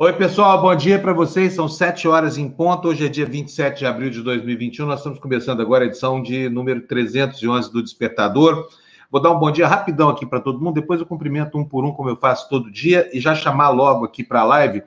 [0.00, 1.54] Oi, pessoal, bom dia para vocês.
[1.54, 2.86] São sete horas em ponto.
[2.86, 4.86] Hoje é dia 27 de abril de 2021.
[4.86, 8.68] Nós estamos começando agora a edição de número 311 do Despertador.
[9.10, 11.84] Vou dar um bom dia rapidão aqui para todo mundo, depois eu cumprimento um por
[11.84, 14.84] um, como eu faço todo dia, e já chamar logo aqui para a live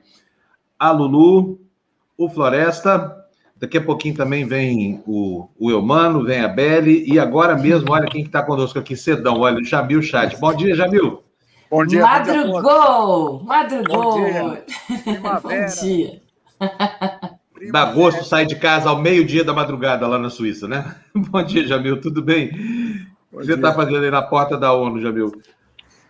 [0.78, 1.60] a Lulu,
[2.24, 3.16] o Floresta.
[3.56, 8.08] Daqui a pouquinho também vem o, o Eumano, vem a Belle, e agora mesmo, olha
[8.08, 10.36] quem está que tá conosco aqui, cedão, olha, o Jamil Chat.
[10.38, 11.22] Bom dia, Jamil.
[11.70, 13.38] Bom dia, Madrugou!
[13.38, 14.12] Bom dia Madrugou!
[14.12, 15.40] Bom dia.
[15.40, 16.22] bom dia.
[17.70, 20.96] Dá gosto sair de casa ao meio-dia da madrugada lá na Suíça, né?
[21.14, 22.48] Bom dia, Jamil, tudo bem?
[23.32, 25.32] O que você está fazendo aí na porta da ONU, Jamil?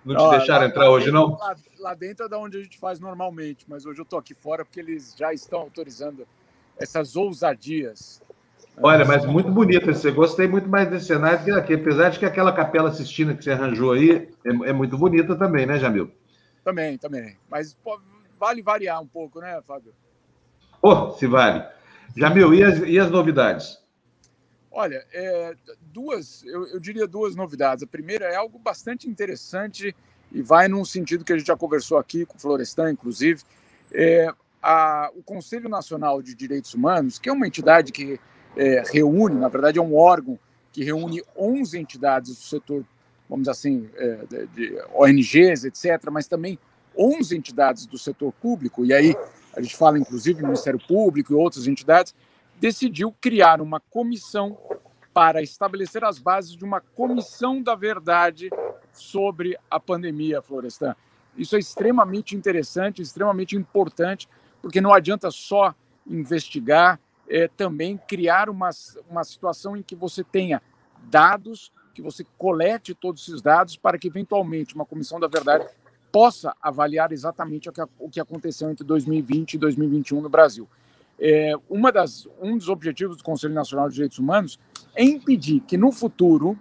[0.05, 1.39] Não te deixaram lá, entrar lá hoje, dentro, não?
[1.39, 4.35] Lá, lá, dentro é da onde a gente faz normalmente, mas hoje eu estou aqui
[4.35, 6.27] fora porque eles já estão autorizando
[6.79, 8.21] essas ousadias
[8.81, 10.11] Olha, mas muito bonito esse.
[10.11, 13.51] Gostei muito mais desse cenário que aqui, apesar de que aquela capela Sistina que você
[13.51, 16.11] arranjou aí é, é muito bonita também, né, Jamil?
[16.65, 17.37] Também, também.
[17.51, 18.01] Mas pô,
[18.39, 19.93] vale variar um pouco, né, Fábio?
[20.81, 21.65] Oh, se vale.
[22.17, 23.79] Jamil, e as, e as novidades?
[24.75, 25.55] Olha, é,
[25.93, 27.85] duas, eu, eu, diria duas novidades.
[27.85, 29.95] A primeira é algo bastante interessante
[30.33, 33.43] e vai num sentido que a gente já conversou aqui com o Florestan, inclusive.
[33.93, 38.19] É, a, o Conselho Nacional de Direitos Humanos, que é uma entidade que
[38.57, 40.39] é, reúne, na verdade é um órgão
[40.73, 42.83] que reúne 11 entidades do setor,
[43.29, 46.59] vamos dizer assim, é, de, de ONGs, etc., mas também
[46.97, 49.15] 11 entidades do setor público, e aí
[49.55, 52.15] a gente fala inclusive do Ministério Público e outras entidades,
[52.63, 54.57] decidiu criar uma comissão
[55.13, 58.49] para estabelecer as bases de uma comissão da verdade
[58.93, 60.95] sobre a pandemia, Florestan.
[61.37, 64.29] Isso é extremamente interessante, extremamente importante,
[64.61, 65.75] porque não adianta só
[66.07, 68.71] investigar, é, também criar uma,
[69.11, 70.63] uma situação em que você tenha
[71.11, 75.67] dados, que você colete todos esses dados para que, eventualmente, uma comissão da verdade
[76.13, 80.69] possa avaliar exatamente o que, o que aconteceu entre 2020 e 2021 no Brasil.
[81.25, 84.59] É, uma das, um dos objetivos do Conselho Nacional de Direitos Humanos
[84.95, 86.59] é impedir que no futuro,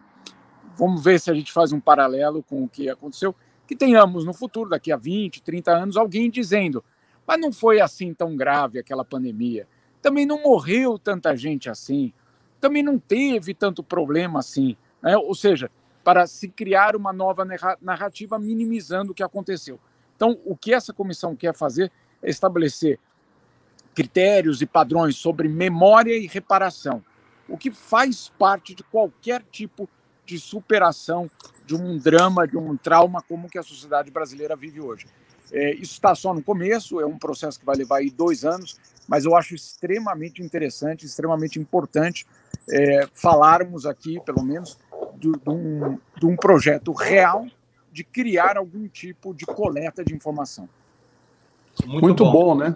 [0.78, 3.36] vamos ver se a gente faz um paralelo com o que aconteceu,
[3.66, 6.84] que tenhamos no futuro, daqui a 20, 30 anos, alguém dizendo,
[7.26, 9.68] mas não foi assim tão grave aquela pandemia
[10.02, 12.12] também não morreu tanta gente assim,
[12.60, 14.76] também não teve tanto problema assim.
[15.02, 15.16] Né?
[15.16, 15.70] Ou seja,
[16.04, 17.46] para se criar uma nova
[17.80, 19.80] narrativa minimizando o que aconteceu.
[20.16, 23.00] Então, o que essa comissão quer fazer é estabelecer
[23.94, 27.04] critérios e padrões sobre memória e reparação,
[27.48, 29.90] o que faz parte de qualquer tipo
[30.26, 31.30] de superação
[31.66, 35.08] de um drama, de um trauma como que a sociedade brasileira vive hoje.
[35.52, 38.80] É, isso está só no começo, é um processo que vai levar aí dois anos,
[39.08, 42.26] mas eu acho extremamente interessante, extremamente importante
[42.70, 44.78] é, falarmos aqui, pelo menos,
[45.18, 47.46] de, de, um, de um projeto real
[47.92, 50.70] de criar algum tipo de coleta de informação.
[51.86, 52.32] Muito, Muito bom.
[52.32, 52.56] bom.
[52.56, 52.76] né?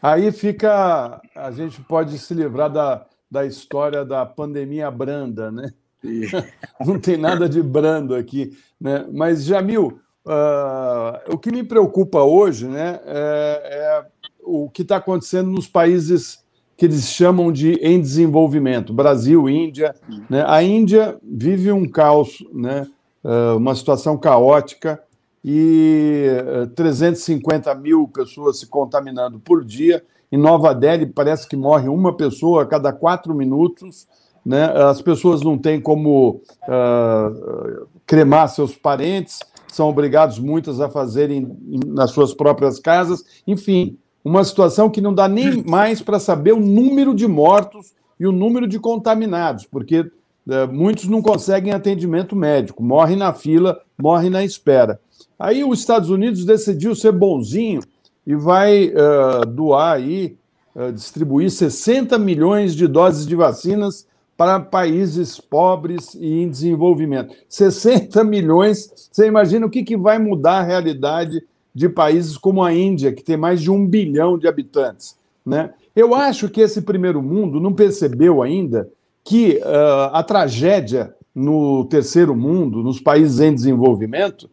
[0.00, 1.20] Aí fica.
[1.34, 5.70] A gente pode se livrar da, da história da pandemia branda, né?
[6.84, 8.56] Não tem nada de brando aqui.
[8.80, 9.04] Né?
[9.12, 14.06] Mas, Jamil, uh, o que me preocupa hoje né, é, é
[14.44, 16.44] o que está acontecendo nos países
[16.76, 19.92] que eles chamam de em desenvolvimento, Brasil, Índia.
[20.30, 20.44] Né?
[20.46, 22.86] A Índia vive um caos, né?
[23.24, 25.00] Ah, uma situação caótica
[25.44, 26.28] e
[26.74, 30.04] 350 ah, mil pessoas se contaminando por dia.
[30.30, 34.06] Em Nova Delhi, parece que morre uma pessoa a cada quatro minutos.
[34.44, 34.64] Né?
[34.64, 41.56] As pessoas não têm como uh, cremar seus parentes, são obrigados muitas a fazerem
[41.86, 43.24] nas suas próprias casas.
[43.46, 48.26] Enfim, uma situação que não dá nem mais para saber o número de mortos e
[48.26, 50.10] o número de contaminados, porque
[50.48, 55.00] é, muitos não conseguem atendimento médico, morrem na fila, morrem na espera.
[55.38, 57.80] Aí os Estados Unidos decidiu ser bonzinho
[58.26, 60.36] e vai uh, doar aí,
[60.74, 64.06] uh, distribuir 60 milhões de doses de vacinas
[64.36, 67.34] para países pobres e em desenvolvimento.
[67.48, 71.42] 60 milhões, você imagina o que, que vai mudar a realidade
[71.74, 75.16] de países como a Índia, que tem mais de um bilhão de habitantes.
[75.44, 75.70] Né?
[75.94, 78.88] Eu acho que esse primeiro mundo não percebeu ainda
[79.24, 84.48] que uh, a tragédia no terceiro mundo, nos países em desenvolvimento,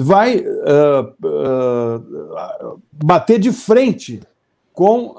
[0.00, 4.20] vai uh, uh, bater de frente
[4.72, 5.16] com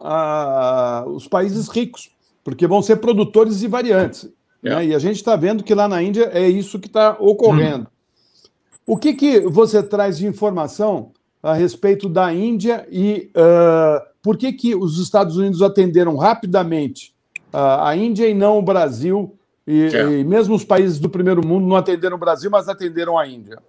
[1.08, 2.10] os países ricos,
[2.46, 4.30] porque vão ser produtores e variantes.
[4.64, 4.70] É.
[4.70, 4.86] Né?
[4.88, 7.88] E a gente está vendo que lá na Índia é isso que está ocorrendo.
[7.88, 8.54] Hum.
[8.88, 11.12] O que, que você traz de informação
[11.44, 17.14] a respeito da Índia e uh, por que, que os Estados Unidos atenderam rapidamente
[17.52, 19.36] a Índia e não o Brasil,
[19.68, 20.20] e, é.
[20.20, 23.60] e, mesmo os países do primeiro mundo não atenderam o Brasil, mas atenderam a Índia.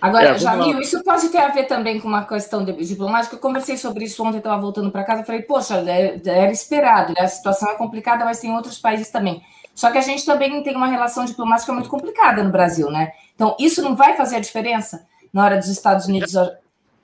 [0.00, 3.34] Agora, é, Jamil, isso pode ter a ver também com uma questão diplomática.
[3.34, 7.22] Eu conversei sobre isso ontem, estava voltando para casa, falei, poxa, é, era esperado, né?
[7.22, 9.42] a situação é complicada, mas tem outros países também.
[9.74, 13.12] Só que a gente também tem uma relação diplomática muito complicada no Brasil, né?
[13.34, 16.32] Então, isso não vai fazer a diferença na hora dos Estados Unidos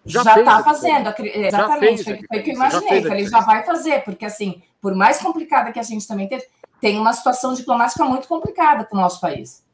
[0.06, 3.00] já está fazendo, exatamente, foi, foi o que eu imaginei.
[3.00, 6.44] Já falei, já vai fazer, porque assim, por mais complicada que a gente também teve,
[6.80, 9.64] tem uma situação diplomática muito complicada para o nosso país.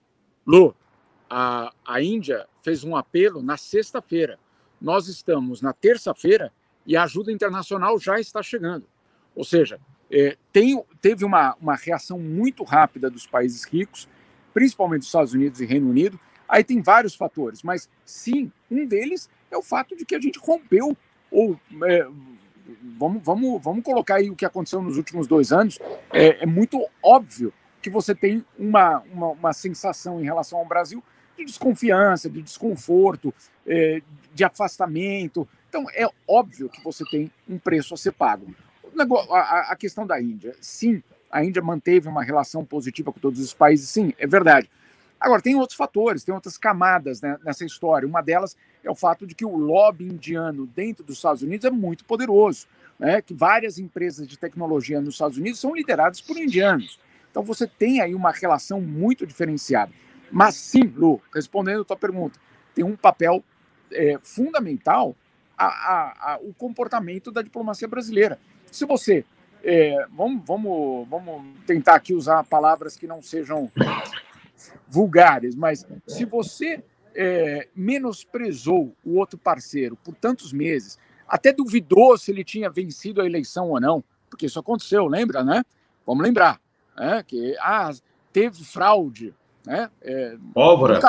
[0.47, 0.75] Lu,
[1.31, 4.39] a, a Índia fez um apelo na sexta-feira.
[4.81, 6.53] Nós estamos na terça-feira
[6.85, 8.85] e a ajuda internacional já está chegando.
[9.37, 9.81] Ou seja,
[10.11, 14.09] é, tem, teve uma, uma reação muito rápida dos países ricos,
[14.53, 16.19] principalmente dos Estados Unidos e Reino Unido.
[16.49, 20.41] Aí tem vários fatores, mas sim, um deles é o fato de que a gente
[20.41, 20.97] rompeu,
[21.31, 22.09] ou é,
[22.99, 25.79] vamos, vamos, vamos colocar aí o que aconteceu nos últimos dois anos,
[26.13, 31.03] é, é muito óbvio que você tem uma, uma, uma, sensação em relação ao Brasil
[31.41, 33.35] de desconfiança, de desconforto,
[33.67, 34.01] é,
[34.35, 35.49] de afastamento.
[35.69, 38.47] Então, é óbvio que você tem um preço a ser pago.
[39.31, 43.55] A, a questão da Índia, sim, a Índia manteve uma relação positiva com todos os
[43.55, 44.69] países, sim, é verdade.
[45.21, 48.09] Agora, tem outros fatores, tem outras camadas né, nessa história.
[48.09, 51.71] Uma delas é o fato de que o lobby indiano dentro dos Estados Unidos é
[51.71, 52.67] muito poderoso.
[52.99, 56.99] Né, que várias empresas de tecnologia nos Estados Unidos são lideradas por indianos.
[57.31, 59.91] Então você tem aí uma relação muito diferenciada.
[60.31, 62.39] Mas sim, Lu, respondendo a tua pergunta,
[62.75, 63.43] tem um papel
[63.93, 65.15] é, fundamental
[65.57, 68.39] a, a, a, o comportamento da diplomacia brasileira.
[68.71, 69.25] Se você.
[69.63, 73.71] É, vamos, vamos, vamos tentar aqui usar palavras que não sejam
[74.89, 76.83] vulgares, mas se você
[77.15, 80.99] é, menosprezou o outro parceiro por tantos meses,
[81.29, 85.63] até duvidou se ele tinha vencido a eleição ou não, porque isso aconteceu, lembra, né?
[86.07, 86.61] Vamos lembrar,
[86.97, 87.23] né?
[87.23, 87.93] que ah,
[88.33, 89.35] teve fraude,
[89.71, 89.89] né?
[90.03, 91.01] É, Pólvora.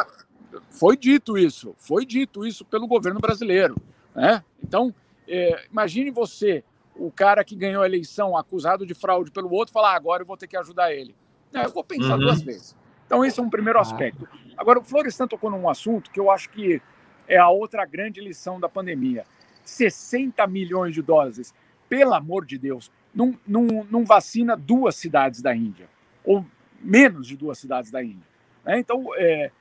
[0.69, 3.75] Foi dito isso, foi dito isso pelo governo brasileiro,
[4.13, 4.43] né?
[4.61, 4.93] Então,
[5.27, 6.63] é, imagine você,
[6.95, 10.27] o cara que ganhou a eleição acusado de fraude pelo outro, falar ah, agora eu
[10.27, 11.15] vou ter que ajudar ele.
[11.51, 12.19] Não, eu vou pensar uhum.
[12.19, 12.75] duas vezes.
[13.05, 13.81] Então, esse é um primeiro ah.
[13.81, 14.27] aspecto.
[14.55, 16.81] Agora, o Florestan tocou num assunto que eu acho que
[17.27, 19.25] é a outra grande lição da pandemia.
[19.63, 21.53] 60 milhões de doses,
[21.89, 25.89] pelo amor de Deus, não, não, não vacina duas cidades da Índia,
[26.23, 26.45] ou
[26.79, 28.30] menos de duas cidades da Índia.
[28.65, 28.79] Né?
[28.79, 29.51] Então, é,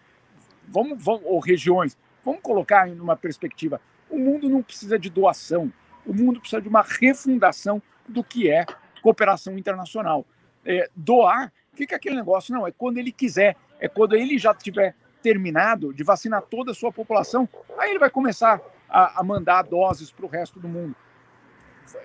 [0.69, 3.81] vamos, vamos, ou regiões, vamos colocar em uma perspectiva.
[4.09, 5.73] O mundo não precisa de doação,
[6.07, 8.65] o mundo precisa de uma refundação do que é
[9.03, 10.27] cooperação internacional.
[10.65, 14.95] É, doar fica aquele negócio, não, é quando ele quiser, é quando ele já tiver
[15.23, 17.49] terminado de vacinar toda a sua população,
[17.79, 20.95] aí ele vai começar a, a mandar doses para o resto do mundo.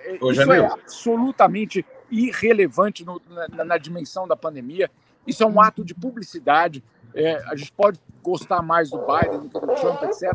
[0.04, 3.20] É, Ô, Isso é absolutamente irrelevante no,
[3.50, 4.90] na, na, dimensão da pandemia.
[5.26, 6.82] Isso é um ato de publicidade.
[7.14, 10.32] É, a gente pode gostar mais do Biden do que do Trump, etc.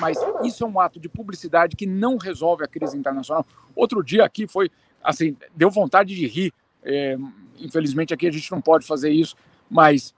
[0.00, 3.46] Mas isso é um ato de publicidade que não resolve a crise internacional.
[3.74, 4.70] Outro dia aqui foi
[5.02, 6.52] assim, deu vontade de rir.
[6.82, 7.16] É,
[7.58, 9.36] infelizmente aqui a gente não pode fazer isso,
[9.70, 10.14] mas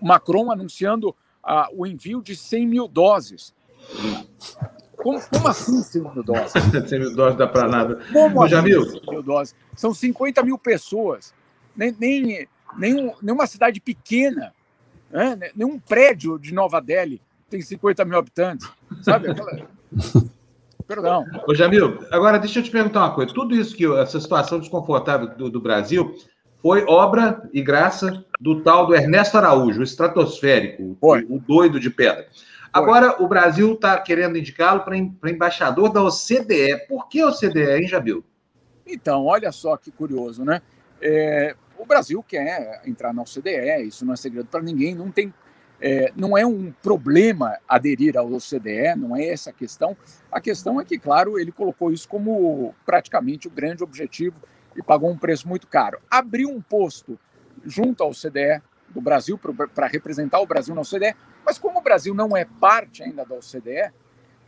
[0.00, 3.54] Macron anunciando ah, o envio de 100 mil doses.
[4.96, 6.52] Como, como assim 100 mil doses?
[6.88, 8.00] 100 mil doses dá para nada.
[8.12, 9.54] Como assim 100 mil doses?
[9.76, 11.34] São 50 mil pessoas.
[11.76, 14.52] Nem, nem, nenhum, nenhuma cidade pequena,
[15.10, 15.50] né?
[15.54, 18.68] nenhum prédio de Nova Delhi tem 50 mil habitantes.
[19.02, 19.30] Sabe?
[19.30, 19.68] Aquela...
[20.86, 21.24] Perdão.
[21.46, 23.32] Ô, Jamil, agora deixa eu te perguntar uma coisa.
[23.32, 26.16] Tudo isso que essa situação desconfortável do, do Brasil
[26.60, 31.90] foi obra e graça do tal do Ernesto Araújo, o estratosférico, o, o doido de
[31.90, 32.26] pedra.
[32.72, 33.24] Agora, Foi.
[33.24, 36.86] o Brasil está querendo indicá-lo para embaixador da OCDE.
[36.88, 38.24] Por que OCDE, hein, Jabil?
[38.86, 40.60] Então, olha só que curioso, né?
[41.00, 45.32] É, o Brasil quer entrar na OCDE, isso não é segredo para ninguém, não tem.
[45.82, 49.96] É, não é um problema aderir à OCDE, não é essa a questão.
[50.30, 54.38] A questão é que, claro, ele colocou isso como praticamente o grande objetivo
[54.76, 55.98] e pagou um preço muito caro.
[56.10, 57.18] Abriu um posto
[57.64, 58.60] junto ao CDE
[58.90, 63.02] do Brasil para representar o Brasil na OCDE, mas como o Brasil não é parte
[63.02, 63.90] ainda da OCDE,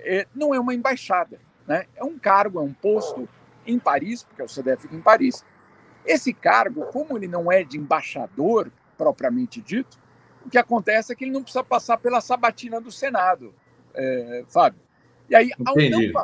[0.01, 1.87] é, não é uma embaixada, né?
[1.97, 3.27] é um cargo, é um posto
[3.67, 5.45] em Paris, porque a OCDE fica em Paris.
[6.04, 9.99] Esse cargo, como ele não é de embaixador propriamente dito,
[10.44, 13.54] o que acontece é que ele não precisa passar pela sabatina do Senado,
[13.94, 14.80] é, Fábio.
[15.28, 16.23] E aí, ao não,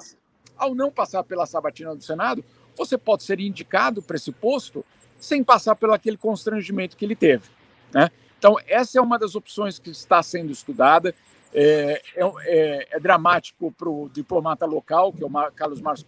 [0.56, 2.44] ao não passar pela sabatina do Senado,
[2.76, 4.84] você pode ser indicado para esse posto
[5.20, 7.44] sem passar pelo aquele constrangimento que ele teve.
[7.92, 8.10] Né?
[8.38, 11.14] Então, essa é uma das opções que está sendo estudada.
[11.52, 16.04] É, é, é, é dramático para o diplomata local, que é o Carlos Marcos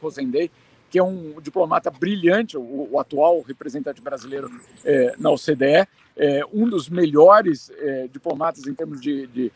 [0.00, 0.50] Cosendei,
[0.94, 4.48] que é um diplomata brilhante, o, o atual representante brasileiro
[4.84, 9.52] é, na OCDE, é, um dos melhores é, diplomatas em termos de, de,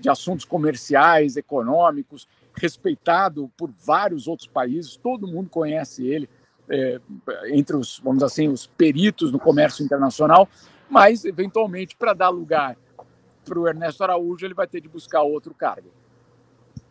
[0.00, 6.30] de, assuntos comerciais, econômicos, respeitado por vários outros países, todo mundo conhece ele
[6.68, 7.00] é,
[7.46, 10.48] entre os, vamos assim, os peritos no comércio internacional,
[10.88, 12.76] mas, eventualmente, para dar lugar
[13.44, 15.90] para o Ernesto Araújo, ele vai ter de buscar outro cargo.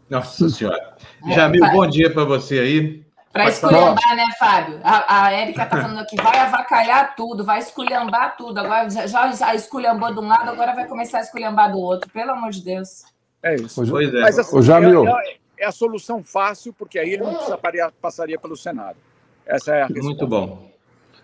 [0.09, 0.97] Nossa Senhora.
[1.33, 3.08] Jamil, bom dia para você aí.
[3.31, 4.79] Para esculhambar, né, Fábio?
[4.83, 8.59] A, a Érica está falando aqui, vai avacalhar tudo, vai esculhambar tudo.
[8.59, 12.09] Agora já, já esculhambou de um lado, agora vai começar a esculhambar do outro.
[12.09, 13.03] Pelo amor de Deus.
[13.43, 13.85] É isso.
[13.87, 14.21] Pois é.
[14.21, 15.07] Mas, assim, o Jamil...
[15.07, 18.97] é, é, a solução fácil, porque aí ele não precisaria, passaria pelo Senado.
[19.45, 20.05] Essa é a resposta.
[20.05, 20.69] Muito bom.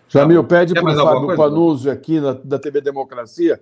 [0.08, 3.60] Jamil, pede para o Fábio Panuzzi aqui na, da TV Democracia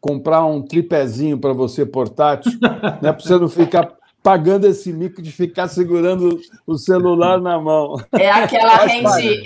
[0.00, 2.52] comprar um tripézinho para você portátil,
[3.00, 3.92] né, para você não ficar
[4.26, 7.94] pagando esse mico de ficar segurando o celular na mão.
[8.12, 9.44] É aquela rede.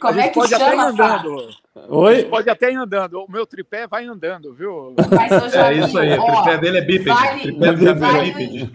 [0.00, 0.64] Como é que pode chama?
[0.64, 1.48] Até ir andando.
[1.90, 2.24] Oi?
[2.24, 3.22] Pode até ir andando.
[3.24, 4.94] O meu tripé vai andando, viu?
[5.14, 6.18] Mas, é isso aí.
[6.18, 7.10] Ó, o tripé dele é bípede.
[7.10, 8.72] Vale, tripé dele vale, é bípede.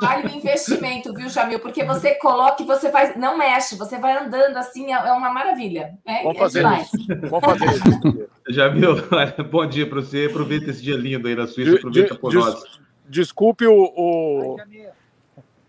[0.00, 1.60] Vale o investimento, viu, Jamil?
[1.60, 5.30] Porque você coloca e você faz, não mexe, você vai andando assim, é, é uma
[5.30, 5.90] maravilha.
[6.06, 6.96] É, Vamos fazer é isso.
[7.28, 8.28] Vamos fazer isso.
[8.48, 8.96] Jamil,
[9.52, 10.24] bom dia para você.
[10.24, 12.85] Aproveita esse dia lindo aí na Suíça, aproveita por nós.
[13.08, 13.92] Desculpe o.
[13.96, 14.56] o...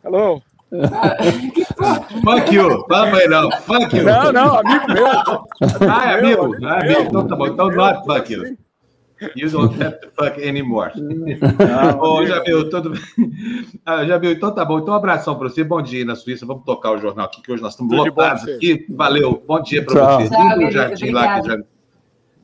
[0.04, 0.42] Hello?
[2.24, 2.86] Fuck you.
[2.90, 3.52] Fala pra ele, não.
[3.52, 4.04] Fuck you.
[4.04, 5.08] Não, não, amigo meu.
[5.90, 6.50] Ah, é amigo?
[6.50, 7.02] Meu, ah, amigo.
[7.02, 7.48] Então tá bom.
[7.48, 8.58] Então, not fuck you.
[9.36, 10.92] You don't have to fuck anymore.
[11.60, 13.02] Ah, Ô, Jamil, tudo bem?
[13.86, 14.80] Ah, Jamil, então tá bom.
[14.80, 15.64] Então, um abração para você.
[15.64, 16.46] Bom dia na Suíça.
[16.46, 18.86] Vamos tocar o jornal aqui, que hoje nós estamos tudo lotados aqui.
[18.90, 19.44] Valeu.
[19.48, 20.72] Bom dia para você.
[20.72, 21.58] Jardim lá que já...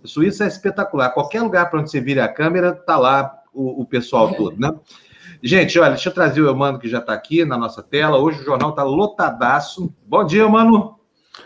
[0.05, 1.13] Suíça é espetacular.
[1.13, 4.74] Qualquer lugar para onde você vire a câmera, tá lá o, o pessoal todo, né?
[5.41, 8.17] Gente, olha, deixa eu trazer o Eumano que já está aqui na nossa tela.
[8.17, 9.93] Hoje o jornal está lotadaço.
[10.05, 10.95] Bom dia, Eumano.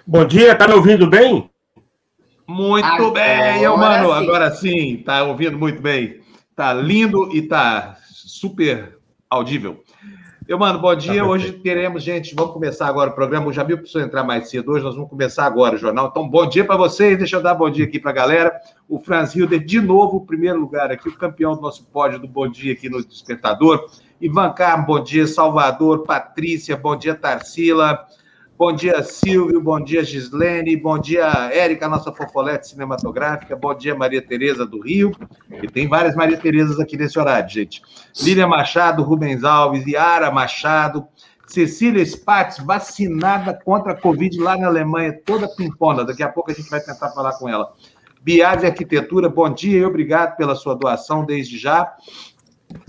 [0.06, 1.50] Bom dia, tá me ouvindo bem?
[2.48, 4.08] Muito agora bem, Eumano.
[4.08, 4.14] Sim.
[4.14, 6.22] Agora sim, tá ouvindo muito bem.
[6.56, 8.98] Tá lindo e tá super
[9.30, 9.84] audível.
[10.48, 11.24] Eu, mano, bom dia.
[11.24, 13.48] Tá Hoje teremos, gente, vamos começar agora o programa.
[13.48, 16.08] O Jamil precisou entrar mais cedo hoje, nós vamos começar agora o jornal.
[16.08, 17.18] Então, bom dia para vocês.
[17.18, 18.62] Deixa eu dar bom dia aqui para a galera.
[18.88, 22.48] O Franz Hilder, de novo, primeiro lugar aqui, o campeão do nosso pódio do Bom
[22.48, 23.90] Dia aqui no Despertador.
[24.22, 25.28] Ivan Carmo, bom dia.
[25.28, 28.08] Salvador, Patrícia, bom dia, Tarsila.
[28.58, 29.62] Bom dia, Silvio.
[29.62, 30.76] Bom dia, Gislene.
[30.76, 33.56] Bom dia, Érica, nossa fofolete cinematográfica.
[33.56, 35.12] Bom dia, Maria Tereza do Rio.
[35.62, 37.84] E tem várias Maria Terezas aqui nesse horário, gente.
[38.20, 41.08] Lília Machado, Rubens Alves, Yara Machado,
[41.46, 46.04] Cecília Spatz, vacinada contra a Covid lá na Alemanha, toda pimpona.
[46.04, 47.72] Daqui a pouco a gente vai tentar falar com ela.
[48.24, 51.96] Biase Arquitetura, bom dia e obrigado pela sua doação desde já.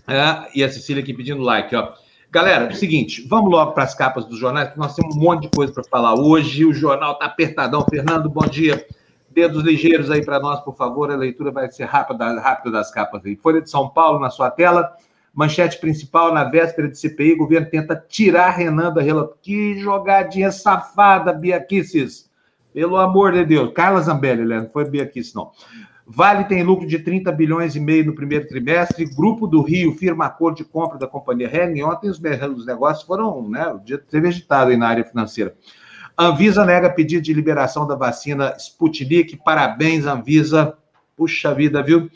[0.07, 1.93] É, e a Cecília aqui pedindo like, ó.
[2.31, 5.21] Galera, é o seguinte, vamos logo para as capas dos jornais, porque nós temos um
[5.21, 6.63] monte de coisa para falar hoje.
[6.63, 7.87] O jornal está apertadão.
[7.89, 8.87] Fernando, bom dia.
[9.31, 11.11] Dedos ligeiros aí para nós, por favor.
[11.11, 13.35] A leitura vai ser rápida, rápida das capas aí.
[13.35, 14.93] Folha de São Paulo na sua tela.
[15.33, 19.33] Manchete principal na véspera de CPI, governo tenta tirar Renan da relação.
[19.41, 21.67] Que jogadinha safada, Bia.
[22.75, 23.73] Pelo amor de Deus.
[23.73, 25.51] Carla Zambelli, não foi Bia não.
[26.11, 29.05] Vale tem lucro de 30 bilhões e meio no primeiro trimestre.
[29.05, 31.83] Grupo do Rio firma acordo de compra da companhia Hering.
[31.83, 33.69] Ontem os, os negócios foram, né?
[33.69, 35.55] O dia teve agitado aí na área financeira.
[36.19, 39.37] Anvisa nega pedido de liberação da vacina Sputnik.
[39.45, 40.77] Parabéns, Anvisa.
[41.15, 42.09] Puxa vida, viu?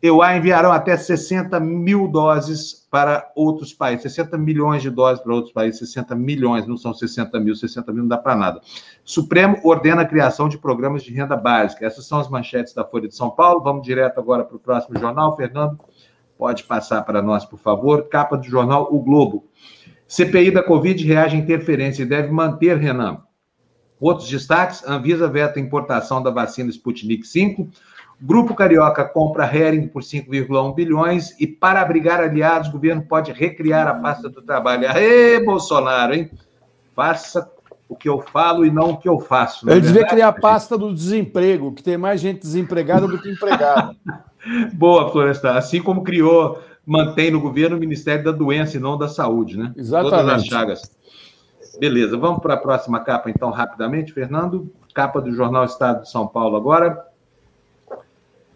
[0.00, 5.52] EUA enviarão até 60 mil doses para outros países, 60 milhões de doses para outros
[5.52, 8.60] países, 60 milhões, não são 60 mil, 60 mil não dá para nada.
[9.04, 11.84] Supremo ordena a criação de programas de renda básica.
[11.84, 13.62] Essas são as manchetes da Folha de São Paulo.
[13.62, 15.36] Vamos direto agora para o próximo jornal.
[15.36, 15.78] Fernando,
[16.38, 18.08] pode passar para nós, por favor.
[18.08, 19.44] Capa do jornal O Globo.
[20.06, 23.22] CPI da Covid reage à interferência e deve manter Renan.
[23.98, 27.68] Outros destaques: Anvisa veta importação da vacina Sputnik 5.
[28.20, 33.88] Grupo Carioca compra Hering por 5,1 bilhões e, para abrigar aliados, o governo pode recriar
[33.88, 34.88] a pasta do trabalho.
[34.88, 36.30] Aê, Bolsonaro, hein?
[36.94, 37.42] Faça
[37.92, 39.68] o que eu falo e não o que eu faço.
[39.70, 43.94] Ele devia criar a pasta do desemprego, que tem mais gente desempregada do que empregada.
[44.72, 45.56] Boa, Florestal.
[45.56, 49.72] Assim como criou, mantém no governo o Ministério da Doença e não da Saúde, né?
[49.76, 50.16] Exatamente.
[50.16, 50.96] Todas as chagas.
[51.78, 54.72] Beleza, vamos para a próxima capa, então, rapidamente, Fernando.
[54.94, 57.06] Capa do Jornal Estado de São Paulo agora.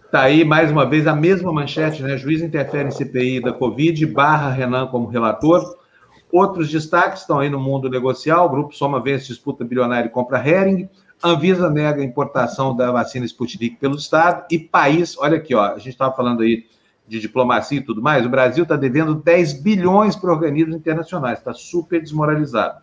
[0.07, 2.17] Está aí, mais uma vez, a mesma manchete, né?
[2.17, 5.77] Juiz interfere em CPI da Covid, barra Renan como relator.
[6.31, 8.47] Outros destaques estão aí no mundo negocial.
[8.47, 10.89] O grupo Soma vence disputa bilionária e compra Hering.
[11.23, 14.45] Anvisa nega importação da vacina Sputnik pelo Estado.
[14.51, 16.67] E país, olha aqui, ó, a gente estava falando aí
[17.09, 21.55] de diplomacia e tudo mais, o Brasil está devendo 10 bilhões para organismos internacionais, está
[21.55, 22.81] super desmoralizado.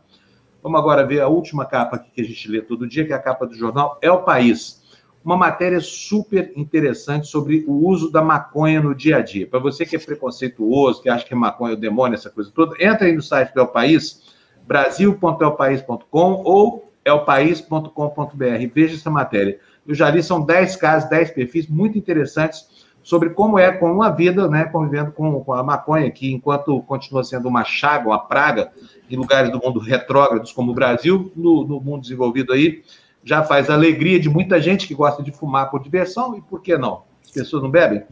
[0.61, 3.19] Vamos agora ver a última capa que a gente lê todo dia, que é a
[3.19, 4.81] capa do jornal É o País.
[5.23, 9.47] Uma matéria super interessante sobre o uso da maconha no dia a dia.
[9.47, 12.75] Para você que é preconceituoso, que acha que maconha é o demônio, essa coisa toda,
[12.83, 14.21] entra aí no site do El País,
[14.67, 18.71] brasil.elpaís.com ou elpaís.com.br.
[18.73, 19.59] Veja essa matéria.
[19.87, 24.09] Eu já li, são 10 casos, 10 perfis muito interessantes sobre como é com uma
[24.09, 28.71] vida, né, convivendo com, com, a maconha, que enquanto continua sendo uma chaga, uma praga
[29.09, 32.81] em lugares do mundo retrógrados como o Brasil, no, no mundo desenvolvido aí,
[33.23, 36.61] já faz a alegria de muita gente que gosta de fumar por diversão, e por
[36.61, 37.03] que não?
[37.23, 38.03] As pessoas não bebem?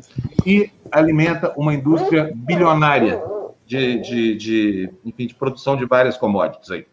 [0.46, 3.22] E alimenta uma indústria bilionária
[3.66, 6.86] de, de, de, enfim, de produção de várias commodities aí.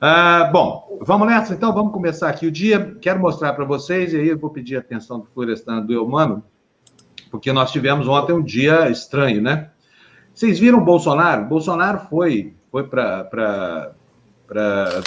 [0.00, 2.96] Ah, bom, vamos nessa então, vamos começar aqui o dia.
[3.00, 6.44] Quero mostrar para vocês, e aí eu vou pedir a atenção do Florestan do Eumano,
[7.30, 9.70] porque nós tivemos ontem um dia estranho, né?
[10.34, 11.46] Vocês viram o Bolsonaro?
[11.46, 13.94] Bolsonaro foi, foi para,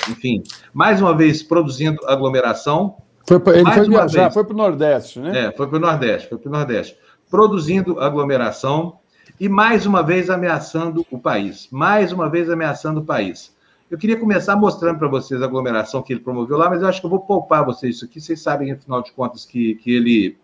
[0.10, 0.44] enfim,
[0.74, 2.98] mais uma vez produzindo aglomeração.
[3.28, 5.46] Foi pra, ele foi viajar, vez, foi para o Nordeste, né?
[5.46, 6.98] É, foi para o Nordeste, foi para o Nordeste.
[7.30, 8.98] Produzindo aglomeração
[9.40, 11.68] e mais uma vez ameaçando o país.
[11.72, 13.56] Mais uma vez ameaçando o país.
[13.90, 17.00] Eu queria começar mostrando para vocês a aglomeração que ele promoveu lá, mas eu acho
[17.00, 18.22] que eu vou poupar vocês isso aqui.
[18.22, 20.38] Vocês sabem, afinal de contas, que, que ele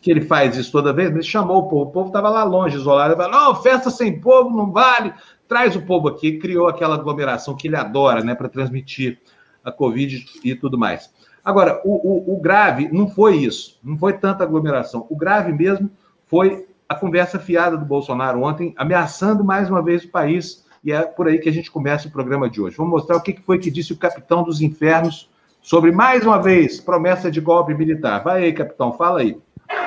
[0.00, 2.76] que ele faz isso toda vez, ele chamou o povo, o povo estava lá longe,
[2.76, 5.12] isolado, ele falou, não, festa sem povo não vale,
[5.48, 9.18] traz o povo aqui, criou aquela aglomeração que ele adora, né, para transmitir
[9.64, 11.12] a Covid e tudo mais.
[11.44, 15.90] Agora, o, o, o, grave não foi isso, não foi tanta aglomeração, o grave mesmo
[16.26, 21.02] foi a conversa fiada do Bolsonaro ontem, ameaçando mais uma vez o país, e é
[21.02, 22.76] por aí que a gente começa o programa de hoje.
[22.76, 26.80] Vamos mostrar o que foi que disse o capitão dos infernos sobre, mais uma vez,
[26.80, 28.22] promessa de golpe militar.
[28.22, 29.36] Vai aí, capitão, fala aí.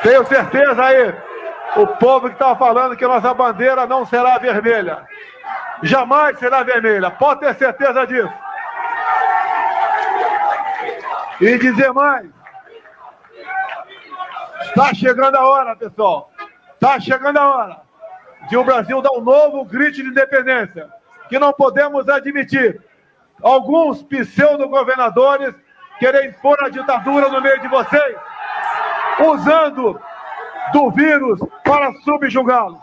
[0.04, 1.14] Tenho certeza aí,
[1.76, 5.06] o povo que está falando que nossa bandeira não será vermelha.
[5.84, 8.34] Jamais será vermelha, pode ter certeza disso.
[11.40, 12.30] E dizer mais.
[14.62, 16.32] Está chegando a hora, pessoal.
[16.74, 17.82] Está chegando a hora
[18.50, 20.90] de o Brasil dar um novo grito de independência,
[21.30, 22.82] que não podemos admitir.
[23.42, 25.56] Alguns pseudo-governadores
[26.00, 28.18] querem impor a ditadura no meio de vocês
[29.20, 30.00] usando
[30.74, 32.80] do vírus para subjugá-los.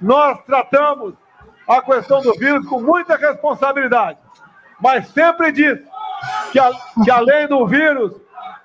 [0.00, 1.14] Nós tratamos
[1.66, 4.18] a questão do vírus com muita responsabilidade,
[4.80, 5.84] mas sempre disse
[6.52, 6.70] que, a,
[7.04, 8.12] que além do vírus,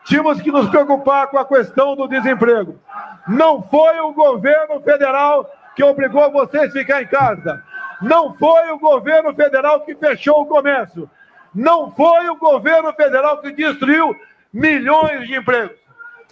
[0.06, 2.80] tínhamos que nos preocupar com a questão do desemprego.
[3.28, 7.64] Não foi o governo federal que obrigou vocês a ficar em casa.
[8.02, 11.10] Não foi o governo federal que fechou o comércio.
[11.54, 14.16] Não foi o governo federal que destruiu
[14.52, 15.78] milhões de empregos.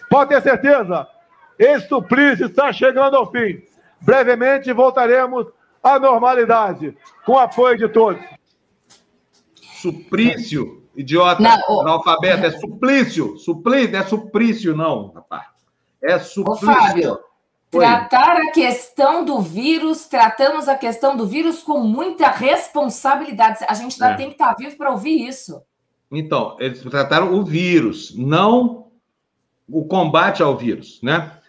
[0.10, 1.08] Pode ter certeza,
[1.62, 3.62] esse suplício está chegando ao fim.
[4.02, 5.45] Brevemente voltaremos
[5.84, 8.19] à normalidade, com o apoio de todos.
[9.56, 15.45] Suplício, idiota, não, analfabeto, é suplício, suplício, é suplício, não, rapaz.
[16.02, 16.67] É suplício.
[16.67, 17.19] Ô, Fábio,
[17.69, 23.63] tratar a questão do vírus, tratamos a questão do vírus com muita responsabilidade.
[23.67, 24.17] A gente ainda é.
[24.17, 25.62] tem que estar vivo para ouvir isso.
[26.12, 28.88] Então, eles trataram o vírus, não
[29.69, 31.39] o combate ao vírus, né?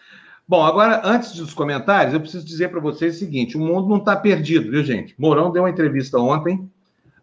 [0.52, 3.96] Bom, agora, antes dos comentários, eu preciso dizer para vocês o seguinte: o mundo não
[3.96, 5.14] está perdido, viu, gente?
[5.16, 6.70] Mourão deu uma entrevista ontem.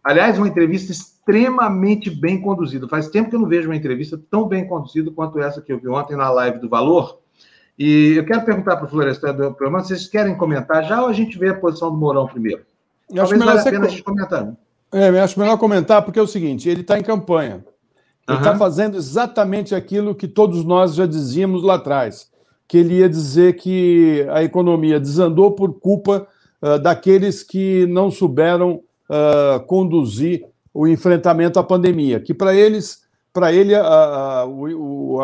[0.04, 2.88] Aliás, uma entrevista extremamente bem conduzida.
[2.88, 5.80] Faz tempo que eu não vejo uma entrevista tão bem conduzida quanto essa que eu
[5.80, 7.20] vi ontem na live do Valor.
[7.78, 11.14] E eu quero perguntar para o Florestan do programa, vocês querem comentar já ou a
[11.14, 12.64] gente vê a posição do Mourão primeiro?
[13.12, 14.44] Eu Talvez valha a pena a gente comentar.
[14.44, 14.58] Né?
[14.92, 17.64] É, eu acho melhor comentar, porque é o seguinte: ele está em campanha.
[18.28, 18.58] Ele está uhum.
[18.58, 22.32] fazendo exatamente aquilo que todos nós já dizíamos lá atrás,
[22.70, 26.28] que ele ia dizer que a economia desandou por culpa
[26.62, 33.02] uh, daqueles que não souberam uh, conduzir o enfrentamento à pandemia, que para eles,
[33.34, 34.46] para ele a, a,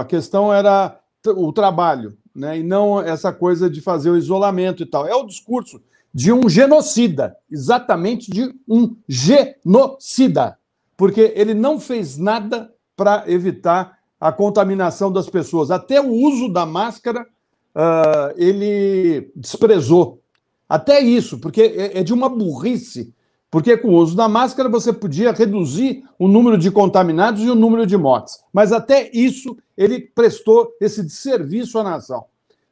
[0.01, 4.86] a questão era o trabalho, né, e não essa coisa de fazer o isolamento e
[4.88, 5.05] tal.
[5.05, 5.79] É o discurso
[6.12, 10.58] de um genocida, exatamente de um genocida,
[10.97, 15.69] porque ele não fez nada para evitar a contaminação das pessoas.
[15.69, 17.27] Até o uso da máscara
[17.76, 20.22] uh, ele desprezou.
[20.68, 23.14] Até isso, porque é, é de uma burrice.
[23.52, 27.56] Porque com o uso da máscara você podia reduzir o número de contaminados e o
[27.56, 28.44] número de mortes.
[28.52, 32.26] Mas até isso ele prestou esse serviço à nação.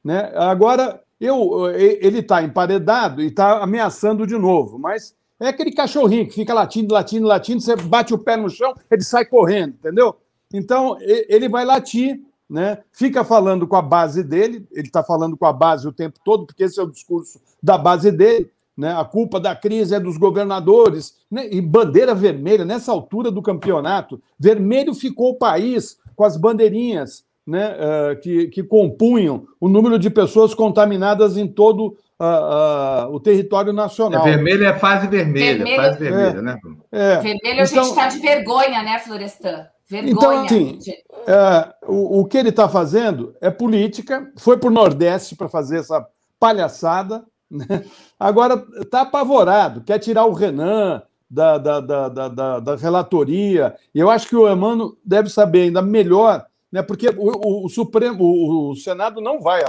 [0.04, 0.32] Né?
[0.36, 6.36] Agora, eu, ele está emparedado e está ameaçando de novo, mas é aquele cachorrinho que
[6.36, 10.18] fica latindo, latindo, latindo, você bate o pé no chão, ele sai correndo, entendeu?
[10.54, 12.22] Então, ele vai latir
[12.54, 12.78] né?
[12.92, 16.46] fica falando com a base dele, ele está falando com a base o tempo todo,
[16.46, 18.52] porque esse é o discurso da base dele.
[18.78, 18.94] Né?
[18.94, 21.16] A culpa da crise é dos governadores.
[21.32, 21.48] Né?
[21.52, 27.76] E bandeira vermelha, nessa altura do campeonato, vermelho ficou o país com as bandeirinhas né?
[27.76, 33.74] Uh, que, que compunham o número de pessoas contaminadas em todo uh, uh, o território
[33.74, 34.26] nacional.
[34.26, 36.58] É, vermelho é fase vermelha, vermelho, fase vermelha, é, né?
[36.90, 37.16] É.
[37.18, 39.68] Vermelho a gente está então de vergonha, né, Florestan?
[39.88, 40.12] Vergonha.
[40.12, 40.80] Então, assim,
[41.28, 45.80] é, o, o que ele está fazendo é política, foi para o Nordeste para fazer
[45.80, 46.06] essa
[46.40, 47.86] palhaçada, né?
[48.20, 54.10] agora está apavorado, quer tirar o Renan da, da, da, da, da relatoria, e eu
[54.10, 56.82] acho que o Emano deve saber ainda melhor, né?
[56.82, 59.64] porque o, o, o Supremo, o, o Senado não vai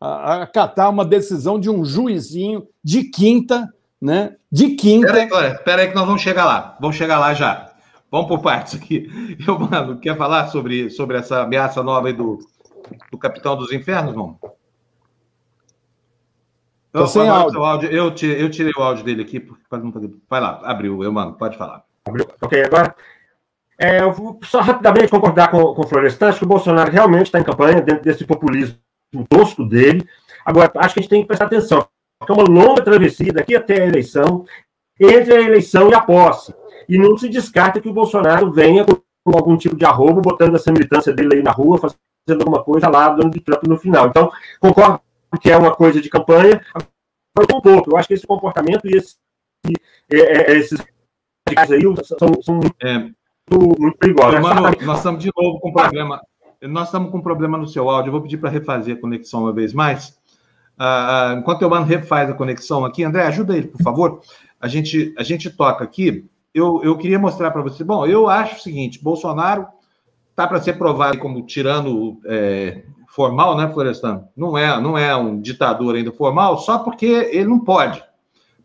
[0.00, 3.68] acatar uma decisão de um juizinho de quinta,
[4.00, 4.36] né?
[4.50, 5.08] De quinta.
[5.20, 6.76] Espera aí, aí, que nós vamos chegar lá.
[6.80, 7.67] Vamos chegar lá já.
[8.10, 9.08] Vamos por partes aqui.
[9.46, 12.38] Eu, mano, quer falar sobre, sobre essa ameaça nova aí do,
[13.10, 14.38] do Capitão dos Infernos, não?
[16.92, 17.62] Eu, sem áudio.
[17.62, 17.90] áudio.
[17.90, 19.46] Eu, tirei, eu tirei o áudio dele aqui.
[20.28, 21.84] Vai lá, abriu, eu, mano, pode falar.
[22.06, 22.26] Abriu.
[22.40, 22.94] Ok, agora.
[23.80, 27.26] É, eu vou só rapidamente concordar com, com o Florestan, acho que o Bolsonaro realmente
[27.26, 28.76] está em campanha dentro desse populismo
[29.28, 30.04] tosco dele.
[30.44, 31.86] Agora, acho que a gente tem que prestar atenção,
[32.28, 34.44] é uma longa travessia daqui até a eleição,
[35.00, 36.52] entre a eleição e a posse.
[36.88, 40.72] E não se descarta que o Bolsonaro venha com algum tipo de arrobo, botando essa
[40.72, 44.08] militância dele aí na rua, fazendo alguma coisa lá, dando de Trump no final.
[44.08, 45.00] Então, concordo
[45.40, 46.60] que é uma coisa de campanha,
[47.36, 47.90] mas um pouco.
[47.90, 49.16] Eu acho que esse comportamento e esse,
[50.10, 50.80] é, é, esses
[51.56, 52.98] aí são, são muito, é.
[53.50, 54.40] muito perigosos.
[54.40, 56.20] Mano, nós estamos de novo com problema
[56.62, 58.08] nós estamos com um problema no seu áudio.
[58.08, 60.18] Eu vou pedir para refazer a conexão uma vez mais.
[60.78, 64.20] Uh, enquanto eu mando refaz a conexão aqui, André, ajuda ele, por favor.
[64.60, 66.24] A gente, a gente toca aqui.
[66.54, 67.84] Eu, eu queria mostrar para você.
[67.84, 69.66] Bom, eu acho o seguinte: Bolsonaro
[70.30, 74.24] está para ser provado como tirano é, formal, né, Florestan?
[74.36, 78.02] Não é, não é um ditador ainda formal, só porque ele não pode.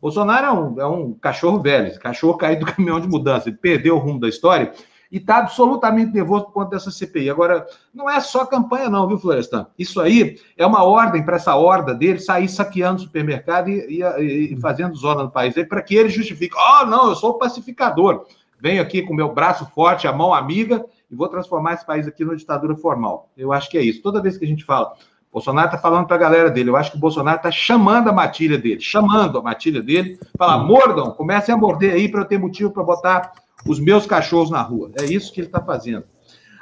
[0.02, 3.96] Bolsonaro é um, é um cachorro velho, cachorro caído do caminhão de mudança, ele perdeu
[3.96, 4.74] o rumo da história
[5.14, 7.30] e está absolutamente nervoso por conta dessa CPI.
[7.30, 9.68] Agora, não é só campanha, não, viu, Florestan?
[9.78, 14.54] Isso aí é uma ordem para essa horda dele sair saqueando o supermercado e, e,
[14.54, 18.26] e fazendo zona no país para que ele justifique: oh, não, eu sou o pacificador.
[18.60, 22.26] Venho aqui com meu braço forte, a mão amiga, e vou transformar esse país aqui
[22.26, 23.30] numa ditadura formal.
[23.38, 24.02] Eu acho que é isso.
[24.02, 24.94] Toda vez que a gente fala,
[25.32, 26.72] Bolsonaro está falando para a galera dele.
[26.72, 30.58] Eu acho que o Bolsonaro está chamando a matilha dele, chamando a matilha dele, fala:
[30.58, 33.32] mordam, comecem a morder aí para eu ter motivo para botar
[33.68, 34.92] os meus cachorros na rua.
[35.00, 36.04] É isso que ele está fazendo.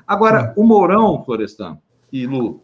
[0.08, 1.78] Agora, o Mourão, Florestan
[2.12, 2.62] e Lu,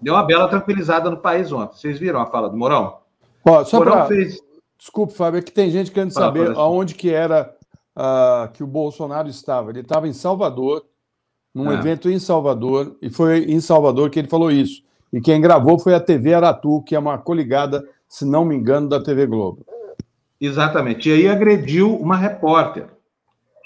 [0.00, 1.76] deu uma bela tranquilizada no país ontem.
[1.76, 2.98] Vocês viram a fala do Mourão?
[3.44, 4.06] Ó, só Mourão pra...
[4.06, 4.38] fez.
[4.78, 7.52] Desculpe, Fábio, é que tem gente querendo saber aonde que era
[7.96, 9.70] uh, que o Bolsonaro estava.
[9.70, 10.84] Ele estava em Salvador,
[11.52, 11.74] num é.
[11.74, 14.82] evento em Salvador, e foi em Salvador que ele falou isso.
[15.12, 18.88] E quem gravou foi a TV Aratu, que é uma coligada, se não me engano,
[18.88, 19.66] da TV Globo.
[20.40, 21.08] Exatamente.
[21.08, 22.86] E aí agrediu uma repórter.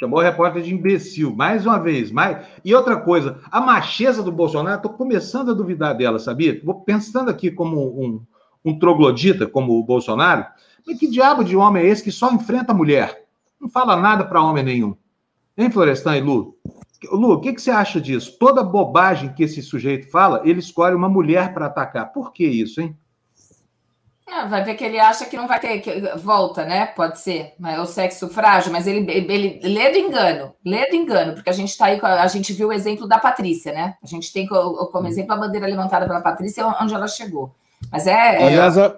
[0.03, 2.11] Chamou o repórter de imbecil, mais uma vez.
[2.11, 2.45] Mais...
[2.65, 6.61] E outra coisa, a macheza do Bolsonaro, estou começando a duvidar dela, sabia?
[6.65, 8.21] Vou pensando aqui como um,
[8.65, 10.45] um troglodita, como o Bolsonaro,
[10.85, 13.27] mas que diabo de homem é esse que só enfrenta a mulher?
[13.61, 14.97] Não fala nada para homem nenhum.
[15.57, 16.57] Hein, Florestan e Lu?
[17.13, 18.37] Lu, o que, que você acha disso?
[18.41, 22.13] Toda bobagem que esse sujeito fala, ele escolhe uma mulher para atacar.
[22.13, 22.97] Por que isso, hein?
[24.33, 26.87] É, vai ver que ele acha que não vai ter que volta, né?
[26.87, 30.97] Pode ser, mas é o sexo frágil, mas ele, ele lê do engano, lê do
[30.97, 33.95] engano, porque a gente está aí, a gente viu o exemplo da Patrícia, né?
[34.03, 35.07] A gente tem como uhum.
[35.07, 37.55] exemplo a bandeira levantada pela Patrícia, onde ela chegou.
[37.91, 38.43] Mas é.
[38.43, 38.97] é Aliás, a,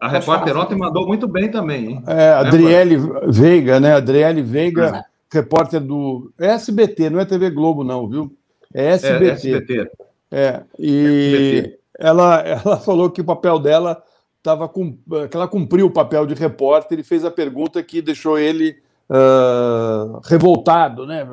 [0.00, 1.86] a repórter ontem mandou muito bem também.
[1.86, 2.04] Hein?
[2.06, 3.94] É, Adriele né, Veiga, né?
[3.96, 5.02] Adriele Veiga, uhum.
[5.32, 8.32] repórter do é SBT, não é TV Globo, não, viu?
[8.72, 9.24] É SBT.
[9.24, 9.90] É, SBT.
[10.30, 11.58] É, e.
[11.58, 14.02] SBT ela, ela falou que o papel dela
[14.38, 14.92] estava com,
[15.30, 18.76] que ela cumpriu o papel de repórter e fez a pergunta que deixou ele
[19.08, 21.26] uh, revoltado, né?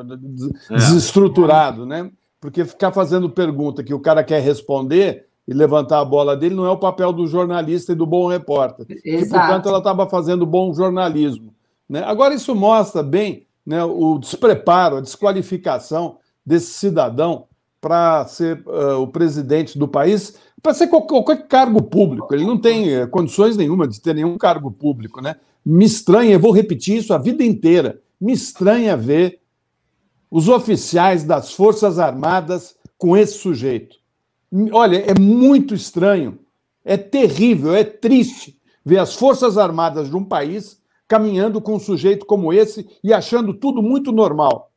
[0.70, 0.76] É.
[0.76, 2.10] desestruturado, né?
[2.40, 6.66] Porque ficar fazendo pergunta que o cara quer responder e levantar a bola dele não
[6.66, 8.86] é o papel do jornalista e do bom repórter.
[9.04, 11.54] E, portanto, ela estava fazendo bom jornalismo.
[11.90, 12.04] Né?
[12.04, 17.48] Agora, isso mostra bem né, o despreparo, a desqualificação desse cidadão
[17.80, 22.34] para ser uh, o presidente do país, para ser qualquer, cargo público.
[22.34, 25.22] Ele não tem uh, condições nenhuma de ter nenhum cargo público.
[25.22, 25.36] Né?
[25.66, 29.40] Me estranha, eu vou repetir isso a vida inteira, me estranha ver
[30.30, 33.98] os oficiais das Forças Armadas com esse sujeito.
[34.72, 36.40] Olha, é muito estranho,
[36.86, 42.26] é terrível, é triste ver as Forças Armadas de um país caminhando com um sujeito
[42.26, 44.71] como esse e achando tudo muito normal.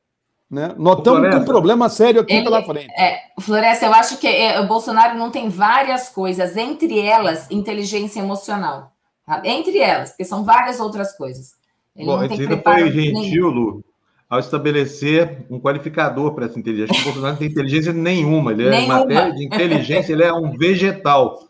[0.50, 0.74] Né?
[0.76, 2.92] Nós estamos com um problema sério aqui Ele, pela frente.
[2.92, 8.20] É, Floresta, eu acho que é, o Bolsonaro não tem várias coisas, entre elas, inteligência
[8.20, 8.92] emocional.
[9.26, 9.42] Tá?
[9.44, 11.54] Entre elas, porque são várias outras coisas.
[11.96, 13.85] Ele Bom, ainda foi gentil, Lu,
[14.28, 16.92] ao estabelecer um qualificador para essa inteligência.
[16.92, 18.52] Acho que o Bolsonaro não tem inteligência nenhuma.
[18.52, 18.98] Ele é, nenhuma.
[18.98, 21.48] matéria de inteligência, ele é um vegetal.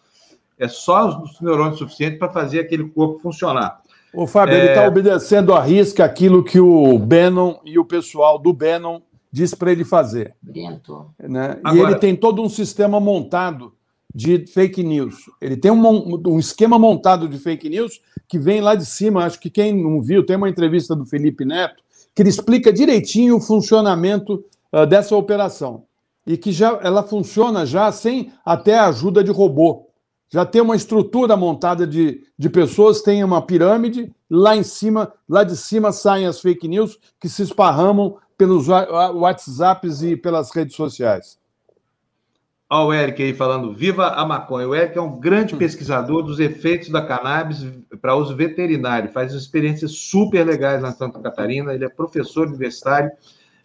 [0.59, 3.81] É só os neurônios suficientes para fazer aquele corpo funcionar.
[4.15, 4.59] O Fábio, é...
[4.59, 9.01] ele está obedecendo à risca aquilo que o Bannon e o pessoal do Bannon
[9.31, 10.35] diz para ele fazer.
[11.21, 11.59] Né?
[11.65, 11.77] Agora...
[11.77, 13.73] E ele tem todo um sistema montado
[14.15, 15.29] de fake news.
[15.41, 19.25] Ele tem um, um, esquema montado de fake news que vem lá de cima.
[19.25, 21.83] Acho que quem não viu, tem uma entrevista do Felipe Neto
[22.15, 25.83] que ele explica direitinho o funcionamento uh, dessa operação.
[26.25, 29.84] E que já ela funciona já sem até a ajuda de robô
[30.35, 35.45] já tem uma estrutura montada de, de pessoas, tem uma pirâmide, lá em cima, lá
[35.45, 41.39] de cima saem as fake news que se esparramam pelos WhatsApps e pelas redes sociais.
[42.69, 44.67] Olha o Eric aí falando, viva a maconha.
[44.67, 45.59] O Eric é um grande hum.
[45.59, 47.65] pesquisador dos efeitos da cannabis
[48.03, 53.09] para uso veterinário, faz experiências super legais na Santa Catarina, ele é professor universitário,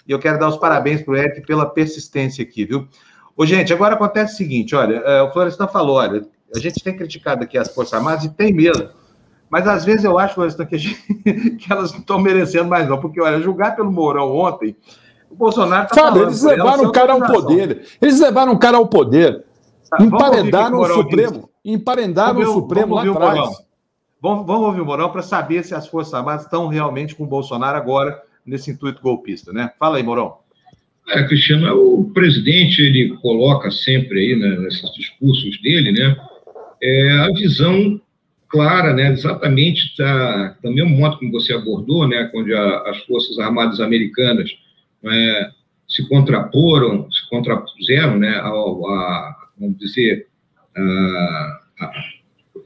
[0.08, 2.88] e eu quero dar os parabéns para o Eric pela persistência aqui, viu?
[3.36, 6.95] Ô, gente, agora acontece o seguinte, olha, é, o Florestan falou, olha, a gente tem
[6.95, 8.89] criticado aqui as Forças Armadas e tem mesmo.
[9.49, 10.35] Mas às vezes eu acho,
[10.67, 11.13] que, gente,
[11.57, 12.99] que elas não estão merecendo mais, não.
[12.99, 14.75] Porque, olha, julgar pelo Mourão ontem,
[15.29, 16.23] o Bolsonaro está falando.
[16.23, 17.88] Eles levaram o cara ao poder.
[18.01, 19.45] Eles levaram o cara ao poder.
[19.89, 21.49] Tá, emparedaram o, o Supremo.
[21.65, 23.69] Emparedaram o Supremo lá atrás.
[24.21, 27.27] Vamos, vamos ouvir o Mourão para saber se as Forças Armadas estão realmente com o
[27.27, 29.71] Bolsonaro agora nesse intuito golpista, né?
[29.79, 30.38] Fala aí, Mourão.
[31.09, 36.15] É, Cristiano, é o presidente ele coloca sempre aí né, nesses discursos dele, né,
[36.81, 37.99] é a visão
[38.49, 43.37] clara, né, exatamente da, do mesmo modo como você abordou, né, onde a, as Forças
[43.37, 44.49] Armadas Americanas
[45.03, 45.51] né,
[45.87, 50.27] se contraporam, se contrapuseram né, ao, a, vamos dizer,
[50.75, 51.91] a, a,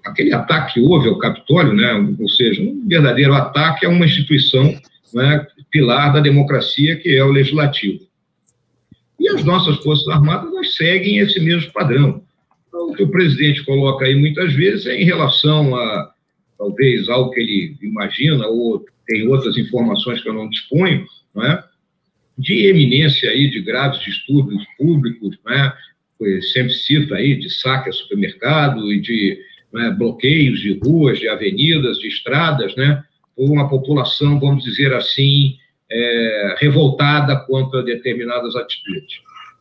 [0.05, 4.73] aquele ataque que houve ao Capitólio, né, ou seja, um verdadeiro ataque a uma instituição
[5.13, 7.99] né, pilar da democracia, que é o Legislativo.
[9.19, 12.21] E as nossas Forças Armadas seguem esse mesmo padrão.
[12.73, 16.11] Então, o que o presidente coloca aí muitas vezes é em relação a,
[16.57, 21.05] talvez, algo que ele imagina, ou tem outras informações que eu não disponho,
[21.35, 21.63] não é?
[22.35, 25.71] de eminência aí de graves distúrbios públicos, né?
[26.51, 29.37] sempre cita aí de saque a supermercado e de
[29.71, 33.03] né, bloqueios de ruas, de avenidas, de estradas, né?
[33.35, 35.57] por uma população, vamos dizer assim,
[35.91, 39.19] é, revoltada contra determinadas atitudes.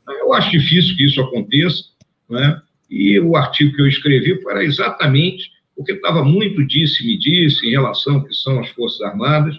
[0.08, 1.84] Eu acho difícil que isso aconteça,
[2.30, 2.62] né?
[2.92, 8.16] E o artigo que eu escrevi era exatamente porque estava muito disse-me disse em relação
[8.16, 9.56] ao que são as Forças Armadas.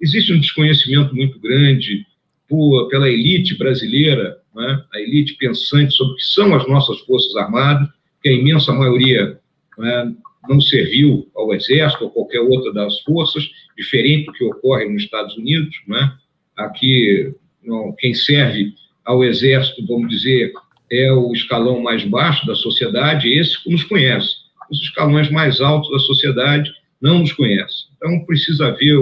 [0.00, 2.06] Existe um desconhecimento muito grande
[2.48, 4.84] por, pela elite brasileira, né?
[4.94, 7.88] a elite pensante sobre o que são as nossas Forças Armadas,
[8.22, 9.38] que a imensa maioria
[9.76, 10.14] né,
[10.48, 13.44] não serviu ao Exército ou qualquer outra das forças,
[13.76, 15.76] diferente do que ocorre nos Estados Unidos.
[15.88, 16.12] Né?
[16.56, 18.72] Aqui, não, quem serve
[19.04, 20.52] ao Exército, vamos dizer,
[20.90, 24.36] é o escalão mais baixo da sociedade, esse nos conhece.
[24.70, 27.86] Os escalões mais altos da sociedade não nos conhecem.
[27.96, 28.96] Então, precisa haver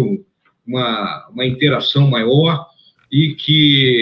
[0.66, 2.66] uma, uma interação maior
[3.10, 4.00] e que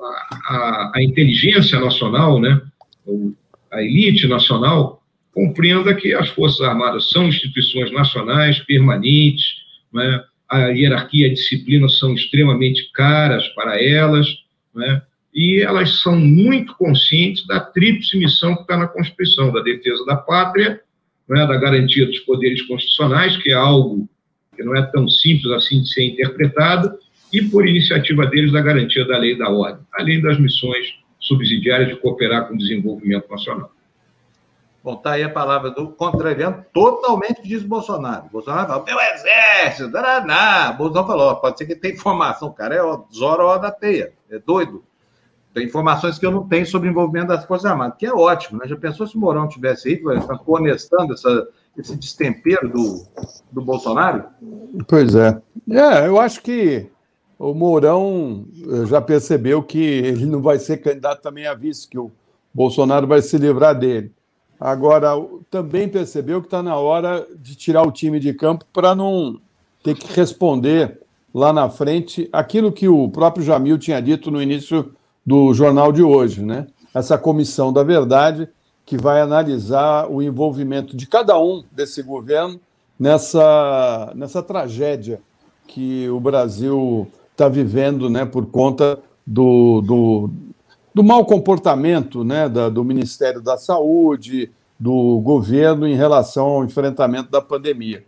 [0.00, 2.60] a, a, a inteligência nacional, né,
[3.70, 9.44] a elite nacional, compreenda que as Forças Armadas são instituições nacionais permanentes,
[9.92, 14.26] né, a hierarquia e a disciplina são extremamente caras para elas,
[14.74, 15.02] né,
[15.34, 20.16] e elas são muito conscientes da tríplice missão que está na Constituição, da defesa da
[20.16, 20.80] pátria,
[21.28, 24.08] né, da garantia dos poderes constitucionais, que é algo
[24.54, 26.98] que não é tão simples assim de ser interpretado,
[27.32, 31.88] e por iniciativa deles da garantia da lei e da ordem, além das missões subsidiárias
[31.88, 33.72] de cooperar com o desenvolvimento nacional.
[34.84, 38.24] Bom, tá aí a palavra do contrariando, totalmente diz Bolsonaro.
[38.30, 40.72] Bolsonaro fala, meu exército, daraná.
[40.72, 44.84] Bolsonaro falou, pode ser que tenha informação, cara é Zoro da teia, é doido.
[45.54, 48.58] Tem informações que eu não tenho sobre o envolvimento das Forças Armadas, que é ótimo,
[48.58, 48.66] né?
[48.66, 50.02] Já pensou se o Mourão tivesse aí,
[50.74, 53.04] está essa, esse destempero do,
[53.50, 54.24] do Bolsonaro?
[54.88, 55.40] Pois é.
[55.70, 56.90] É, eu acho que
[57.38, 61.98] o Mourão eh, já percebeu que ele não vai ser candidato também a vice, que
[61.98, 62.10] o
[62.54, 64.12] Bolsonaro vai se livrar dele.
[64.58, 65.10] Agora,
[65.50, 69.40] também percebeu que está na hora de tirar o time de campo para não
[69.82, 71.00] ter que responder
[71.34, 76.02] lá na frente aquilo que o próprio Jamil tinha dito no início do jornal de
[76.02, 76.66] hoje, né?
[76.94, 78.48] Essa comissão da verdade
[78.84, 82.60] que vai analisar o envolvimento de cada um desse governo
[82.98, 85.20] nessa, nessa tragédia
[85.66, 90.30] que o Brasil está vivendo né, por conta do, do,
[90.94, 97.30] do mau comportamento né, da, do Ministério da Saúde, do governo em relação ao enfrentamento
[97.30, 98.04] da pandemia.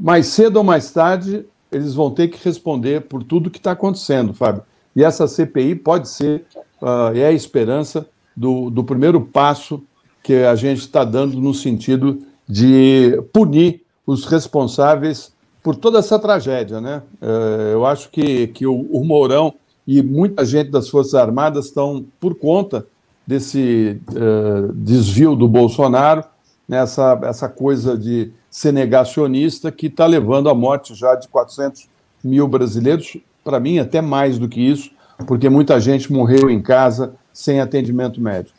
[0.00, 4.32] Mais cedo ou mais tarde, eles vão ter que responder por tudo que está acontecendo,
[4.32, 4.62] Fábio.
[4.94, 6.44] E essa CPI pode ser,
[6.80, 9.82] uh, é a esperança do, do primeiro passo
[10.22, 16.80] que a gente está dando no sentido de punir os responsáveis por toda essa tragédia.
[16.80, 17.02] Né?
[17.20, 19.54] Uh, eu acho que, que o, o Mourão
[19.86, 22.86] e muita gente das Forças Armadas estão por conta
[23.26, 26.24] desse uh, desvio do Bolsonaro,
[26.68, 31.88] nessa essa coisa de ser negacionista que está levando à morte já de 400
[32.22, 34.90] mil brasileiros, para mim até mais do que isso,
[35.26, 38.56] porque muita gente morreu em casa sem atendimento médico.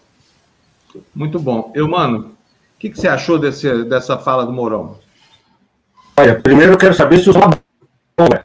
[1.13, 1.71] Muito bom.
[1.73, 2.31] Eu, mano,
[2.75, 4.97] o que, que, você achou desse, dessa fala do Mourão?
[6.17, 7.33] Olha, primeiro eu quero saber se o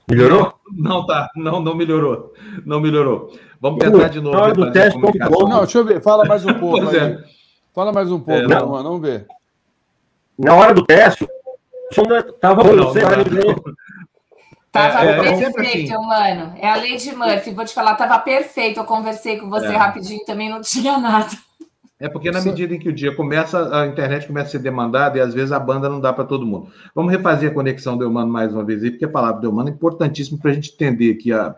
[0.09, 0.55] melhorou?
[0.73, 1.31] Não, tá.
[1.37, 2.33] Não, não melhorou.
[2.65, 3.37] Não melhorou.
[3.61, 4.53] Vamos tentar de novo.
[4.53, 6.01] Do teste, não, deixa eu ver.
[6.01, 6.97] Fala mais um pouco.
[6.97, 7.25] é.
[7.75, 8.69] Fala mais um pouco, é, não.
[8.71, 9.27] Mano, vamos ver.
[10.39, 11.29] Na hora do teste,
[11.91, 13.25] estava não, não, Tava é,
[14.75, 16.07] é, é perfeito, assim.
[16.07, 16.55] mano.
[16.59, 17.53] É a lei de Murphy.
[17.53, 18.79] Vou te falar, tava perfeito.
[18.81, 19.77] Eu conversei com você é.
[19.77, 21.31] rapidinho também, não tinha nada.
[22.01, 25.19] É porque na medida em que o dia começa, a internet começa a ser demandada
[25.19, 26.69] e às vezes a banda não dá para todo mundo.
[26.95, 29.69] Vamos refazer a conexão do Eumano mais uma vez aí, porque a palavra do Eumano
[29.69, 31.57] é importantíssima para a gente entender aqui a,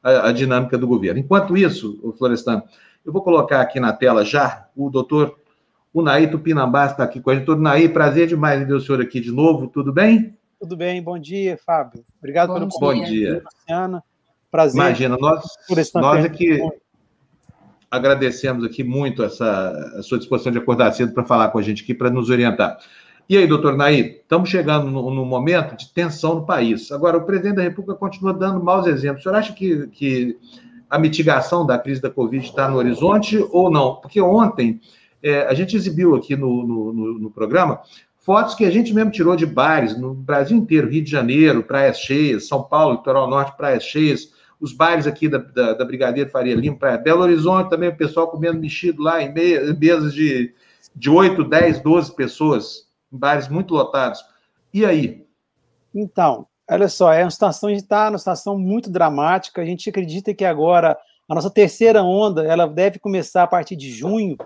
[0.00, 1.18] a, a, dinâmica do governo.
[1.18, 2.62] Enquanto isso, o Florestan,
[3.04, 5.36] eu vou colocar aqui na tela já o doutor
[5.92, 7.46] Unaí Tupinambás está aqui com a gente.
[7.46, 10.36] Doutor Unaí, prazer demais em ver o senhor aqui de novo, tudo bem?
[10.60, 12.04] Tudo bem, bom dia, Fábio.
[12.18, 13.00] Obrigado bom pelo convite.
[13.00, 13.42] Bom dia.
[13.42, 14.04] Luciana.
[14.50, 14.78] Prazer.
[14.78, 15.42] Imagina, nós,
[15.94, 16.60] nós aqui
[17.90, 21.82] agradecemos aqui muito essa a sua disposição de acordar cedo para falar com a gente
[21.82, 22.78] aqui, para nos orientar.
[23.26, 26.92] E aí, doutor Nair, estamos chegando no, no, momento de tensão no país.
[26.92, 29.20] Agora, o presidente da República continua dando maus exemplos.
[29.20, 30.36] O senhor acha que, que
[30.90, 33.94] a mitigação da crise da Covid está no horizonte ou não?
[33.94, 34.78] Porque ontem
[35.22, 37.80] é, a gente exibiu aqui no, no, no, no programa
[38.30, 41.98] fotos que a gente mesmo tirou de bares no Brasil inteiro, Rio de Janeiro, praias
[41.98, 46.54] cheias, São Paulo, litoral norte, praias cheias, os bares aqui da, da, da Brigadeiro Faria
[46.54, 50.54] Lima, praia Belo Horizonte também, o pessoal comendo mexido lá em mesas de,
[50.94, 54.24] de 8, 10, 12 pessoas, em bares muito lotados.
[54.72, 55.26] E aí?
[55.92, 59.90] Então, olha só, é uma situação, a gente está numa situação muito dramática, a gente
[59.90, 60.96] acredita que agora
[61.28, 64.36] a nossa terceira onda, ela deve começar a partir de junho,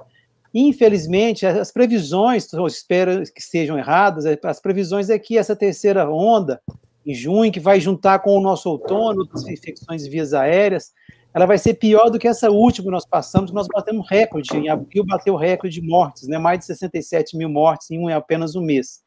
[0.55, 6.62] Infelizmente, as previsões, espero que sejam erradas, as previsões é que essa terceira onda,
[7.05, 10.93] em junho, que vai juntar com o nosso outono, das infecções vias aéreas,
[11.35, 14.57] ela vai ser pior do que essa última que nós passamos, que nós batemos recorde,
[14.57, 16.38] em abril bateu recorde de mortes, né?
[16.38, 19.03] mais de 67 mil mortes em um, apenas um mês.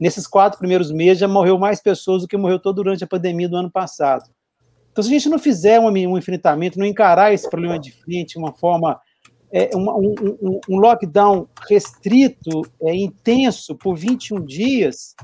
[0.00, 3.48] Nesses quatro primeiros meses já morreu mais pessoas do que morreu todo durante a pandemia
[3.48, 4.28] do ano passado.
[4.90, 8.32] Então, se a gente não fizer um, um enfrentamento, não encarar esse problema de frente
[8.32, 9.00] de uma forma
[9.52, 15.14] é, um, um, um, lockdown restrito, é, intenso, por 21 dias,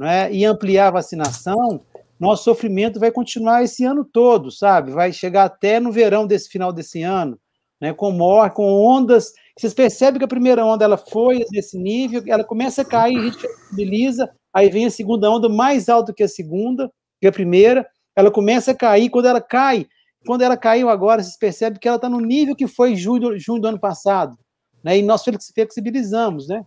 [0.00, 1.80] é, e ampliar a vacinação,
[2.22, 4.92] nosso sofrimento vai continuar esse ano todo, sabe?
[4.92, 7.36] Vai chegar até no verão desse final desse ano,
[7.80, 9.32] né, com morte, com ondas.
[9.58, 13.24] Vocês percebem que a primeira onda ela foi nesse nível, ela começa a cair, a
[13.24, 16.88] gente flexibiliza, aí vem a segunda onda mais alta que a segunda,
[17.20, 19.86] que a primeira, ela começa a cair, quando ela cai,
[20.26, 23.60] quando ela caiu agora, vocês percebem que ela está no nível que foi junho, junho
[23.60, 24.36] do ano passado,
[24.82, 24.98] né?
[24.98, 25.22] E nós
[25.54, 26.64] flexibilizamos, né?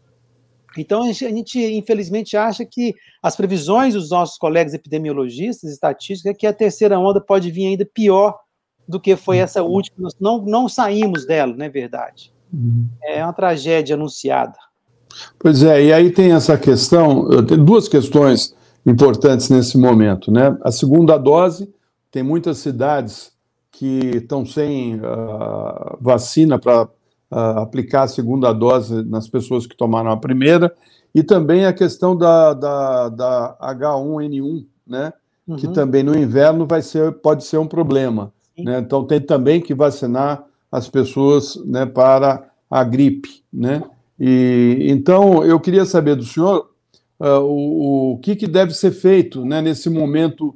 [0.77, 6.29] Então, a gente, a gente, infelizmente, acha que as previsões dos nossos colegas epidemiologistas, estatísticos,
[6.29, 8.37] é que a terceira onda pode vir ainda pior
[8.87, 9.95] do que foi essa última.
[9.99, 12.33] Nós não, não saímos dela, não é verdade?
[12.53, 12.87] Uhum.
[13.01, 14.57] É uma tragédia anunciada.
[15.39, 18.53] Pois é, e aí tem essa questão, tem duas questões
[18.85, 20.57] importantes nesse momento, né?
[20.61, 21.73] A segunda dose,
[22.11, 23.31] tem muitas cidades
[23.77, 30.11] que estão sem uh, vacina para uh, aplicar a segunda dose nas pessoas que tomaram
[30.11, 30.73] a primeira,
[31.13, 35.13] e também a questão da, da, da H1N1, né?
[35.47, 35.57] Uhum.
[35.57, 38.33] Que também no inverno vai ser, pode ser um problema.
[38.57, 38.79] Né?
[38.79, 43.43] Então tem também que vacinar as pessoas né, para a gripe.
[43.53, 43.83] Né?
[44.19, 46.71] E, então eu queria saber do senhor
[47.19, 50.55] uh, o, o que, que deve ser feito né, nesse momento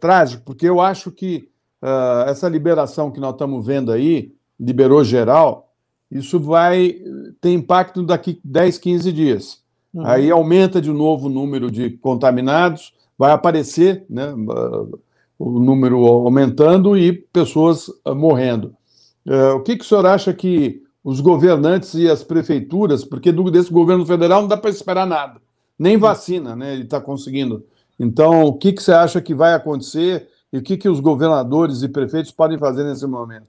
[0.00, 1.49] trágico, porque eu acho que
[1.82, 5.72] uh, essa liberação que nós estamos vendo aí, liberou geral,
[6.10, 6.96] isso vai
[7.40, 9.62] ter impacto daqui 10, 15 dias.
[9.94, 10.06] Uhum.
[10.06, 14.34] Aí aumenta de novo o número de contaminados, vai aparecer né,
[15.38, 18.74] o número aumentando e pessoas uh, morrendo.
[19.26, 23.72] Uh, o que, que o senhor acha que os governantes e as prefeituras, porque desse
[23.72, 25.40] governo federal não dá para esperar nada,
[25.78, 26.74] nem vacina, né?
[26.74, 27.64] Ele está conseguindo.
[27.98, 30.28] Então, o que, que você acha que vai acontecer?
[30.52, 33.48] E o que, que os governadores e prefeitos podem fazer nesse momento?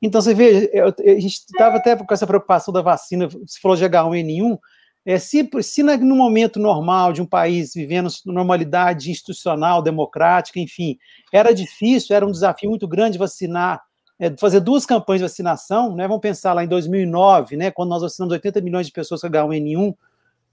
[0.00, 3.84] Então, você vê, a gente estava até com essa preocupação da vacina, você falou de
[3.84, 4.58] H1N1,
[5.06, 10.98] é, se, se no momento normal de um país vivendo normalidade institucional, democrática, enfim,
[11.32, 13.82] era difícil, era um desafio muito grande vacinar,
[14.18, 16.08] é, fazer duas campanhas de vacinação, né?
[16.08, 17.70] Vamos pensar lá em 2009, né?
[17.70, 19.94] Quando nós vacinamos 80 milhões de pessoas com H1N1,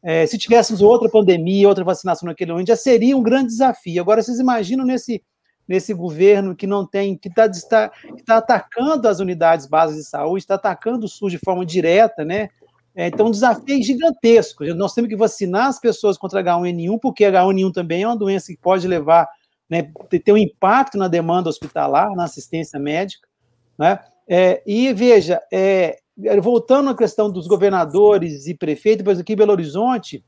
[0.04, 4.02] é, se tivéssemos outra pandemia, outra vacinação naquele momento, já seria um grande desafio.
[4.02, 5.24] Agora, vocês imaginam nesse,
[5.72, 7.92] nesse governo que não tem, que está tá,
[8.26, 12.50] tá atacando as unidades básicas de saúde, está atacando o SUS de forma direta, né?
[12.94, 14.66] É, então, um desafio gigantesco.
[14.76, 18.60] Nós temos que vacinar as pessoas contra H1N1, porque H1N1 também é uma doença que
[18.60, 19.30] pode levar,
[19.70, 23.26] né, ter um impacto na demanda hospitalar, na assistência médica.
[23.78, 23.98] Né?
[24.28, 26.00] É, e veja, é,
[26.42, 30.22] voltando à questão dos governadores e prefeitos, depois aqui em Belo Horizonte,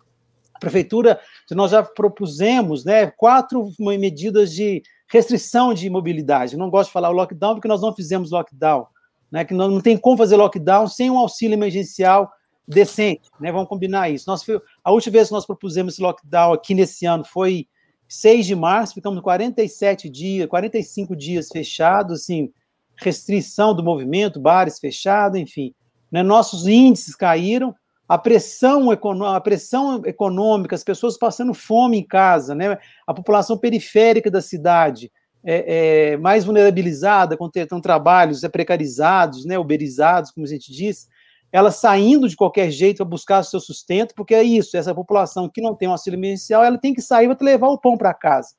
[0.53, 1.19] a prefeitura,
[1.51, 4.81] nós já propusemos né, quatro medidas de
[5.13, 6.53] restrição de mobilidade.
[6.53, 8.87] Eu não gosto de falar lockdown, porque nós não fizemos lockdown.
[9.31, 12.31] Né, que não, não tem como fazer lockdown sem um auxílio emergencial
[12.67, 13.51] decente, né?
[13.51, 14.25] Vamos combinar isso.
[14.27, 14.45] Nós,
[14.83, 17.67] a última vez que nós propusemos esse lockdown aqui nesse ano foi
[18.07, 22.51] 6 de março, ficamos 47 dias, 45 dias fechados, assim,
[22.95, 25.73] restrição do movimento, bares fechados, enfim.
[26.11, 26.21] Né?
[26.21, 27.73] Nossos índices caíram,
[28.13, 32.77] a pressão, a pressão econômica, as pessoas passando fome em casa, né?
[33.07, 35.11] a população periférica da cidade
[35.43, 37.49] é, é mais vulnerabilizada, com,
[37.81, 39.57] trabalhos é, precarizados, né?
[39.57, 41.07] uberizados, como a gente diz,
[41.51, 45.49] ela saindo de qualquer jeito para buscar o seu sustento, porque é isso, essa população
[45.49, 48.13] que não tem um auxílio emergencial, ela tem que sair para levar o pão para
[48.13, 48.49] casa.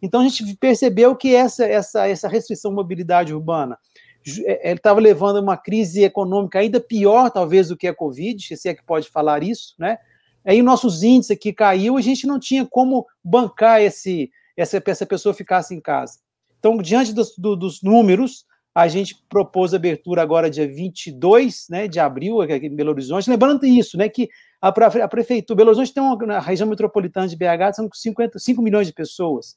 [0.00, 3.76] Então a gente percebeu que essa, essa, essa restrição de mobilidade urbana
[4.46, 8.74] é, estava levando uma crise econômica ainda pior, talvez, do que a Covid, se é
[8.74, 9.98] que pode falar isso, né?
[10.44, 15.34] Aí nossos índices aqui caiu, a gente não tinha como bancar esse, essa, essa pessoa
[15.34, 16.18] ficasse em casa.
[16.58, 18.44] Então, diante dos, do, dos números,
[18.74, 23.28] a gente propôs a abertura agora dia 22 né, de abril aqui em Belo Horizonte.
[23.28, 24.28] Lembrando isso, né, que
[24.60, 28.62] a, a prefeitura, Belo Horizonte tem uma na região metropolitana de BH, são 50, 5
[28.62, 29.56] milhões de pessoas.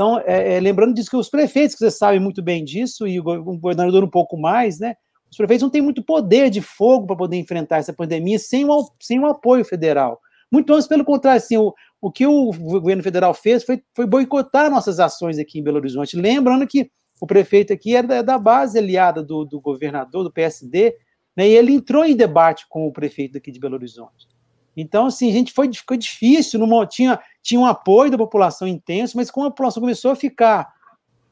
[0.00, 3.20] Então, é, é, lembrando disso que os prefeitos, que vocês sabem muito bem disso, e
[3.20, 4.94] o governador um pouco mais, né,
[5.30, 8.90] os prefeitos não têm muito poder de fogo para poder enfrentar essa pandemia sem o,
[8.98, 10.18] sem o apoio federal.
[10.50, 14.70] Muito antes, pelo contrário, assim, o, o que o governo federal fez foi, foi boicotar
[14.70, 16.16] nossas ações aqui em Belo Horizonte.
[16.16, 16.90] Lembrando que
[17.20, 20.96] o prefeito aqui era é da, base aliada do, do governador, do PSD,
[21.36, 24.29] né, e ele entrou em debate com o prefeito aqui de Belo Horizonte.
[24.76, 29.16] Então, assim, a gente foi, ficou difícil, numa, tinha, tinha um apoio da população intenso,
[29.16, 30.72] mas como a população começou a ficar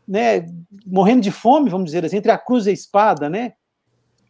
[0.07, 0.47] né,
[0.87, 3.53] morrendo de fome, vamos dizer assim, entre a cruz e a espada, né,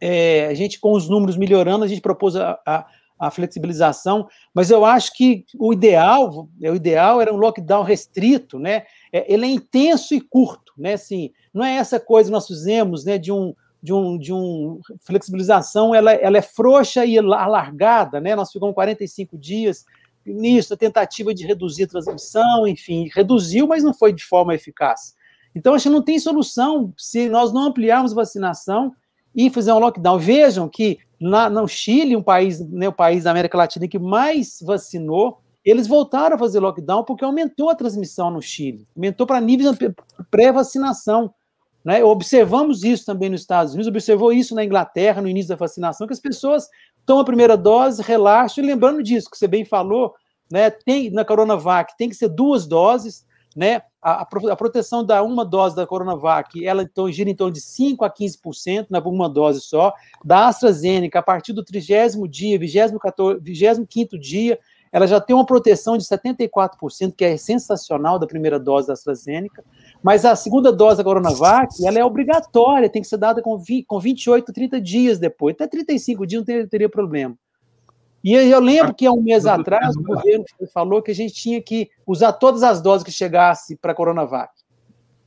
[0.01, 2.85] é, a gente, com os números melhorando, a gente propôs a, a,
[3.17, 8.59] a, flexibilização, mas eu acho que o ideal, é, o ideal era um lockdown restrito,
[8.59, 12.47] né, é, ele é intenso e curto, né, assim, não é essa coisa que nós
[12.47, 18.19] fizemos, né, de um de um, de um flexibilização, ela, ela é frouxa e alargada,
[18.19, 18.35] né?
[18.35, 19.85] Nós ficamos 45 dias
[20.25, 25.15] nisso, a tentativa de reduzir a transmissão, enfim, reduziu, mas não foi de forma eficaz.
[25.55, 28.93] Então, acho que não tem solução se nós não ampliarmos vacinação
[29.35, 30.19] e fizer um lockdown.
[30.19, 34.59] Vejam que na, no Chile, um país, né, o país da América Latina que mais
[34.61, 39.77] vacinou, eles voltaram a fazer lockdown porque aumentou a transmissão no Chile, aumentou para níveis
[40.31, 41.33] pré-vacinação.
[41.83, 42.03] Né?
[42.03, 46.13] Observamos isso também nos Estados Unidos, observou isso na Inglaterra, no início da vacinação, que
[46.13, 46.67] as pessoas
[47.05, 50.13] tomam a primeira dose, relaxam, e lembrando disso, que você bem falou,
[50.51, 53.25] né, tem na Coronavac, tem que ser duas doses,
[53.55, 57.61] né, a, a, proteção da uma dose da Coronavac, ela então gira em torno de
[57.61, 64.17] 5 a 15% na uma dose só, da AstraZeneca, a partir do 30 dia, 25
[64.19, 64.59] dia,
[64.91, 69.63] ela já tem uma proteção de 74%, que é sensacional da primeira dose da AstraZeneca,
[70.01, 73.85] mas a segunda dose da Coronavac, ela é obrigatória, tem que ser dada com, 20,
[73.85, 77.35] com 28, 30 dias depois, até 35 dias não teria, teria problema.
[78.23, 80.43] E eu lembro que há um mês atrás o governo
[80.73, 84.51] falou que a gente tinha que usar todas as doses que chegasse para a Coronavac.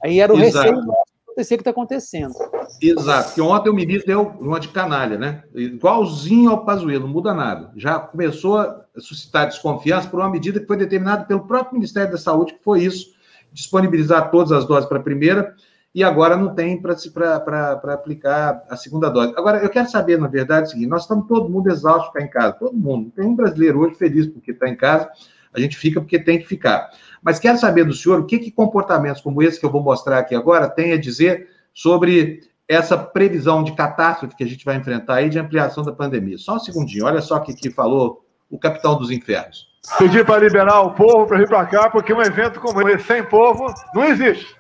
[0.03, 0.69] Aí era o Exato.
[0.69, 0.93] receio
[1.33, 2.35] acontecer o que está acontecendo.
[2.81, 5.43] Exato, porque ontem o ministro deu uma de canalha, né?
[5.55, 7.73] Igualzinho ao Pazuello, não muda nada.
[7.77, 12.19] Já começou a suscitar desconfiança por uma medida que foi determinada pelo próprio Ministério da
[12.19, 13.12] Saúde, que foi isso,
[13.53, 15.55] disponibilizar todas as doses para a primeira,
[15.95, 19.35] e agora não tem para aplicar a segunda dose.
[19.37, 22.31] Agora, eu quero saber, na verdade, o seguinte: nós estamos todo mundo exausto ficar em
[22.31, 23.11] casa, todo mundo.
[23.11, 25.11] Tem um brasileiro hoje feliz porque está em casa,
[25.53, 26.91] a gente fica porque tem que ficar.
[27.23, 30.19] Mas quero saber do senhor o que, que comportamentos como esse que eu vou mostrar
[30.19, 35.17] aqui agora tem a dizer sobre essa previsão de catástrofe que a gente vai enfrentar
[35.17, 36.39] aí de ampliação da pandemia.
[36.39, 39.72] Só um segundinho, olha só o que, que falou o capitão dos infernos.
[39.99, 43.25] Pedir para liberar o povo para vir para cá, porque um evento como esse sem
[43.25, 44.57] povo não existe.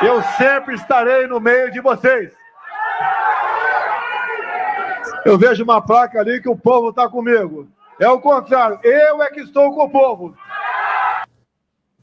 [0.00, 2.32] Eu sempre estarei no meio de vocês.
[5.24, 7.68] Eu vejo uma placa ali que o povo está comigo.
[7.98, 10.36] É o contrário, eu é que estou com o povo.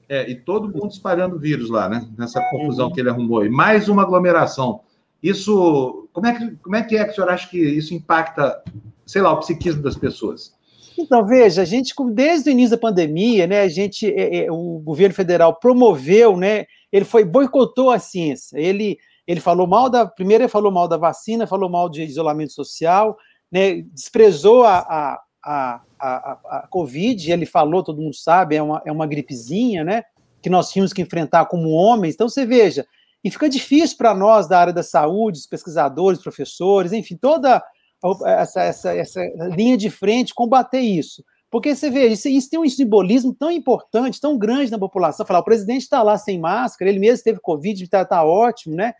[0.09, 2.05] É, e todo mundo espalhando vírus lá, né?
[2.17, 3.45] Nessa confusão que ele arrumou.
[3.45, 4.81] E mais uma aglomeração.
[5.21, 8.61] Isso, como é, que, como é que é que o senhor acha que isso impacta,
[9.05, 10.57] sei lá, o psiquismo das pessoas?
[11.01, 14.79] Então, veja, a gente, desde o início da pandemia, né, a gente, é, é, o
[14.79, 20.43] governo federal promoveu, né, ele foi, boicotou a ciência, ele, ele falou mal da, primeiro
[20.43, 23.17] ele falou mal da vacina, falou mal de isolamento social,
[23.49, 28.81] né, desprezou a, a, a, a, a Covid, ele falou, todo mundo sabe, é uma,
[28.85, 30.03] é uma gripezinha, né,
[30.41, 32.85] que nós tínhamos que enfrentar como homens, então você veja,
[33.23, 37.63] e fica difícil para nós da área da saúde, os pesquisadores, professores, enfim, toda
[38.25, 39.21] essa, essa, essa
[39.55, 41.23] linha de frente combater isso.
[41.51, 45.25] Porque você vê, isso, isso, tem um simbolismo tão importante, tão grande na população.
[45.25, 48.93] Falar, o presidente está lá sem máscara, ele mesmo teve Covid, está tá ótimo, né?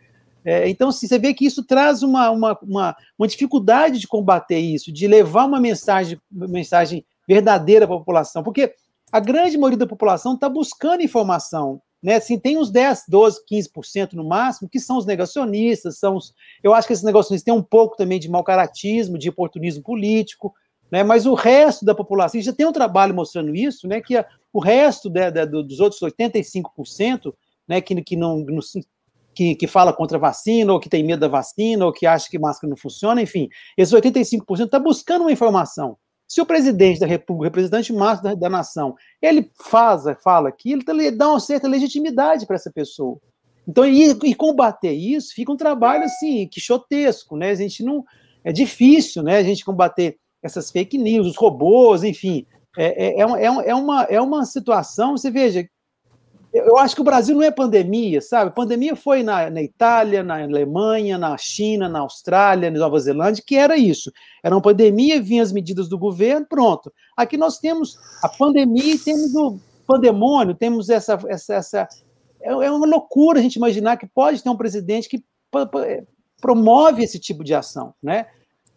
[0.44, 4.58] É, então, assim, você vê que isso traz uma, uma, uma, uma, dificuldade de combater
[4.58, 8.74] isso, de levar uma mensagem, uma mensagem verdadeira para a população, porque
[9.12, 12.14] a grande maioria da população está buscando informação, né?
[12.14, 16.34] Assim, tem uns 10, 12, 15% no máximo, que são os negacionistas, são os.
[16.62, 20.54] Eu acho que esses negacionistas têm um pouco também de mau caratismo, de oportunismo político,
[20.90, 21.02] né?
[21.02, 24.00] Mas o resto da população, já tem um trabalho mostrando isso, né?
[24.00, 27.32] Que a, o resto de, de, dos outros 85%,
[27.68, 28.44] né, que, que não.
[29.34, 32.28] que, que fala contra a vacina, ou que tem medo da vacina, ou que acha
[32.28, 35.96] que máscara não funciona, enfim, esses 85% está buscando uma informação.
[36.30, 40.80] Se o presidente da República, o representante máximo da, da nação, ele faz, fala aquilo,
[40.88, 43.18] ele dá uma certa legitimidade para essa pessoa.
[43.66, 47.50] Então, e, e, combater isso fica um trabalho assim, quixotesco, né?
[47.50, 48.04] A gente não.
[48.44, 49.38] É difícil, né?
[49.38, 52.46] A gente combater essas fake news, os robôs, enfim.
[52.78, 55.68] É, é, é, é uma, é uma situação, você veja,
[56.52, 58.54] eu acho que o Brasil não é pandemia, sabe?
[58.54, 63.54] Pandemia foi na, na, Itália, na Alemanha, na China, na Austrália, na Nova Zelândia, que
[63.54, 64.10] era isso.
[64.42, 66.92] Era uma pandemia, vinham as medidas do governo, pronto.
[67.16, 71.18] Aqui nós temos a pandemia e temos o pandemônio, temos essa.
[71.28, 71.88] essa, essa
[72.40, 75.22] é, é uma loucura a gente imaginar que pode ter um presidente que
[76.40, 78.26] promove esse tipo de ação, né?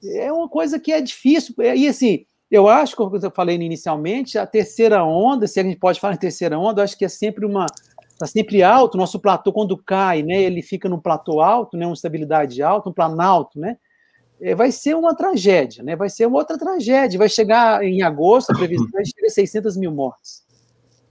[0.05, 1.55] É uma coisa que é difícil.
[1.57, 5.99] E assim, eu acho, como eu falei inicialmente, a terceira onda, se a gente pode
[5.99, 7.65] falar em terceira onda, eu acho que é sempre uma.
[8.11, 11.95] Está sempre alto, nosso platô, quando cai, né, ele fica num platô alto, né, uma
[11.95, 13.75] estabilidade alta, um planalto, né?
[14.39, 15.95] É, vai ser uma tragédia, né?
[15.95, 17.17] Vai ser uma outra tragédia.
[17.17, 20.43] Vai chegar em agosto, a previsão é de 600 mil mortes.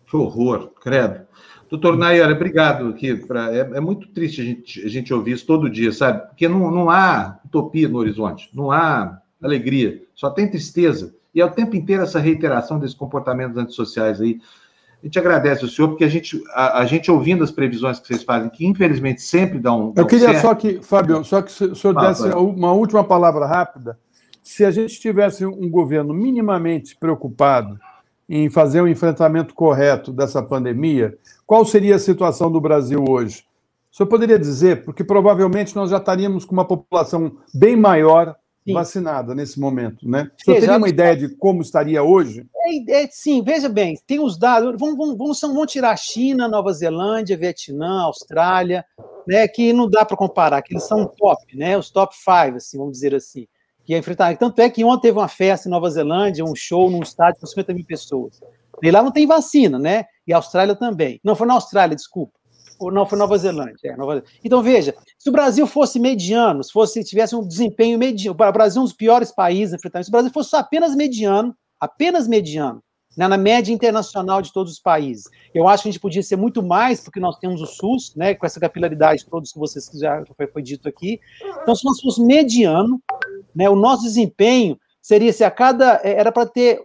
[0.06, 1.26] Que horror, credo.
[1.68, 3.16] Doutor Nayara, obrigado aqui.
[3.16, 6.28] Pra, é, é, muito triste a gente, a gente ouvir isso todo dia, sabe?
[6.28, 11.12] Porque não, não há utopia no horizonte, não há alegria, só tem tristeza.
[11.34, 14.40] E é o tempo inteiro essa reiteração desses comportamentos antissociais aí.
[15.02, 18.06] A gente agradece o senhor, porque a gente, a, a gente ouvindo as previsões que
[18.06, 19.90] vocês fazem, que infelizmente sempre dão.
[19.90, 20.42] dão Eu queria certo.
[20.42, 23.98] só que, Fábio, só que o senhor ah, desse uma última palavra rápida.
[24.42, 27.78] Se a gente tivesse um governo minimamente preocupado
[28.28, 31.16] em fazer o um enfrentamento correto dessa pandemia,
[31.46, 33.44] qual seria a situação do Brasil hoje?
[33.92, 38.72] O senhor poderia dizer, porque provavelmente nós já estaríamos com uma população bem maior sim.
[38.72, 40.30] vacinada nesse momento, né?
[40.44, 42.46] Você tem uma ideia de como estaria hoje?
[42.56, 46.72] É, é, sim, veja bem, tem os dados, vamos, vamos, vamos, vamos tirar China, Nova
[46.72, 48.84] Zelândia, Vietnã, Austrália,
[49.26, 52.78] né, que não dá para comparar, que eles são top, né, os top five, assim,
[52.78, 53.46] vamos dizer assim,
[53.84, 54.36] que é enfrentar.
[54.36, 57.46] Tanto é que ontem teve uma festa em Nova Zelândia, um show num estádio com
[57.46, 58.40] 50 mil pessoas.
[58.82, 60.04] E lá não tem vacina, né?
[60.26, 61.20] E a Austrália também.
[61.22, 62.32] Não, foi na Austrália, desculpa.
[62.90, 63.92] Não, foi Nova Zelândia.
[63.92, 64.22] É, Nova...
[64.44, 68.80] Então, veja, se o Brasil fosse mediano, se fosse, tivesse um desempenho mediano, o Brasil
[68.80, 72.82] é um dos piores países a enfrentar se o Brasil fosse apenas mediano, apenas mediano,
[73.16, 75.24] né, na média internacional de todos os países.
[75.54, 78.34] Eu acho que a gente podia ser muito mais, porque nós temos o SUS, né,
[78.34, 81.20] com essa capilaridade todos que vocês já foi, foi dito aqui.
[81.62, 83.02] Então, se nós fosse mediano,
[83.54, 86.80] né, o nosso desempenho seria se a cada é, era para ter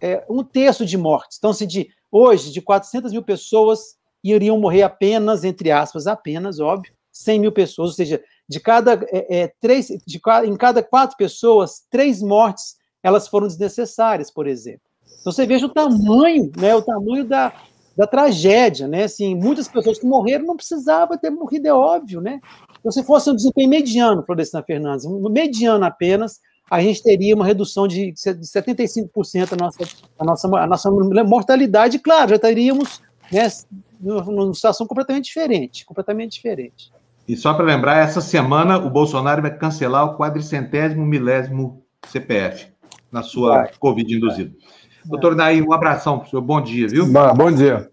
[0.00, 1.38] é, um terço de mortes.
[1.38, 6.92] Então, se de hoje de 400 mil pessoas iriam morrer apenas, entre aspas, apenas, óbvio,
[7.10, 11.84] 100 mil pessoas, ou seja, de cada é, é, três, de, em cada quatro pessoas,
[11.90, 14.82] três mortes elas foram desnecessárias, por exemplo.
[15.20, 17.52] Então você veja o tamanho, né, o tamanho da,
[17.96, 19.04] da tragédia, né?
[19.04, 22.40] Assim, muitas pessoas que morreram não precisavam ter morrido, é óbvio, né?
[22.78, 27.86] Então, se fosse um desempenho mediano, Florestan Fernandes, mediano apenas, a gente teria uma redução
[27.86, 29.78] de 75% a nossa,
[30.18, 30.90] a nossa, a nossa
[31.24, 33.00] mortalidade, claro, já estaríamos
[33.30, 33.46] né,
[34.02, 36.92] numa situação completamente diferente, completamente diferente.
[37.26, 42.66] E só para lembrar, essa semana o Bolsonaro vai cancelar o quadricentésimo milésimo CPF
[43.12, 44.52] na sua vai, Covid induzida.
[45.04, 46.42] Doutor Nair, um abração para o senhor.
[46.42, 47.06] Bom dia, viu?
[47.06, 47.90] Bom, bom dia.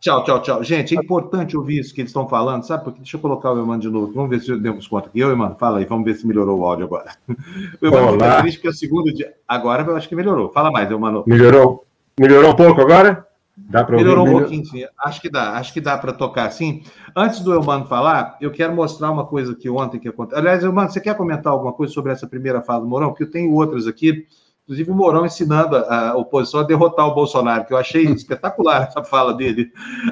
[0.00, 0.64] Tchau, tchau, tchau.
[0.64, 2.84] Gente, é importante ouvir isso que eles estão falando, sabe?
[2.84, 4.12] Porque deixa eu colocar o Emano de novo.
[4.12, 5.20] Vamos ver se demos conta aqui.
[5.20, 7.12] Eu, Emano, fala aí, vamos ver se melhorou o áudio agora.
[7.80, 9.34] O Emano fica triste porque é o segundo dia.
[9.46, 10.50] Agora eu acho que melhorou.
[10.52, 11.24] Fala mais, Emano.
[11.26, 11.84] Melhorou.
[12.18, 13.26] Melhorou um pouco agora?
[13.68, 14.84] Dá para Melhorou um pouquinho, sim.
[14.98, 16.82] Acho que dá, acho que dá para tocar assim.
[17.14, 20.38] Antes do Eumano falar, eu quero mostrar uma coisa que ontem que aconteceu.
[20.38, 23.10] Aliás, Eumano, você quer comentar alguma coisa sobre essa primeira fala do Mourão?
[23.10, 24.26] Porque eu tenho outras aqui,
[24.64, 29.04] inclusive o Mourão ensinando a, oposição a derrotar o Bolsonaro, que eu achei espetacular essa
[29.04, 29.70] fala dele.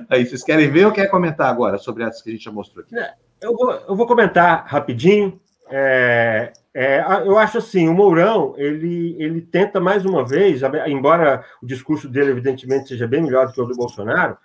[0.08, 2.84] Aí, vocês querem ver ou quer comentar agora sobre essa que a gente já mostrou
[2.84, 2.96] aqui?
[2.96, 5.40] É, eu vou, eu vou comentar rapidinho.
[5.70, 11.66] É, é, eu acho assim, o Mourão, ele, ele tenta mais uma vez, embora o
[11.66, 14.36] discurso dele, evidentemente, seja bem melhor do que o do Bolsonaro,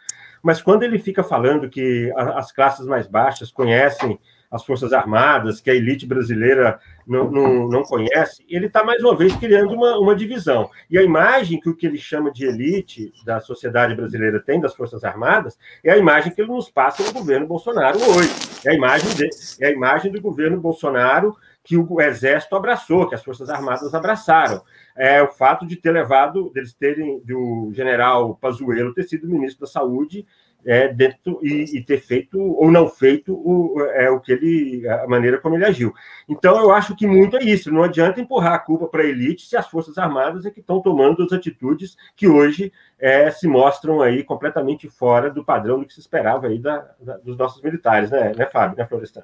[0.42, 4.20] mas quando ele fica falando que as classes mais baixas conhecem
[4.54, 9.16] as Forças Armadas, que a elite brasileira não, não, não conhece, ele está mais uma
[9.16, 10.70] vez criando uma, uma divisão.
[10.92, 14.76] E a imagem que o que ele chama de elite da sociedade brasileira tem das
[14.76, 18.30] Forças Armadas é a imagem que ele nos passa no governo Bolsonaro hoje.
[18.64, 19.28] É a imagem, de,
[19.60, 24.62] é a imagem do governo Bolsonaro que o Exército abraçou, que as Forças Armadas abraçaram.
[24.96, 29.72] É o fato de ter levado, deles terem, do general Pazuello ter sido ministro da
[29.72, 30.26] Saúde
[30.66, 35.08] é, dentro, e, e, ter feito ou não feito o, é, o que ele, a
[35.08, 35.94] maneira como ele agiu.
[36.28, 37.72] Então, eu acho que muito é isso.
[37.72, 40.82] Não adianta empurrar a culpa para a elite se as Forças Armadas é que estão
[40.82, 45.94] tomando as atitudes que hoje é, se mostram aí completamente fora do padrão do que
[45.94, 49.24] se esperava aí da, da, dos nossos militares, né, né Fábio, né, Florestan?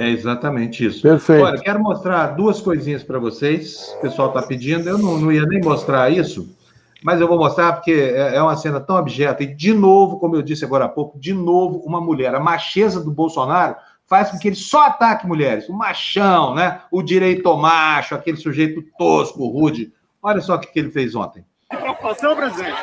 [0.00, 1.02] É exatamente isso.
[1.02, 1.44] Perfeito.
[1.44, 3.94] Olha, quero mostrar duas coisinhas para vocês.
[3.98, 4.88] O pessoal está pedindo.
[4.88, 6.56] Eu não, não ia nem mostrar isso,
[7.02, 9.42] mas eu vou mostrar porque é, é uma cena tão objeto.
[9.42, 12.34] E, de novo, como eu disse agora há pouco, de novo, uma mulher.
[12.34, 13.76] A macheza do Bolsonaro
[14.06, 15.68] faz com que ele só ataque mulheres.
[15.68, 16.80] O machão, né?
[16.90, 19.92] O direito macho, aquele sujeito tosco, rude.
[20.22, 21.44] Olha só o que, que ele fez ontem.
[21.70, 22.74] Que preocupação, presidente.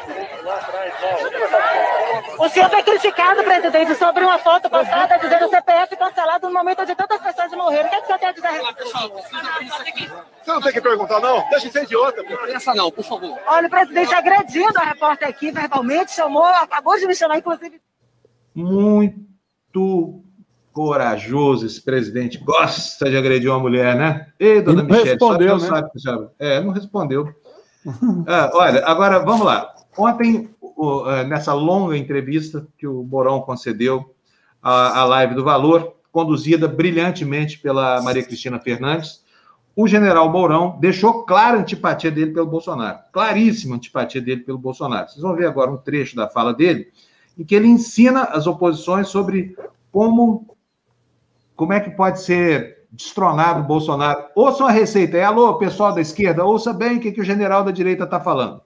[2.39, 6.81] O senhor foi criticado, presidente, sobre uma foto passada dizendo o CPF cancelado no momento
[6.81, 7.87] onde tantas pessoas morreram.
[7.87, 8.47] O que, é que o senhor tem a dizer?
[10.43, 11.49] Você não tem que perguntar, não?
[11.49, 12.23] Deixa de ser idiota.
[12.23, 13.37] Pensa não, por favor.
[13.47, 17.81] Olha, o presidente agredindo a repórter aqui verbalmente, chamou, acabou de me chamar, inclusive.
[18.53, 20.23] Muito
[20.71, 22.37] corajoso esse presidente.
[22.37, 24.27] Gosta de agredir uma mulher, né?
[24.39, 25.67] Ei, dona Michelle, respondeu, né?
[25.99, 27.33] sabe, É, não respondeu.
[28.27, 29.73] Ah, olha, agora vamos lá.
[29.97, 30.56] Ontem, é,
[31.27, 34.13] nessa longa entrevista que o Morão concedeu
[34.61, 39.23] à, live do Valor, conduzida brilhantemente pela Maria Cristina Fernandes,
[39.75, 42.97] o general Mourão deixou clara a antipatia dele pelo Bolsonaro.
[43.11, 45.07] Claríssima antipatia dele pelo Bolsonaro.
[45.07, 46.91] Vocês vão ver agora um trecho da fala dele,
[47.37, 49.55] em que ele ensina as oposições sobre
[49.91, 50.57] como,
[51.55, 54.25] como é que pode ser destronado o Bolsonaro.
[54.35, 55.17] Ouçam a receita.
[55.17, 58.19] É, alô, pessoal da esquerda, ouça bem o que, que o general da direita está
[58.19, 58.61] falando.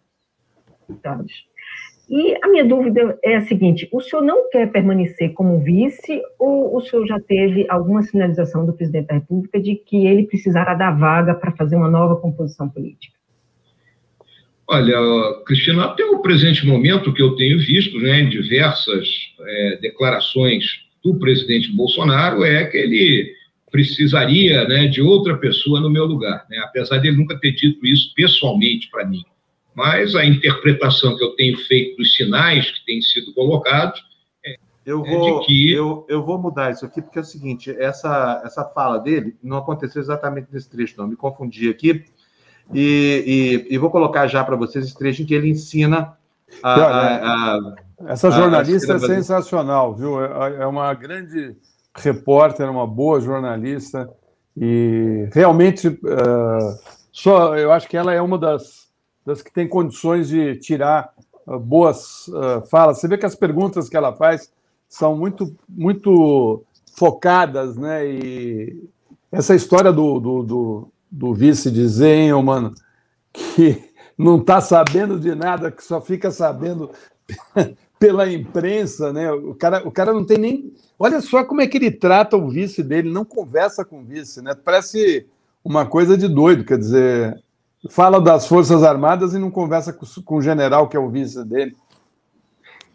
[2.11, 6.75] E a minha dúvida é a seguinte: o senhor não quer permanecer como vice ou
[6.75, 10.91] o senhor já teve alguma sinalização do presidente da República de que ele precisará da
[10.91, 13.15] vaga para fazer uma nova composição política?
[14.67, 14.93] Olha,
[15.45, 19.07] Cristina, até o presente momento que eu tenho visto, né, em diversas
[19.39, 20.65] é, declarações
[21.01, 23.33] do presidente Bolsonaro, é que ele
[23.71, 27.85] precisaria né, de outra pessoa no meu lugar, né, apesar de ele nunca ter dito
[27.85, 29.23] isso pessoalmente para mim
[29.73, 34.03] mas a interpretação que eu tenho feito dos sinais que têm sido colocados
[34.45, 34.55] é,
[34.85, 35.71] eu vou, é que...
[35.71, 39.57] eu, eu vou mudar isso aqui, porque é o seguinte, essa, essa fala dele não
[39.57, 42.03] aconteceu exatamente nesse trecho, não, me confundi aqui,
[42.73, 46.17] e, e, e vou colocar já para vocês esse trecho em que ele ensina
[46.61, 46.73] a...
[46.73, 47.75] a, a
[48.07, 50.23] essa jornalista a, é sensacional, viu?
[50.23, 51.55] É, é uma grande
[51.95, 54.09] repórter, uma boa jornalista,
[54.57, 56.79] e realmente, uh,
[57.11, 58.90] só, eu acho que ela é uma das
[59.25, 61.13] das que têm condições de tirar
[61.47, 62.99] uh, boas uh, falas.
[62.99, 64.51] Você vê que as perguntas que ela faz
[64.87, 66.63] são muito, muito
[66.95, 68.05] focadas, né?
[68.07, 68.83] E
[69.31, 72.73] essa história do, do, do, do vice de Zenelman,
[73.31, 76.91] que não está sabendo de nada, que só fica sabendo
[77.97, 79.31] pela imprensa, né?
[79.31, 80.73] O cara, o cara não tem nem.
[80.97, 84.41] Olha só como é que ele trata o vice dele, não conversa com o vice,
[84.41, 84.53] né?
[84.55, 85.27] Parece
[85.63, 87.41] uma coisa de doido, quer dizer,
[87.89, 91.43] fala das Forças Armadas e não conversa com, com o general, que é o vice
[91.45, 91.75] dele.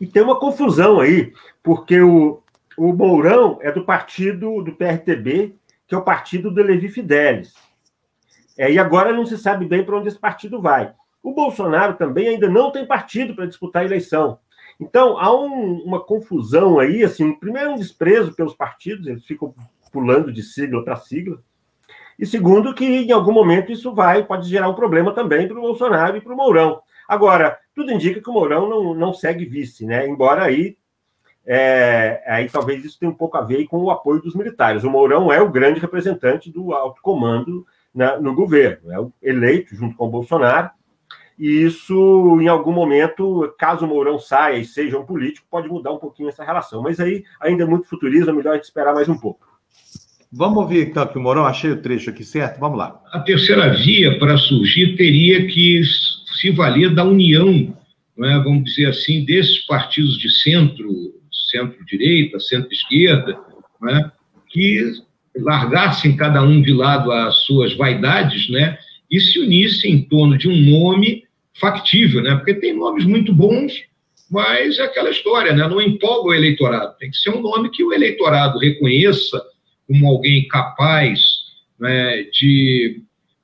[0.00, 1.32] E tem uma confusão aí,
[1.62, 2.42] porque o,
[2.76, 5.56] o Mourão é do partido do PRTB,
[5.86, 7.54] que é o partido do Levi Fidelis.
[8.58, 10.92] É, e agora não se sabe bem para onde esse partido vai.
[11.22, 14.38] O Bolsonaro também ainda não tem partido para disputar a eleição.
[14.78, 19.54] Então, há um, uma confusão aí, assim, primeiro um desprezo pelos partidos, eles ficam
[19.90, 21.42] pulando de sigla para sigla,
[22.18, 25.62] e segundo, que em algum momento isso vai, pode gerar um problema também para o
[25.62, 26.80] Bolsonaro e para o Mourão.
[27.06, 30.06] Agora, tudo indica que o Mourão não, não segue vice, né?
[30.08, 30.76] Embora aí,
[31.44, 34.82] é, aí talvez isso tenha um pouco a ver com o apoio dos militares.
[34.82, 39.74] O Mourão é o grande representante do alto comando na, no governo, é o eleito
[39.74, 40.70] junto com o Bolsonaro,
[41.38, 45.92] e isso, em algum momento, caso o Mourão saia e seja um político, pode mudar
[45.92, 46.82] um pouquinho essa relação.
[46.82, 49.46] Mas aí ainda é muito futurismo, é melhor a gente esperar mais um pouco.
[50.32, 53.00] Vamos ouvir então que o Mourão, achei o trecho aqui certo, vamos lá.
[53.12, 55.82] A terceira via para surgir teria que
[56.40, 57.74] se valer da união,
[58.22, 61.14] é, vamos dizer assim, desses partidos de centro,
[61.50, 63.38] centro-direita, centro-esquerda,
[63.88, 64.10] é,
[64.48, 64.92] que
[65.36, 68.78] largassem cada um de lado as suas vaidades, né,
[69.10, 71.24] e se unissem em torno de um nome
[71.54, 73.72] factível, né, porque tem nomes muito bons,
[74.30, 77.84] mas é aquela história, né, não empolga o eleitorado, tem que ser um nome que
[77.84, 79.40] o eleitorado reconheça
[79.86, 81.20] como alguém capaz
[81.78, 83.02] né, de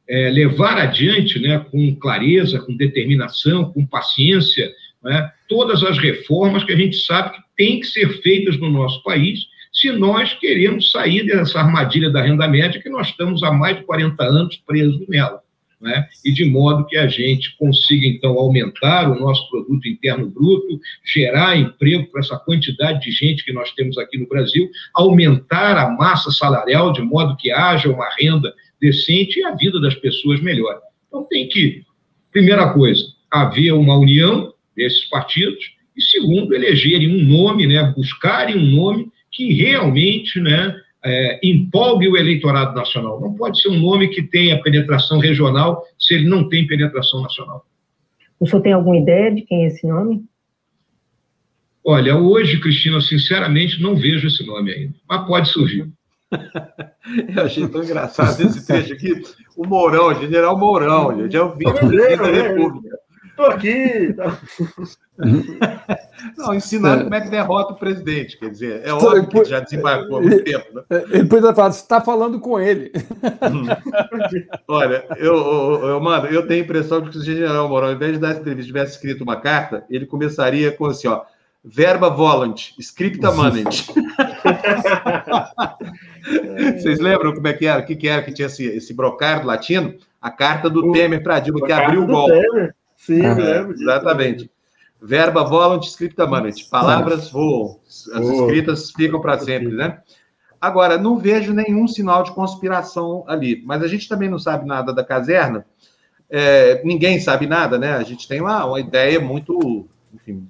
[0.09, 4.71] é, levar adiante né, com clareza, com determinação, com paciência,
[5.03, 9.03] né, todas as reformas que a gente sabe que tem que ser feitas no nosso
[9.03, 13.79] país se nós queremos sair dessa armadilha da renda média que nós estamos há mais
[13.79, 15.42] de 40 anos presos nela.
[15.83, 16.07] Né?
[16.25, 21.57] E de modo que a gente consiga, então, aumentar o nosso produto interno bruto, gerar
[21.57, 26.31] emprego para essa quantidade de gente que nós temos aqui no Brasil, aumentar a massa
[26.31, 30.79] salarial de modo que haja uma renda decente e a vida das pessoas melhore.
[31.09, 31.83] Então, tem que,
[32.31, 38.71] primeira coisa, haver uma união desses partidos, e segundo, elegerem um nome, né, buscarem um
[38.71, 43.21] nome que realmente né, é, empolgue o eleitorado nacional.
[43.21, 47.67] Não pode ser um nome que tenha penetração regional se ele não tem penetração nacional.
[48.39, 50.25] O senhor tem alguma ideia de quem é esse nome?
[51.85, 55.89] Olha, hoje, Cristina, sinceramente, não vejo esse nome ainda, mas pode surgir.
[57.37, 59.21] Eu achei tão engraçado esse trecho aqui.
[59.57, 63.02] O Mourão, General Mourão, gente, é o vice-presidente da República.
[63.43, 64.13] Estou aqui.
[64.15, 64.39] Tá.
[66.39, 67.05] Não, ensinando é.
[67.05, 68.39] como é que derrota o presidente.
[68.39, 70.67] Quer dizer, é óbvio que já desembarcou há muito tempo.
[70.75, 70.83] Né?
[71.11, 72.93] Ele poderia falar, você está falando com ele.
[74.69, 77.89] Olha, eu, eu, eu, mano, eu tenho a impressão de que se o general Mourão,
[77.89, 81.23] ao invés de dar essa entrevista, tivesse escrito uma carta, ele começaria com assim, ó,
[81.65, 83.87] verba volant, scripta manent.
[86.79, 87.81] Vocês lembram como é que era?
[87.83, 89.95] O que, que era que tinha esse, esse brocardo latino?
[90.21, 92.41] A carta do o, Temer para Dilma, que abriu o golpe.
[92.41, 92.75] Temer.
[93.03, 93.73] Sim, é, lembro.
[93.73, 94.51] Exatamente.
[95.01, 96.69] Verba volant, scripta manent.
[96.71, 100.01] Palavras voam, as escritas ficam para sempre, né?
[100.61, 104.93] Agora, não vejo nenhum sinal de conspiração ali, mas a gente também não sabe nada
[104.93, 105.67] da caserna.
[106.31, 107.95] É, ninguém sabe nada, né?
[107.95, 110.49] A gente tem uma, uma ideia muito, enfim,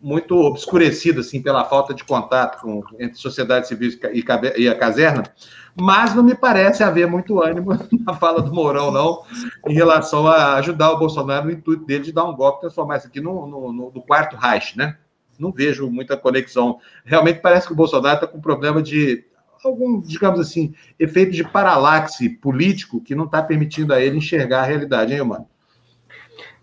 [0.00, 4.24] muito obscurecida assim pela falta de contato com, entre sociedade civil e,
[4.62, 5.24] e a caserna,
[5.78, 7.70] mas não me parece haver muito ânimo
[8.04, 9.22] na fala do Mourão, não,
[9.66, 13.06] em relação a ajudar o Bolsonaro no intuito dele de dar um golpe, transformar isso
[13.06, 14.96] aqui no, no, no, no quarto Reich, né?
[15.38, 16.78] Não vejo muita conexão.
[17.04, 19.24] Realmente parece que o Bolsonaro está com problema de
[19.62, 24.66] algum, digamos assim, efeito de paralaxe político que não está permitindo a ele enxergar a
[24.66, 25.46] realidade, hein, mano?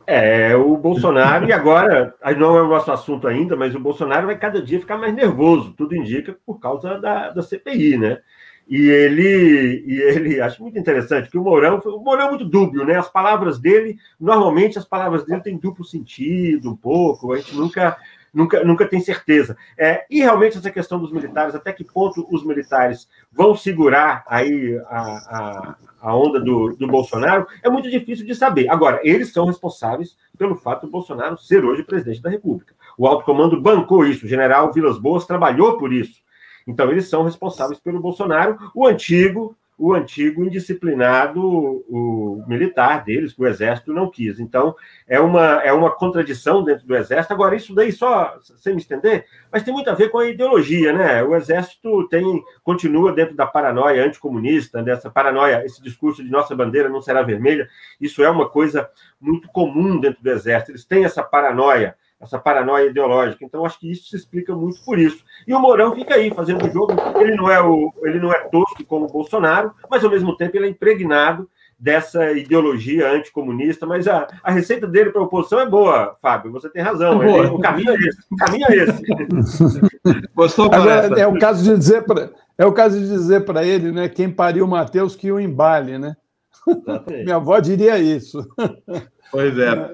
[0.05, 4.37] É, o Bolsonaro, e agora, não é o nosso assunto ainda, mas o Bolsonaro vai
[4.37, 8.19] cada dia ficar mais nervoso, tudo indica por causa da, da CPI, né?
[8.67, 12.85] E ele, e ele, acho muito interessante que o Mourão, o Mourão é muito dúbio,
[12.85, 12.95] né?
[12.95, 17.97] As palavras dele, normalmente as palavras dele têm duplo sentido, um pouco, a gente nunca,
[18.33, 19.55] nunca, nunca tem certeza.
[19.77, 24.81] É, e realmente essa questão dos militares, até que ponto os militares vão segurar aí
[24.87, 28.69] a, a, a onda do, do Bolsonaro, é muito difícil de saber.
[28.69, 32.73] Agora, eles são responsáveis pelo fato do Bolsonaro ser hoje presidente da República.
[32.97, 36.22] O alto comando bancou isso, o general Vilas Boas trabalhou por isso.
[36.67, 38.57] Então, eles são responsáveis pelo Bolsonaro.
[38.73, 44.39] O antigo o antigo indisciplinado o militar deles, que o exército não quis.
[44.39, 44.75] Então,
[45.07, 47.33] é uma, é uma contradição dentro do exército.
[47.33, 50.93] Agora, isso daí, só sem me estender, mas tem muito a ver com a ideologia,
[50.93, 51.23] né?
[51.23, 56.87] O exército tem continua dentro da paranoia anticomunista, dessa paranoia, esse discurso de nossa bandeira
[56.87, 57.67] não será vermelha.
[57.99, 58.89] Isso é uma coisa
[59.19, 60.71] muito comum dentro do exército.
[60.71, 63.43] Eles têm essa paranoia essa paranoia ideológica.
[63.43, 65.23] Então, acho que isso se explica muito por isso.
[65.47, 66.93] E o Mourão fica aí fazendo o jogo.
[67.19, 70.57] Ele não é o, ele não é tosco como o Bolsonaro, mas ao mesmo tempo
[70.57, 73.85] ele é impregnado dessa ideologia anticomunista.
[73.85, 76.51] Mas a, a receita dele para a oposição é boa, Fábio.
[76.53, 77.21] Você tem razão.
[77.21, 78.19] É ele, o caminho é esse.
[78.31, 79.01] O caminho é esse.
[80.33, 80.65] Gostou?
[80.65, 84.07] Agora, é o caso de dizer para é o caso de dizer para ele, né?
[84.07, 86.15] Quem pariu Mateus que o embale, né?
[87.23, 88.47] Minha avó diria isso.
[89.33, 89.91] Pois é,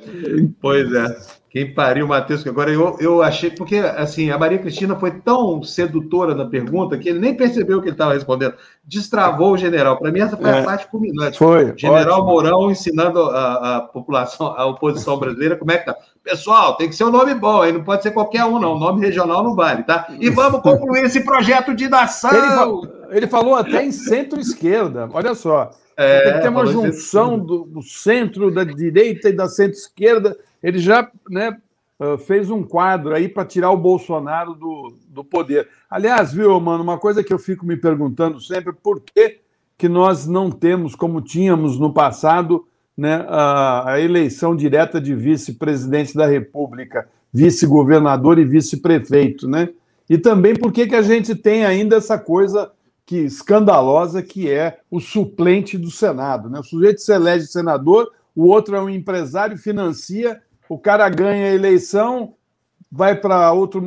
[0.60, 1.40] pois é.
[1.50, 5.64] Quem pariu, Matheus, que agora eu, eu achei, porque assim, a Maria Cristina foi tão
[5.64, 8.54] sedutora na pergunta que ele nem percebeu que ele estava respondendo.
[8.84, 9.98] Destravou o general.
[9.98, 11.40] Para mim, essa foi é, a parte culminante.
[11.40, 11.74] Foi.
[11.76, 12.26] General ótimo.
[12.26, 15.96] Mourão ensinando a, a, população, a oposição brasileira, como é que tá.
[16.22, 18.76] Pessoal, tem que ser um nome bom, aí não pode ser qualquer um, não.
[18.76, 20.08] O nome regional não vale, tá?
[20.20, 22.32] E vamos concluir esse projeto de nação.
[22.32, 25.10] Ele, falou, ele falou até em centro-esquerda.
[25.14, 25.72] Olha só.
[26.02, 30.38] É, tem que ter uma junção do, do, centro, da direita e da centro-esquerda.
[30.64, 31.58] Ele já né,
[32.00, 35.68] ah, fez um quadro aí para tirar o Bolsonaro do, do poder.
[35.90, 39.40] Aliás, viu, mano, uma coisa que eu fico me perguntando sempre, por que,
[39.78, 42.66] que nós não temos, como tínhamos no passado,
[42.98, 49.70] né, a, a eleição direta de vice-presidente da República, vice-governador e vice-prefeito, né?
[50.10, 52.72] E também por que, que a gente tem ainda essa coisa
[53.10, 56.48] que escandalosa que é o suplente do Senado.
[56.48, 56.60] Né?
[56.60, 60.40] O sujeito se elege senador, o outro é um empresário, financia,
[60.70, 62.36] o cara ganha a eleição,
[62.92, 63.84] vai para outro,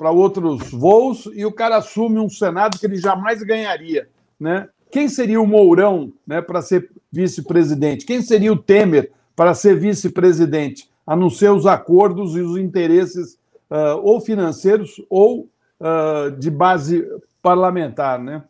[0.00, 4.08] outros voos e o cara assume um Senado que ele jamais ganharia.
[4.40, 4.66] Né?
[4.90, 8.06] Quem seria o Mourão né, para ser vice-presidente?
[8.06, 10.88] Quem seria o Temer para ser vice-presidente?
[11.06, 13.34] A não ser os acordos e os interesses
[13.70, 17.06] uh, ou financeiros ou uh, de base
[17.42, 18.42] parlamentar, né?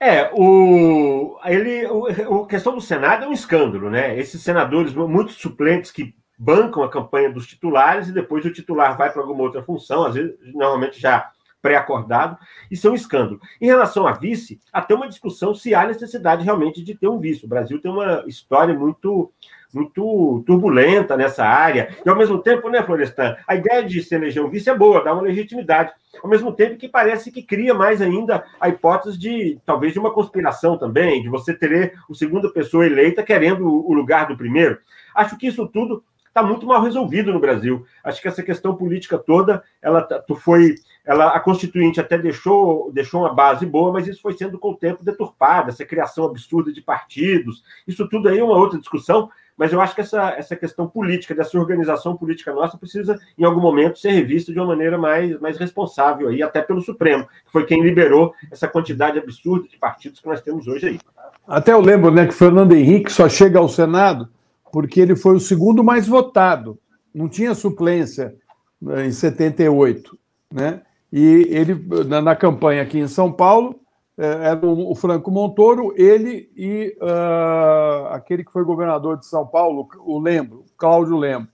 [0.00, 4.16] É, o, ele, o, a questão do Senado é um escândalo, né?
[4.18, 9.12] Esses senadores, muitos suplentes que bancam a campanha dos titulares e depois o titular vai
[9.12, 11.30] para alguma outra função, às vezes, normalmente já
[11.60, 12.38] pré-acordado,
[12.70, 13.40] isso é um escândalo.
[13.60, 17.44] Em relação a vice, até uma discussão se há necessidade realmente de ter um vice.
[17.44, 19.32] O Brasil tem uma história muito
[19.72, 21.94] muito turbulenta nessa área.
[22.04, 25.02] E, ao mesmo tempo, né, Florestan, a ideia de se eleger um vice é boa,
[25.02, 25.92] dá uma legitimidade.
[26.22, 30.12] Ao mesmo tempo que parece que cria mais ainda a hipótese de, talvez, de uma
[30.12, 34.78] conspiração também, de você ter o segunda pessoa eleita querendo o lugar do primeiro.
[35.14, 36.02] Acho que isso tudo
[36.38, 37.84] está muito mal resolvido no Brasil.
[38.02, 43.22] Acho que essa questão política toda, ela tá, foi, ela a Constituinte até deixou, deixou
[43.22, 46.80] uma base boa, mas isso foi sendo com o tempo deturpado, essa criação absurda de
[46.80, 47.62] partidos.
[47.86, 51.34] Isso tudo aí é uma outra discussão, mas eu acho que essa, essa questão política,
[51.34, 55.58] dessa organização política nossa, precisa, em algum momento, ser revista de uma maneira mais, mais
[55.58, 60.28] responsável, aí, até pelo Supremo, que foi quem liberou essa quantidade absurda de partidos que
[60.28, 61.00] nós temos hoje aí.
[61.46, 64.28] Até eu lembro né, que Fernando Henrique só chega ao Senado
[64.70, 66.78] porque ele foi o segundo mais votado.
[67.12, 68.34] Não tinha suplência
[68.80, 70.16] né, em 78.
[70.52, 70.82] Né?
[71.12, 71.74] E ele,
[72.06, 73.80] na, na campanha aqui em São Paulo,
[74.18, 80.18] era o Franco Montoro, ele e uh, aquele que foi governador de São Paulo, o
[80.18, 81.48] Lembro, Cláudio Lembro.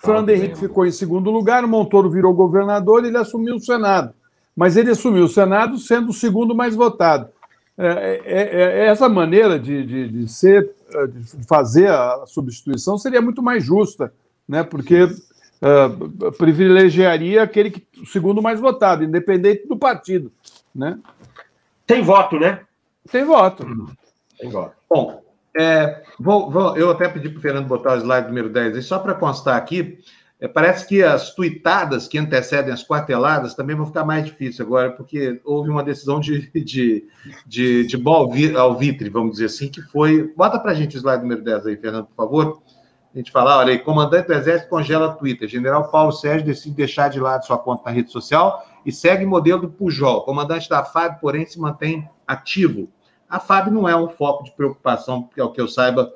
[0.00, 4.12] Fernando Henrique ficou em segundo lugar, o Montoro virou governador e ele assumiu o Senado.
[4.54, 7.28] Mas ele assumiu o Senado sendo o segundo mais votado.
[7.78, 10.74] É, é, é, é essa maneira de, de, de, ser,
[11.08, 14.12] de fazer a substituição seria muito mais justa,
[14.46, 14.64] né?
[14.64, 20.32] porque uh, privilegiaria aquele que, o segundo mais votado, independente do partido.
[20.74, 20.98] Né?
[21.86, 22.60] Tem voto, né?
[23.10, 23.66] Tem voto.
[24.38, 24.74] Tem voto.
[24.88, 25.22] Bom,
[25.56, 28.82] é, vou, vou, eu até pedi para o Fernando botar o slide número 10 e
[28.82, 29.98] só para constar aqui,
[30.40, 34.90] é, parece que as tuitadas que antecedem as quarteladas também vão ficar mais difíceis agora,
[34.90, 37.06] porque houve uma decisão de, de,
[37.46, 40.32] de, de bom alvitre, vamos dizer assim, que foi.
[40.36, 42.62] Bota para a gente o slide número 10 aí, Fernando, por favor.
[43.14, 45.46] A gente falar, olha aí, comandante do Exército congela Twitter.
[45.46, 49.62] General Paulo Sérgio decide deixar de lado sua conta na rede social e segue modelo
[49.62, 50.22] do Pujol.
[50.22, 52.88] Comandante da FAB, porém, se mantém ativo.
[53.28, 56.10] A FAB não é um foco de preocupação, que é o que eu saiba,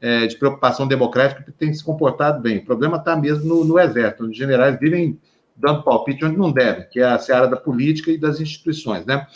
[0.00, 2.58] é, de preocupação democrática, que tem se comportado bem.
[2.58, 5.18] O problema está mesmo no, no, Exército, onde generais vivem
[5.56, 9.06] dando palpite onde não devem, que é a seara da política e das instituições.
[9.06, 9.26] Né?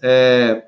[0.00, 0.64] É,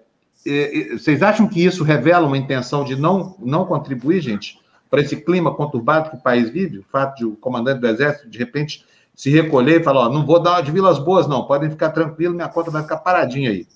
[0.92, 4.59] vocês acham que isso revela uma intenção de não, não contribuir, gente,
[4.95, 6.78] para esse clima conturbado que o país vive?
[6.78, 10.24] O fato de o comandante do Exército, de repente, se recolher e falar, ó, não
[10.24, 13.66] vou dar de Vilas Boas, não, podem ficar tranquilos, minha conta vai ficar paradinha aí.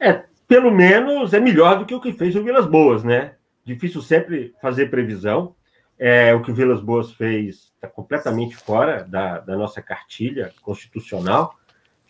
[0.00, 3.34] É, pelo menos é melhor do que o que fez o Vilas Boas, né?
[3.62, 5.54] Difícil sempre fazer previsão.
[5.98, 11.54] É, o que o Vilas Boas fez está completamente fora da, da nossa cartilha constitucional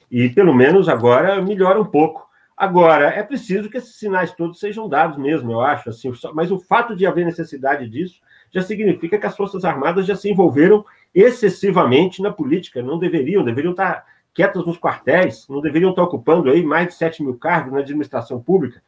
[0.09, 2.24] e pelo menos agora melhora um pouco.
[2.57, 5.90] Agora, é preciso que esses sinais todos sejam dados mesmo, eu acho.
[5.90, 8.20] Assim, mas o fato de haver necessidade disso
[8.52, 12.80] já significa que as Forças Armadas já se envolveram excessivamente na política.
[12.80, 17.22] Não deveriam, deveriam estar quietas nos quartéis, não deveriam estar ocupando aí mais de 7
[17.24, 18.80] mil cargos na administração pública.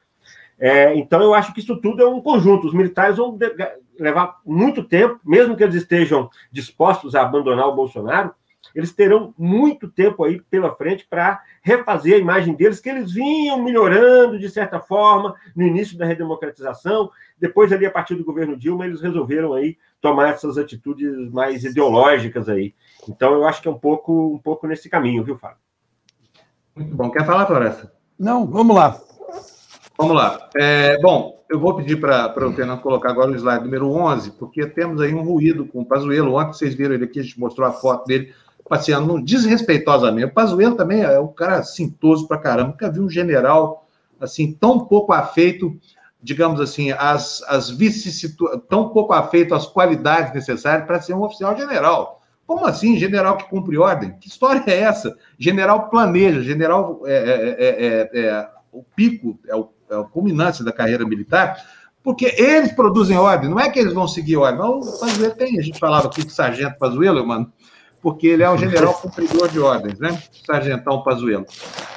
[0.58, 2.68] É, então, eu acho que isso tudo é um conjunto.
[2.68, 3.36] Os militares vão
[3.98, 8.32] levar muito tempo, mesmo que eles estejam dispostos a abandonar o Bolsonaro,
[8.76, 13.62] eles terão muito tempo aí pela frente para refazer a imagem deles, que eles vinham
[13.62, 17.10] melhorando de certa forma no início da redemocratização.
[17.38, 22.50] Depois, ali, a partir do governo Dilma, eles resolveram aí tomar essas atitudes mais ideológicas
[22.50, 22.74] aí.
[23.08, 25.56] Então, eu acho que é um pouco, um pouco nesse caminho, viu, Fábio?
[26.76, 27.10] Muito bom.
[27.10, 27.90] Quer falar, Floresta?
[28.18, 29.00] Não, vamos lá.
[29.96, 30.50] Vamos lá.
[30.54, 34.66] É, bom, eu vou pedir para o Fernando colocar agora o slide número 11, porque
[34.66, 36.34] temos aí um ruído com o Pazuello.
[36.34, 38.34] Ontem vocês viram ele aqui, a gente mostrou a foto dele
[38.68, 40.26] passeando desrespeitosamente.
[40.26, 42.70] O Pazuello também é um cara sintoso para caramba.
[42.70, 43.86] Nunca vi um general
[44.20, 45.78] assim tão pouco afeito,
[46.22, 51.56] digamos assim, as, as vicissituações, tão pouco afeito às qualidades necessárias para ser um oficial
[51.56, 52.22] general.
[52.46, 54.16] Como assim, general que cumpre ordem?
[54.20, 55.16] Que história é essa?
[55.38, 60.72] General planeja, general é, é, é, é o pico, é o é a culminância da
[60.72, 61.56] carreira militar,
[62.02, 64.60] porque eles produzem ordem, não é que eles vão seguir ordem.
[64.60, 67.52] Não, o Pazuello tem, a gente falava aqui de Sargento Pazuello, mano,
[68.02, 70.22] porque ele é um general cumpridor de ordens, né?
[70.44, 71.46] Sargentão Pazuello.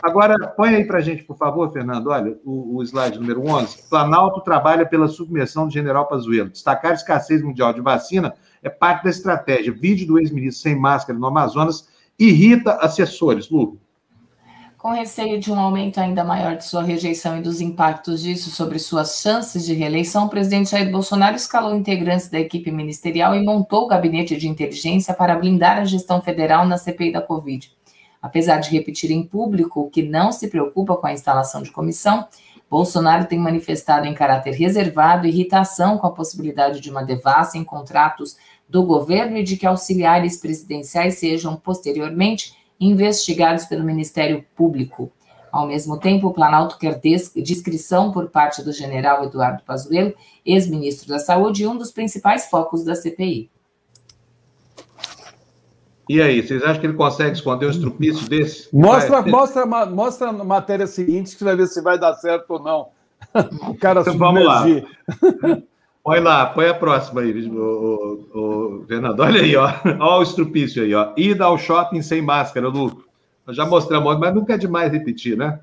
[0.01, 3.89] Agora, põe aí para a gente, por favor, Fernando, olha, o, o, slide número 11.
[3.89, 6.49] Planalto trabalha pela submersão do general Pazuello.
[6.49, 8.33] Destacar a escassez mundial de vacina
[8.63, 9.73] é parte da estratégia.
[9.73, 11.87] Vídeo do ex-ministro sem máscara no Amazonas
[12.17, 13.49] irrita assessores.
[13.49, 13.79] Lu.
[14.79, 18.79] Com receio de um aumento ainda maior de sua rejeição e dos impactos disso sobre
[18.79, 23.83] suas chances de reeleição, o presidente Jair Bolsonaro escalou integrantes da equipe ministerial e montou
[23.83, 27.69] o gabinete de inteligência para blindar a gestão federal na CPI da Covid.
[28.21, 32.25] Apesar de repetir em público que não se preocupa com a instalação de comissão,
[32.69, 38.37] Bolsonaro tem manifestado em caráter reservado irritação com a possibilidade de uma devassa em contratos
[38.69, 45.11] do governo e de que auxiliares presidenciais sejam posteriormente investigados pelo Ministério Público.
[45.51, 50.13] Ao mesmo tempo, o Planalto quer descrição por parte do general Eduardo Pazuello,
[50.45, 53.49] ex-ministro da Saúde e um dos principais focos da CPI.
[56.07, 58.67] E aí, vocês acham que ele consegue esconder um estrupício desse?
[58.75, 62.59] Mostra, vai, mostra, mostra a matéria seguinte que vai ver se vai dar certo ou
[62.59, 62.89] não.
[63.69, 64.65] O cara então, Vamos lá.
[66.09, 69.19] Põe lá, põe a próxima aí, o, o, o Fernando.
[69.19, 69.71] Olha aí, ó.
[69.85, 71.13] Olha o estrupício aí, ó.
[71.15, 73.03] Ida ao shopping sem máscara, Lu.
[73.45, 75.59] Nós já mostramos, mas nunca é demais repetir, né?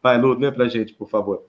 [0.00, 1.42] Vai, Lu, lê pra gente, por favor.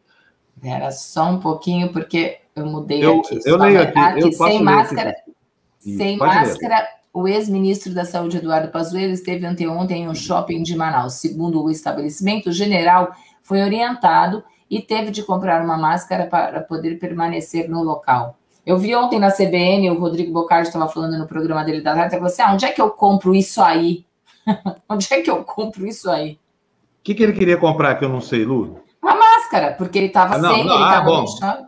[0.64, 3.40] Era só um pouquinho, porque eu mudei eu, aqui.
[3.46, 4.00] Eu leio aqui.
[4.00, 5.12] aqui eu sem máscara.
[5.12, 5.96] Aqui.
[5.96, 6.88] Sem máscara, ler.
[7.14, 11.14] o ex-ministro da Saúde, Eduardo Pazuello, esteve anteontem em um shopping de Manaus.
[11.14, 13.12] Segundo o estabelecimento, o general
[13.44, 18.38] foi orientado e teve de comprar uma máscara para poder permanecer no local.
[18.66, 22.14] Eu vi ontem na CBN, o Rodrigo Bocardi estava falando no programa dele da tarde,
[22.14, 24.06] ele falou assim, ah, onde é que eu compro isso aí?
[24.88, 26.34] onde é que eu compro isso aí?
[26.34, 28.80] O que, que ele queria comprar que eu não sei, Lu?
[29.02, 31.68] Uma máscara, porque ele estava ah, sem, não, ele estava ah, no chão.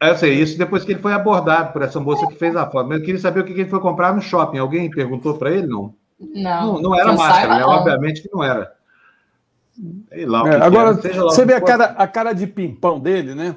[0.00, 2.88] Eu sei, isso depois que ele foi abordado por essa moça que fez a foto.
[2.88, 4.58] Mas eu queria saber o que ele foi comprar no shopping.
[4.58, 5.66] Alguém perguntou para ele?
[5.66, 5.94] Não.
[6.18, 7.64] Não, não, não era máscara, né?
[7.64, 8.72] obviamente que não era.
[10.26, 13.56] Lá, é, agora, você vê a cara, a cara de pimpão dele, né?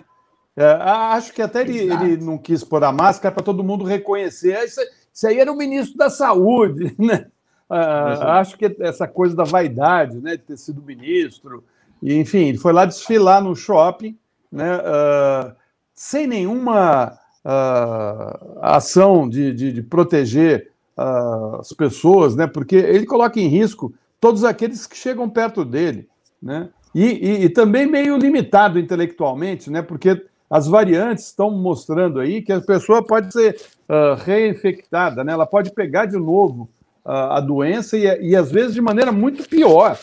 [0.55, 4.57] É, acho que até ele, ele, não quis pôr a máscara para todo mundo reconhecer.
[4.63, 4.80] Isso,
[5.13, 7.28] isso, aí era o ministro da Saúde, né?
[7.70, 11.63] Ah, acho que essa coisa da vaidade, né, de ter sido ministro,
[12.01, 14.16] e, enfim, ele foi lá desfilar no shopping,
[14.51, 15.55] né, uh,
[15.93, 23.39] sem nenhuma uh, ação de, de, de proteger uh, as pessoas, né, porque ele coloca
[23.39, 26.07] em risco todos aqueles que chegam perto dele,
[26.41, 26.70] né?
[26.93, 29.82] E, e, e, também meio limitado intelectualmente, né?
[29.82, 33.59] Porque as variantes estão mostrando aí que a pessoa pode ser
[33.89, 35.34] uh, reinfectada, né?
[35.34, 36.70] Ela pode pegar de novo
[37.03, 39.99] uh, a doença e, e às vezes de maneira muito pior,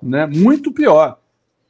[0.00, 0.26] né?
[0.26, 1.18] Muito pior.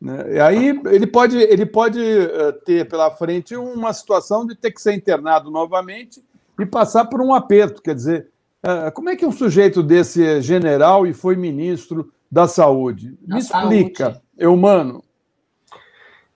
[0.00, 0.42] Né?
[0.42, 4.92] Aí ele pode, ele pode uh, ter pela frente uma situação de ter que ser
[4.92, 6.22] internado novamente
[6.60, 8.28] e passar por um aperto, quer dizer,
[8.94, 13.16] como é que um sujeito desse é general e foi ministro da Saúde?
[13.22, 14.22] Da Me explica, saúde.
[14.38, 15.02] é humano.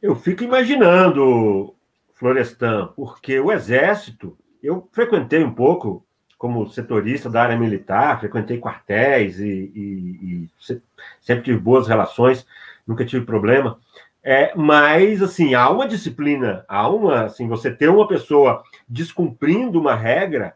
[0.00, 1.74] Eu fico imaginando,
[2.14, 6.04] Florestan, porque o Exército, eu frequentei um pouco
[6.38, 10.74] como setorista da área militar, frequentei quartéis e, e, e
[11.20, 12.46] sempre tive boas relações,
[12.86, 13.78] nunca tive problema.
[14.22, 19.94] É, mas, assim, há uma disciplina, há uma, assim, você ter uma pessoa descumprindo uma
[19.94, 20.54] regra,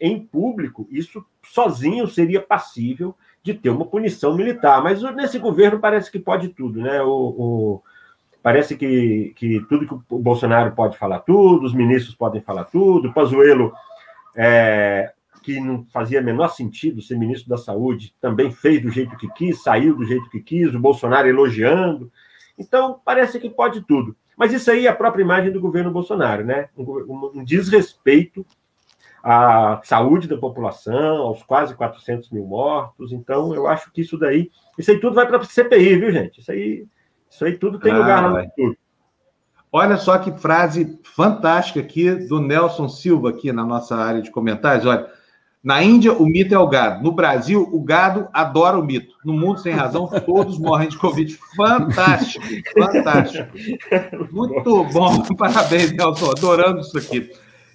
[0.00, 4.82] em público, isso sozinho seria passível de ter uma punição militar.
[4.82, 7.02] Mas nesse governo parece que pode tudo, né?
[7.02, 7.82] O, o,
[8.42, 13.08] parece que, que tudo que o Bolsonaro pode falar tudo, os ministros podem falar tudo,
[13.08, 13.72] o Pazuello,
[14.36, 19.28] é, que não fazia menor sentido ser ministro da Saúde, também fez do jeito que
[19.32, 22.12] quis, saiu do jeito que quis, o Bolsonaro elogiando.
[22.58, 24.16] Então, parece que pode tudo.
[24.36, 26.68] Mas isso aí é a própria imagem do governo Bolsonaro, né?
[26.76, 28.46] Um, um desrespeito
[29.22, 33.12] à saúde da população, aos quase 400 mil mortos.
[33.12, 36.40] Então, eu acho que isso daí, isso aí tudo vai para a CPI, viu, gente?
[36.40, 36.86] Isso aí,
[37.30, 38.76] isso aí tudo tem ah, lugar lá no futuro.
[39.70, 44.86] Olha só que frase fantástica aqui do Nelson Silva, aqui na nossa área de comentários.
[44.86, 45.06] Olha,
[45.62, 47.02] na Índia, o mito é o gado.
[47.02, 49.14] No Brasil, o gado adora o mito.
[49.24, 51.38] No mundo sem razão, todos morrem de Covid.
[51.56, 53.50] Fantástico, fantástico.
[54.32, 55.22] Muito bom.
[55.36, 56.30] Parabéns, Nelson.
[56.30, 57.30] Adorando isso aqui.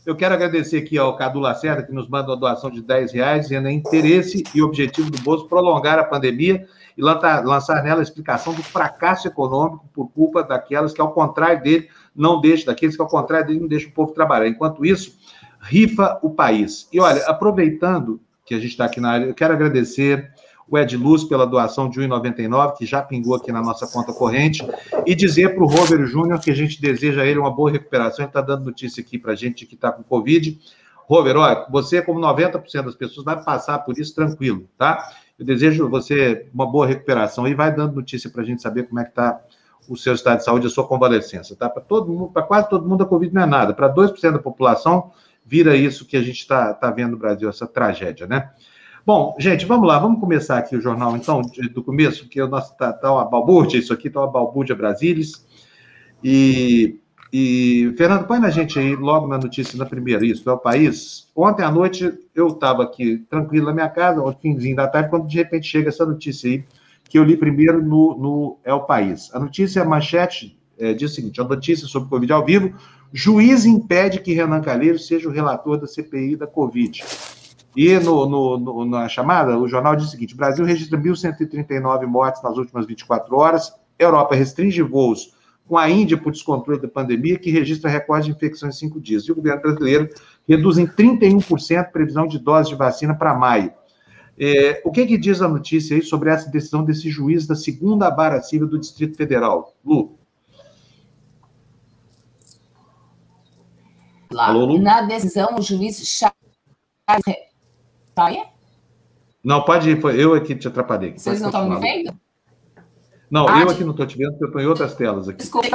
[0.06, 3.44] Eu quero agradecer aqui ao Cadu Lacerda, que nos manda uma doação de 10 reais,
[3.44, 8.62] dizendo interesse e objetivo do Bolso prolongar a pandemia e lançar nela a explicação do
[8.62, 13.48] fracasso econômico por culpa daquelas que, ao contrário dele, não deixam, daqueles que, ao contrário
[13.48, 14.48] dele, não deixam o povo trabalhar.
[14.48, 15.18] Enquanto isso,
[15.62, 16.90] rifa o país.
[16.92, 20.34] E olha, aproveitando que a gente está aqui na área, eu quero agradecer
[20.74, 24.68] o Ed Luz pela doação de 1,99, que já pingou aqui na nossa conta corrente,
[25.06, 28.26] e dizer para o Robert Júnior que a gente deseja a ele uma boa recuperação.
[28.26, 30.60] Ele está dando notícia aqui para a gente que está com Covid.
[31.06, 35.12] Robert, olha, você, como 90% das pessoas, vai passar por isso tranquilo, tá?
[35.38, 39.00] Eu desejo você uma boa recuperação e vai dando notícia para a gente saber como
[39.00, 39.40] é que está
[39.88, 41.70] o seu estado de saúde, a sua convalescença, tá?
[41.70, 43.76] Para todo mundo, para quase todo mundo a Covid não é nada.
[43.76, 45.12] Para 2% da população,
[45.46, 48.50] vira isso que a gente está tá vendo no Brasil, essa tragédia, né?
[49.06, 51.42] Bom, gente, vamos lá, vamos começar aqui o jornal, então,
[51.74, 55.46] do começo, porque o nosso tá, tá uma balbúrdia, isso aqui tá uma balbúrdia Brasilis.
[56.24, 57.02] E,
[57.32, 61.30] e, Fernando, põe na gente aí, logo na notícia, na primeira, isso, é o país.
[61.36, 65.28] Ontem à noite eu estava aqui tranquilo na minha casa, ao finzinho da tarde, quando
[65.28, 66.64] de repente chega essa notícia aí,
[67.10, 69.30] que eu li primeiro no, no É o País.
[69.34, 72.74] A notícia, a manchete, é, diz o seguinte: a notícia sobre Covid ao vivo,
[73.12, 77.04] juiz impede que Renan Calheiros seja o relator da CPI da Covid.
[77.76, 82.42] E no, no, no, na chamada, o jornal diz o seguinte: Brasil registra 1.139 mortes
[82.44, 83.74] nas últimas 24 horas.
[83.98, 85.34] Europa restringe voos
[85.68, 89.24] com a Índia por descontrole da pandemia, que registra recorde de infecções em cinco dias.
[89.24, 90.10] E o governo brasileiro
[90.48, 93.74] reduz em 31% previsão de doses de vacina para maio.
[94.38, 98.10] É, o que, que, diz a notícia aí sobre essa decisão desse juiz da segunda
[98.10, 99.74] vara civil do Distrito Federal?
[99.86, 100.18] Lu?
[104.32, 104.82] Lá, Alô, Lu?
[104.82, 106.34] Na decisão, o juiz Charles
[108.14, 108.44] Tá aí?
[109.44, 110.02] Não, pode ir.
[110.02, 111.18] Foi eu aqui te atrapalhei.
[111.18, 112.14] Vocês não estão me vendo?
[113.30, 115.40] Não, ah, eu aqui não estou te vendo, porque eu estou em outras telas aqui.
[115.40, 115.70] Desculpa.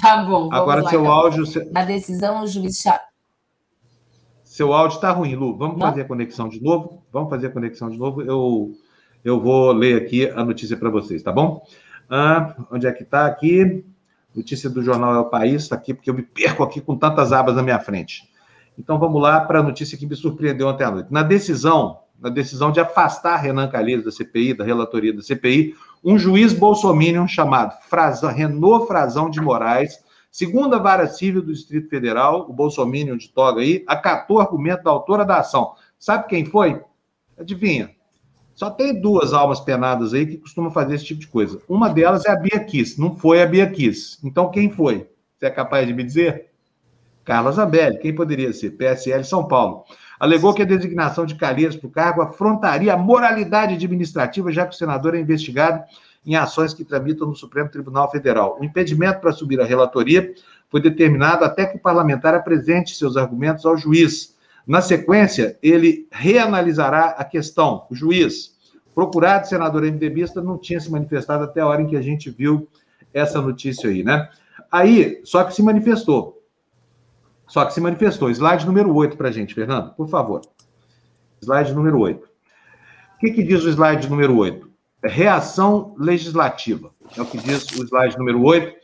[0.00, 0.52] Tá bom.
[0.52, 1.12] Agora, lá, seu então.
[1.12, 1.44] áudio.
[1.72, 2.82] Na decisão, o juiz.
[4.42, 5.56] Seu áudio está ruim, Lu.
[5.56, 5.86] Vamos não?
[5.86, 7.02] fazer a conexão de novo?
[7.12, 8.20] Vamos fazer a conexão de novo.
[8.22, 8.72] Eu,
[9.24, 11.64] eu vou ler aqui a notícia para vocês, tá bom?
[12.10, 13.84] Ah, onde é que está aqui?
[14.34, 17.32] Notícia do jornal É o País, está aqui, porque eu me perco aqui com tantas
[17.32, 18.28] abas na minha frente.
[18.78, 21.12] Então vamos lá para a notícia que me surpreendeu ontem à noite.
[21.12, 26.18] Na decisão, na decisão de afastar Renan Calheiros da CPI, da relatoria da CPI, um
[26.18, 29.98] juiz bolsominion chamado Frazão, Renault Frazão de Moraes,
[30.30, 34.90] segunda vara civil do Distrito Federal, o bolsominion de toga aí, acatou o argumento da
[34.90, 35.74] autora da ação.
[35.98, 36.82] Sabe quem foi?
[37.38, 37.90] Adivinha?
[38.54, 41.60] Só tem duas almas penadas aí que costumam fazer esse tipo de coisa.
[41.68, 44.18] Uma delas é a Bia Kiss, não foi a Bia Kiss.
[44.22, 45.08] Então quem foi?
[45.36, 46.53] Você é capaz de me dizer?
[47.24, 48.72] Carla Zambelli, quem poderia ser?
[48.72, 49.84] PSL São Paulo.
[50.20, 54.74] Alegou que a designação de Calheiros para o cargo afrontaria a moralidade administrativa, já que
[54.74, 55.82] o senador é investigado
[56.24, 58.58] em ações que tramitam no Supremo Tribunal Federal.
[58.60, 60.32] O impedimento para subir à relatoria
[60.70, 64.34] foi determinado até que o parlamentar apresente seus argumentos ao juiz.
[64.66, 67.86] Na sequência, ele reanalisará a questão.
[67.90, 68.54] O juiz,
[68.94, 72.66] procurado senador MDBista, não tinha se manifestado até a hora em que a gente viu
[73.12, 74.28] essa notícia aí, né?
[74.72, 76.43] Aí, só que se manifestou.
[77.46, 78.30] Só que se manifestou.
[78.30, 80.40] Slide número 8 para a gente, Fernando, por favor.
[81.42, 82.24] Slide número 8.
[82.24, 84.68] O que, que diz o slide número 8?
[85.04, 86.90] Reação legislativa.
[87.16, 88.74] É o que diz o slide número 8.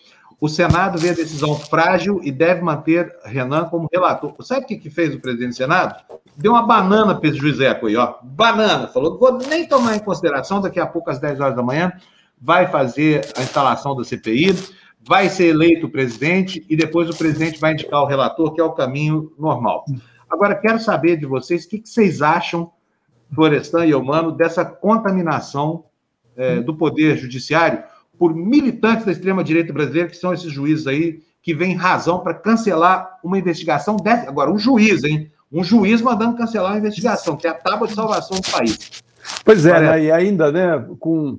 [0.40, 4.34] O Senado vê a decisão frágil e deve manter Renan como relator.
[4.40, 6.02] Sabe o que, que fez o presidente do Senado?
[6.34, 8.14] Deu uma banana para esse juiz Eco aí, ó.
[8.22, 8.88] Banana.
[8.88, 11.92] Falou, vou nem tomar em consideração, daqui a pouco, às 10 horas da manhã,
[12.40, 14.56] vai fazer a instalação da CPI
[15.06, 18.64] vai ser eleito o presidente e depois o presidente vai indicar o relator, que é
[18.64, 19.84] o caminho normal.
[20.28, 22.70] Agora, quero saber de vocês o que, vocês acham,
[23.34, 25.84] Florestan e Humano, dessa contaminação
[26.36, 27.82] é, do Poder Judiciário
[28.18, 33.18] por militantes da extrema-direita brasileira, que são esses juízes aí, que vêm razão para cancelar
[33.24, 34.28] uma investigação dessa.
[34.28, 35.30] Agora, um juiz, hein?
[35.50, 39.02] Um juiz mandando cancelar uma investigação, que é a tábua de salvação do país.
[39.44, 40.04] Pois é, né?
[40.04, 41.38] e ainda, né, com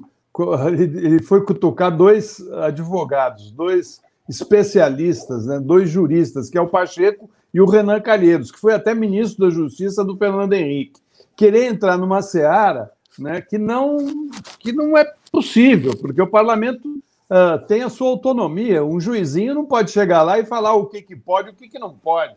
[0.72, 7.60] ele foi cutucar dois advogados, dois especialistas, né, dois juristas, que é o Pacheco e
[7.60, 11.02] o Renan Calheiros, que foi até ministro da Justiça do Fernando Henrique.
[11.36, 13.98] Querer entrar numa seara né, que, não,
[14.60, 18.86] que não é possível, porque o parlamento uh, tem a sua autonomia.
[18.86, 21.68] Um juizinho não pode chegar lá e falar o que, que pode e o que,
[21.68, 22.36] que não pode.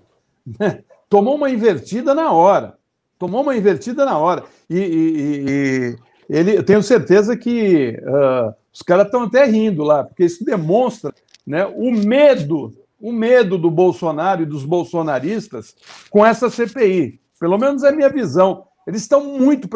[0.59, 0.83] né?
[1.09, 2.77] tomou uma invertida na hora.
[3.19, 4.45] Tomou uma invertida na hora.
[4.69, 5.97] E, e, e
[6.29, 11.15] ele, eu tenho certeza que uh, os caras estão até rindo lá, porque isso demonstra
[11.47, 15.77] né, o medo, o medo do Bolsonaro e dos bolsonaristas
[16.11, 17.21] com essa CPI.
[17.39, 18.65] Pelo menos é a minha visão.
[18.87, 19.69] Eles estão muito.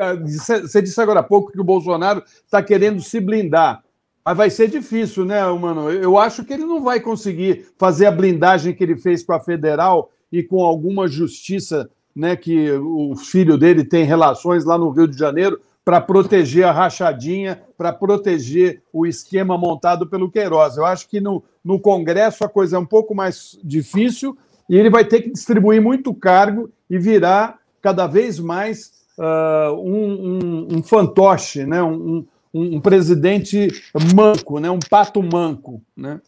[0.00, 0.14] Ah,
[0.60, 3.82] você disse agora há pouco que o Bolsonaro está querendo se blindar.
[4.24, 5.90] Mas vai ser difícil, né, mano?
[5.90, 9.40] Eu acho que ele não vai conseguir fazer a blindagem que ele fez com a
[9.40, 15.06] federal e com alguma justiça, né, que o filho dele tem relações lá no Rio
[15.06, 20.76] de Janeiro para proteger a rachadinha, para proteger o esquema montado pelo Queiroz.
[20.76, 24.36] Eu acho que no, no Congresso a coisa é um pouco mais difícil
[24.68, 30.38] e ele vai ter que distribuir muito cargo e virar cada vez mais uh, um,
[30.38, 31.82] um, um, fantoche, né?
[31.82, 33.68] Um, um, presidente
[34.14, 34.70] manco, né?
[34.70, 35.82] um pato manco.
[35.94, 36.20] Né?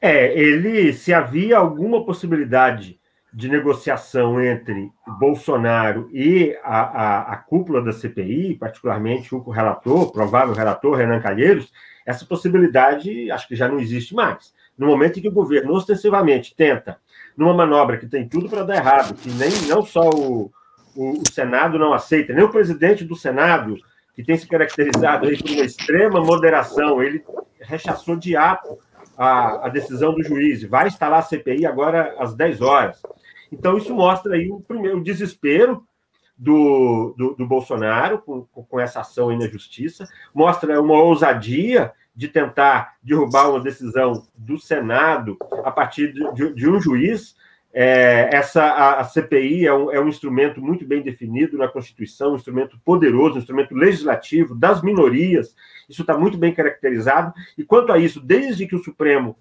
[0.00, 2.98] É, ele, se havia alguma possibilidade
[3.32, 10.54] de negociação entre Bolsonaro e a, a, a, cúpula da CPI, particularmente o relator, provável
[10.54, 11.72] relator Renan Calheiros,
[12.04, 14.52] essa possibilidade acho que já não existe mais.
[14.76, 16.98] No momento em que o governo ostensivamente tenta
[17.36, 20.50] numa manobra que tem tudo para dar errado, que nem não só o,
[20.94, 23.76] o, o, Senado não aceita, nem o presidente do Senado,
[24.14, 27.24] que tem se caracterizado aí por uma extrema moderação, ele
[27.60, 28.78] rechaçou de ato
[29.22, 33.00] a, a decisão do juiz, vai instalar a CPI agora às 10 horas.
[33.52, 35.84] Então, isso mostra aí o primeiro o desespero
[36.36, 42.26] do, do, do Bolsonaro com, com essa ação aí na justiça, mostra uma ousadia de
[42.26, 47.36] tentar derrubar uma decisão do Senado a partir de, de um juiz.
[47.72, 52.32] É, essa a, a CPI é um, é um, instrumento muito bem definido na Constituição,
[52.32, 55.54] um instrumento poderoso, um instrumento legislativo das minorias.
[55.88, 57.32] Isso está muito bem caracterizado.
[57.56, 59.36] E quanto a isso, desde que o Supremo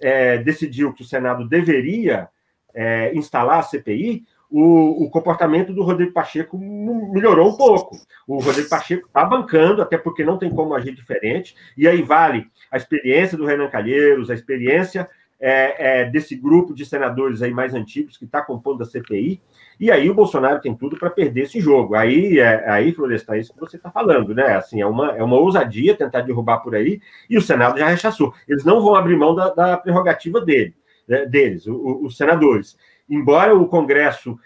[0.00, 2.28] é, decidiu que o Senado deveria
[2.74, 7.96] é, instalar a CPI, o, o, comportamento do Rodrigo Pacheco melhorou um pouco.
[8.26, 12.46] O Rodrigo Pacheco está bancando, até porque não tem como agir diferente, e aí vale
[12.70, 15.08] a experiência do Renan Calheiros, a experiência
[15.40, 19.40] é, é, desse grupo de senadores aí mais antigos que está compondo a CPI,
[19.78, 21.94] e aí o Bolsonaro tem tudo para perder esse jogo.
[21.94, 24.56] Aí, é, aí Florestan, é isso que você está falando, né?
[24.56, 28.32] Assim, é uma, é uma ousadia tentar derrubar por aí, e o Senado já rechaçou.
[28.48, 30.74] Eles não vão abrir mão da, da prerrogativa dele,
[31.06, 32.76] né, deles, o, os senadores
[33.08, 34.38] embora o Congresso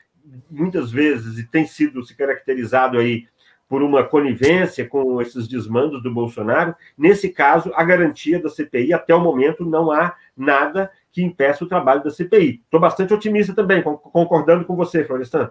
[0.50, 3.26] muitas vezes tem sido se caracterizado aí
[3.68, 9.14] por uma conivência com esses desmandos do Bolsonaro, nesse caso a garantia da CPI até
[9.14, 12.62] o momento não há nada que impeça o trabalho da CPI.
[12.64, 15.50] Estou bastante otimista também, concordando com você, Florestan.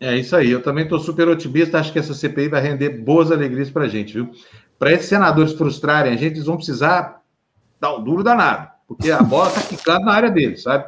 [0.00, 3.32] É isso aí, eu também estou super otimista, acho que essa CPI vai render boas
[3.32, 4.30] alegrias para a gente, viu?
[4.78, 7.20] Para esses senadores frustrarem a gente, eles vão precisar
[7.80, 10.84] dar um duro danado, porque a bola está ficando na área deles, sabe?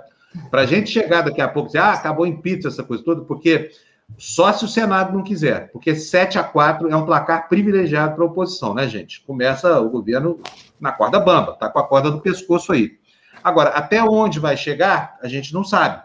[0.49, 3.03] Para a gente chegar daqui a pouco e dizer, ah, acabou em pizza essa coisa
[3.03, 3.71] toda, porque
[4.19, 8.25] só se o Senado não quiser, porque 7 a 4 é um placar privilegiado para
[8.25, 9.23] a oposição, né, gente?
[9.23, 10.41] Começa o governo
[10.81, 12.99] na corda bamba, tá com a corda do pescoço aí.
[13.43, 16.03] Agora, até onde vai chegar, a gente não sabe.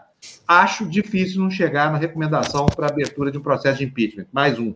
[0.48, 4.74] Acho difícil não chegar na recomendação para abertura de um processo de impeachment, mais um,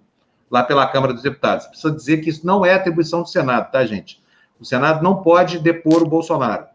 [0.51, 1.67] lá pela Câmara dos Deputados.
[1.67, 4.23] Precisa dizer que isso não é atribuição do Senado, tá, gente?
[4.61, 6.67] O Senado não pode depor o Bolsonaro.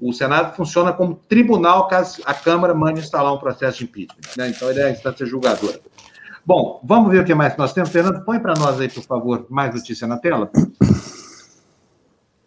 [0.00, 4.36] O Senado funciona como tribunal caso a Câmara mande instalar um processo de impeachment.
[4.36, 4.48] Né?
[4.48, 5.80] Então, ele é a instância julgadora.
[6.44, 7.90] Bom, vamos ver o que mais nós temos.
[7.90, 10.50] Fernando, põe para nós aí, por favor, mais notícia na tela.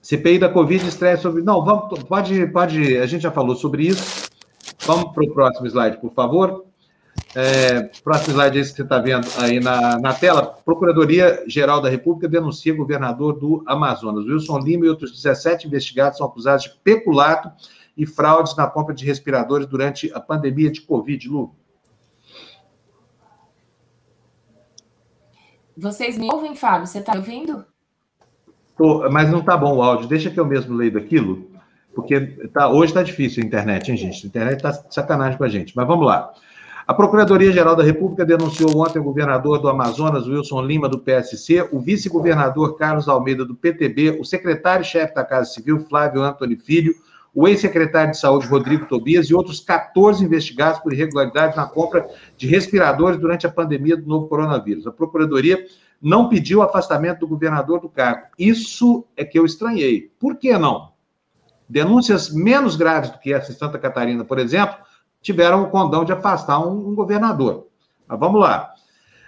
[0.02, 1.42] CPI da Covid estreia sobre.
[1.42, 2.98] Não, vamos, pode, pode.
[2.98, 4.30] A gente já falou sobre isso.
[4.86, 6.64] Vamos para o próximo slide, por favor.
[7.36, 10.44] É, próximo slide esse que você está vendo aí na, na tela.
[10.66, 14.26] Procuradoria-Geral da República denuncia governador do Amazonas.
[14.26, 17.52] Wilson Lima e outros 17 investigados são acusados de peculato
[17.96, 21.56] e fraudes na compra de respiradores durante a pandemia de Covid, Lu.
[25.78, 26.88] Vocês me ouvem, Fábio?
[26.88, 27.64] Você está me ouvindo?
[28.76, 30.08] Tô, mas não está bom o áudio.
[30.08, 31.52] Deixa que eu mesmo leio daquilo,
[31.94, 32.20] porque
[32.52, 34.26] tá, hoje está difícil a internet, hein, gente?
[34.26, 35.76] A internet está sacanagem com a gente.
[35.76, 36.34] Mas vamos lá.
[36.88, 41.82] A Procuradoria-Geral da República denunciou ontem o governador do Amazonas, Wilson Lima, do PSC, o
[41.82, 46.96] vice-governador Carlos Almeida, do PTB, o secretário-chefe da Casa Civil, Flávio Antoni Filho,
[47.36, 52.08] o ex-secretário de Saúde, Rodrigo Tobias, e outros 14 investigados por irregularidades na compra
[52.38, 54.88] de respiradores durante a pandemia do novo coronavírus.
[54.88, 55.66] A Procuradoria
[56.02, 58.28] não pediu o afastamento do governador do cargo.
[58.40, 60.10] Isso é que eu estranhei.
[60.18, 60.94] Por que não?
[61.68, 64.87] Denúncias menos graves do que essa em Santa Catarina, por exemplo,
[65.28, 67.68] tiveram o condão de afastar um, um governador.
[68.08, 68.72] Mas vamos lá.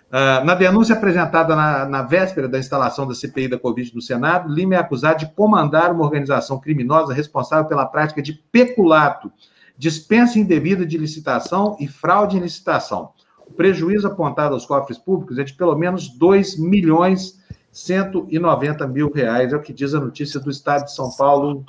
[0.08, 4.52] Uh, na denúncia apresentada na, na, véspera da instalação da CPI da Covid no Senado,
[4.52, 9.30] Lima é acusado de comandar uma organização criminosa responsável pela prática de peculato
[9.78, 13.12] dispensa indevida de licitação e fraude em licitação.
[13.46, 17.40] O prejuízo apontado aos cofres públicos é de pelo menos 2 milhões
[17.72, 21.64] 190 mil reais, é o que diz a notícia do Estado de São Paulo,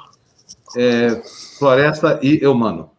[0.77, 1.21] é,
[1.59, 2.91] Floresta e Eumano.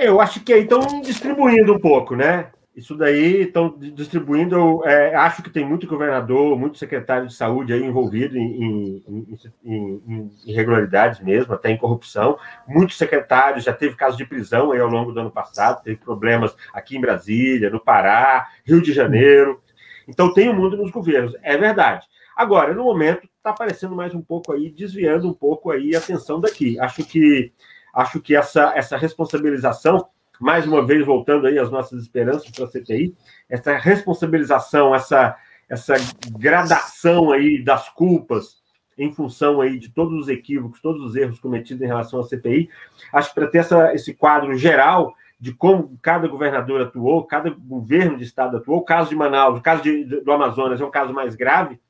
[0.00, 2.50] Eu acho que aí estão distribuindo um pouco, né?
[2.74, 4.82] Isso daí estão distribuindo.
[4.86, 10.02] É, acho que tem muito governador, muito secretário de saúde aí envolvido em, em, em,
[10.06, 12.38] em, irregularidades mesmo, até em corrupção.
[12.66, 16.56] Muitos secretários já teve casos de prisão aí ao longo do ano passado, teve problemas
[16.72, 19.60] aqui em Brasília, no Pará, Rio de Janeiro.
[20.08, 22.06] Então tem o um mundo nos governos, é verdade.
[22.34, 26.40] Agora, no momento, está aparecendo mais um pouco aí, desviando um pouco aí a atenção
[26.40, 26.80] daqui.
[26.80, 27.52] Acho que
[27.94, 30.08] acho que essa, essa responsabilização
[30.40, 33.14] mais uma vez voltando aí às nossas esperanças para a CPI,
[33.48, 35.36] essa responsabilização, essa,
[35.68, 35.94] essa
[36.30, 38.58] gradação aí das culpas
[38.96, 42.68] em função aí de todos os equívocos, todos os erros cometidos em relação à CPI,
[43.12, 48.18] acho que para ter essa, esse quadro geral de como cada governador atuou, cada governo
[48.18, 51.14] de estado atuou, o caso de Manaus, o caso de, do Amazonas é um caso
[51.14, 51.80] mais grave,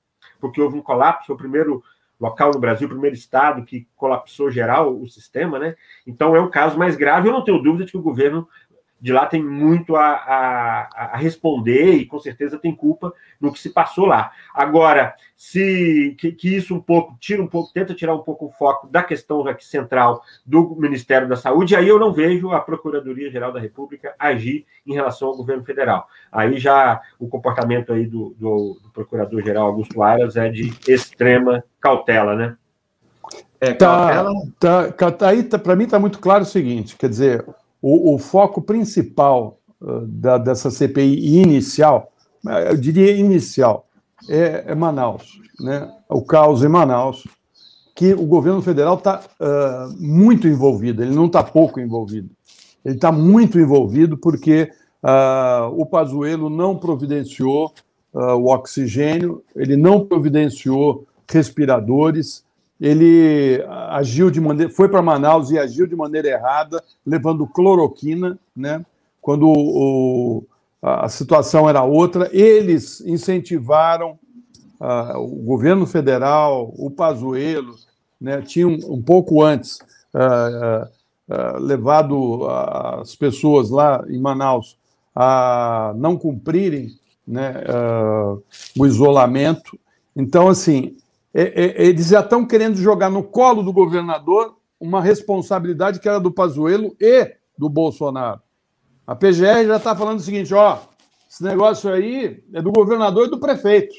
[0.40, 1.82] porque houve um colapso, foi o primeiro
[2.20, 5.74] local no Brasil, primeiro estado que colapsou geral o sistema, né?
[6.06, 7.28] Então é um caso mais grave.
[7.28, 8.46] Eu não tenho dúvida de que o governo
[9.00, 13.58] de lá tem muito a, a, a, responder e com certeza tem culpa no que
[13.58, 14.30] se passou lá.
[14.54, 18.50] Agora, se que, que, isso um pouco tira um pouco, tenta tirar um pouco o
[18.50, 23.30] foco da questão aqui central do Ministério da Saúde, aí eu não vejo a Procuradoria
[23.30, 26.06] Geral da República agir em relação ao governo federal.
[26.30, 32.36] Aí já o comportamento aí do, do, do Procurador-Geral Augusto Aras é de extrema cautela,
[32.36, 32.56] né?
[33.60, 34.24] É, tá,
[34.58, 37.44] tá, tá, aí tá, para mim está muito claro o seguinte, quer dizer,
[37.82, 42.12] o, o foco principal uh, da, dessa CPI inicial,
[42.68, 43.88] eu diria inicial,
[44.28, 45.90] é, é, Manaus, né?
[46.08, 47.26] o caos em Manaus,
[47.94, 52.30] que o governo federal está uh, muito envolvido, ele não está pouco envolvido,
[52.84, 54.70] ele está muito envolvido porque
[55.02, 57.72] uh, o Pazuello não providenciou
[58.12, 62.44] o oxigênio, ele não providenciou respiradores,
[62.80, 68.84] ele agiu de maneira, foi para Manaus e agiu de maneira errada, levando cloroquina, né?
[69.20, 70.44] Quando o,
[70.80, 74.18] a situação era outra, eles incentivaram
[74.80, 77.74] uh, o governo federal, o Pazuello,
[78.18, 78.40] né?
[78.40, 79.80] Tinham um pouco antes
[80.14, 80.86] uh,
[81.28, 84.78] uh, levado as pessoas lá em Manaus
[85.14, 87.52] a não cumprirem, né?
[88.78, 89.78] o isolamento.
[90.16, 90.96] Então, assim,
[91.32, 96.18] é, é, eles já estão querendo jogar no colo do governador uma responsabilidade que era
[96.18, 98.40] do Pazuello e do Bolsonaro.
[99.06, 100.78] A PGR já está falando o seguinte: ó,
[101.28, 103.94] esse negócio aí é do governador e do prefeito,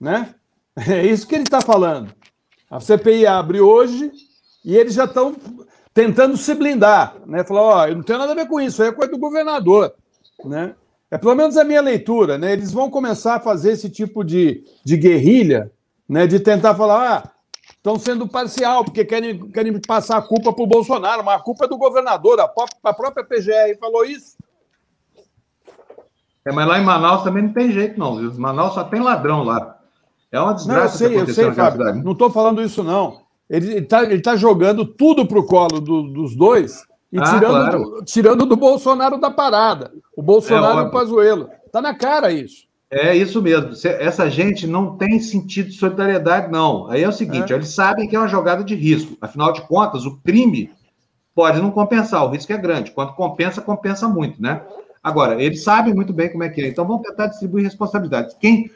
[0.00, 0.34] né?
[0.88, 2.14] É isso que ele está falando.
[2.70, 4.12] A CPI abre hoje
[4.64, 5.34] e eles já estão
[5.92, 7.42] tentando se blindar, né?
[7.42, 9.92] Falar, ó, eu não tenho nada a ver com isso, é coisa do governador,
[10.44, 10.76] né?
[11.10, 12.52] É pelo menos a minha leitura, né?
[12.52, 15.72] Eles vão começar a fazer esse tipo de, de guerrilha
[16.08, 17.30] né, de tentar falar, ah,
[17.76, 21.66] estão sendo parcial, porque querem, querem passar a culpa para o Bolsonaro, mas a culpa
[21.66, 22.50] é do governador, a,
[22.84, 24.36] a própria PGR falou isso.
[26.46, 28.16] É, mas lá em Manaus também não tem jeito, não.
[28.16, 28.32] Viu?
[28.38, 29.78] Manaus só tem ladrão lá.
[30.32, 31.04] É uma desgraça.
[31.04, 32.02] Não, eu sei, eu sei, Fábio.
[32.02, 33.20] Não estou falando isso, não.
[33.50, 37.78] Ele está tá jogando tudo para o colo do, dos dois e ah, tirando, claro.
[37.78, 39.90] do, tirando do Bolsonaro da parada.
[40.14, 41.50] O Bolsonaro é, e o Pazuello.
[41.66, 42.67] Está na cara isso.
[42.90, 43.70] É isso mesmo.
[43.84, 46.90] Essa gente não tem sentido de solidariedade, não.
[46.90, 47.56] Aí é o seguinte: é.
[47.56, 49.16] eles sabem que é uma jogada de risco.
[49.20, 50.70] Afinal de contas, o crime
[51.34, 52.90] pode não compensar, o risco é grande.
[52.90, 54.62] Quando compensa, compensa muito, né?
[55.02, 56.68] Agora, eles sabem muito bem como é que é.
[56.68, 58.34] Então, vamos tentar distribuir responsabilidades.
[58.40, 58.70] Quem,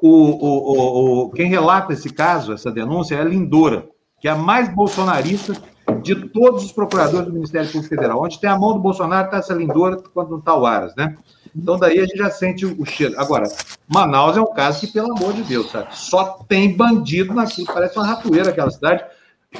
[0.00, 3.86] o, o, o, quem relata esse caso, essa denúncia, é a Lindora,
[4.20, 5.54] que é a mais bolsonarista
[6.02, 8.22] de todos os procuradores do Ministério Público Federal.
[8.22, 11.16] Onde tem a mão do Bolsonaro, está essa Lindora, quando não está o Aras, né?
[11.56, 13.18] Então, daí a gente já sente o cheiro.
[13.18, 13.44] Agora,
[13.88, 15.96] Manaus é um caso que, pelo amor de Deus, sabe?
[15.96, 17.66] Só tem bandido naquilo.
[17.66, 19.04] Parece uma ratoeira aquela cidade.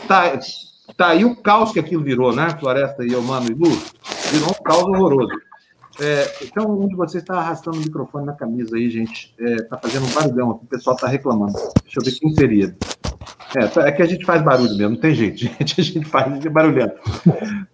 [0.06, 0.38] Tá,
[0.96, 2.50] tá aí o caos que aquilo virou, né?
[2.60, 3.70] Floresta e Mano e Lu.
[4.30, 5.32] Virou um caos horroroso.
[5.98, 9.34] É, então, um de vocês está arrastando o microfone na camisa aí, gente.
[9.38, 11.54] Está é, tá fazendo um barulhão aqui, o pessoal está reclamando.
[11.82, 12.76] Deixa eu ver quem seria.
[13.56, 15.80] É, é, que a gente faz barulho mesmo, não tem jeito, gente.
[15.80, 16.92] A gente faz barulhando.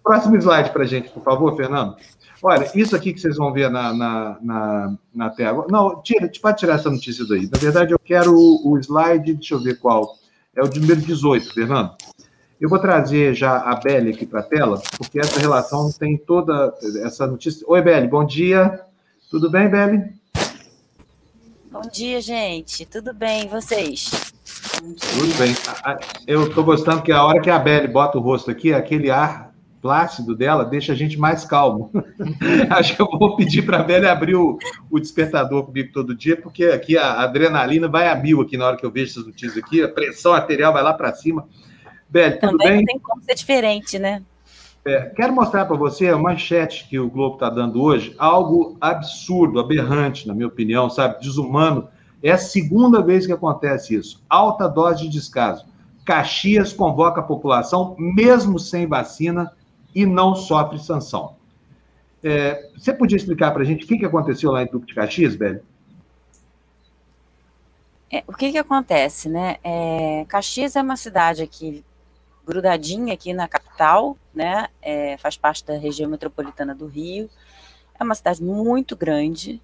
[0.01, 1.97] Próximo slide para gente, por favor, Fernando.
[2.45, 5.65] Olha, isso aqui que vocês vão ver na, na, na, na tela.
[5.69, 7.49] Não, tira, pode tirar essa notícia daí.
[7.49, 10.17] Na verdade, eu quero o, o slide, deixa eu ver qual.
[10.53, 11.95] É o de número 18, Fernando.
[12.59, 16.73] Eu vou trazer já a Belle aqui para a tela, porque essa relação tem toda
[17.05, 17.65] essa notícia.
[17.65, 18.81] Oi, Belle, bom dia.
[19.31, 20.13] Tudo bem, Belle?
[21.71, 22.85] Bom dia, gente.
[22.85, 24.11] Tudo bem, e vocês?
[24.73, 25.55] Tudo bem.
[26.27, 29.52] Eu estou gostando que a hora que a Belle bota o rosto aqui, aquele ar
[29.83, 31.91] plácido dela deixa a gente mais calmo.
[32.71, 34.57] Acho que eu vou pedir para a Belle abrir o,
[34.89, 38.77] o, despertador comigo todo dia, porque aqui a adrenalina vai a mil aqui na hora
[38.77, 41.45] que eu vejo essas notícias aqui, a pressão arterial vai lá para cima.
[42.09, 42.77] Belle, tudo Também bem?
[42.77, 44.23] não tem como ser diferente, né?
[44.85, 49.59] É, quero mostrar para você a manchete que o Globo está dando hoje, algo absurdo,
[49.59, 51.19] aberrante, na minha opinião, sabe?
[51.19, 51.89] Desumano.
[52.21, 54.23] É a segunda vez que acontece isso.
[54.29, 55.65] Alta dose de descaso.
[56.05, 59.51] Caxias convoca a população, mesmo sem vacina,
[59.93, 61.35] e não sofre sanção.
[62.23, 64.95] É, você podia explicar para a gente o que, que aconteceu lá em Duque de
[64.95, 65.61] Caxias, velho?
[68.11, 69.57] É, o que, que acontece, né?
[69.63, 71.83] É, Caxias é uma cidade aqui
[72.45, 74.67] grudadinha aqui na capital, né?
[74.81, 77.29] É, faz parte da região metropolitana do Rio.
[77.99, 79.61] É uma cidade muito grande,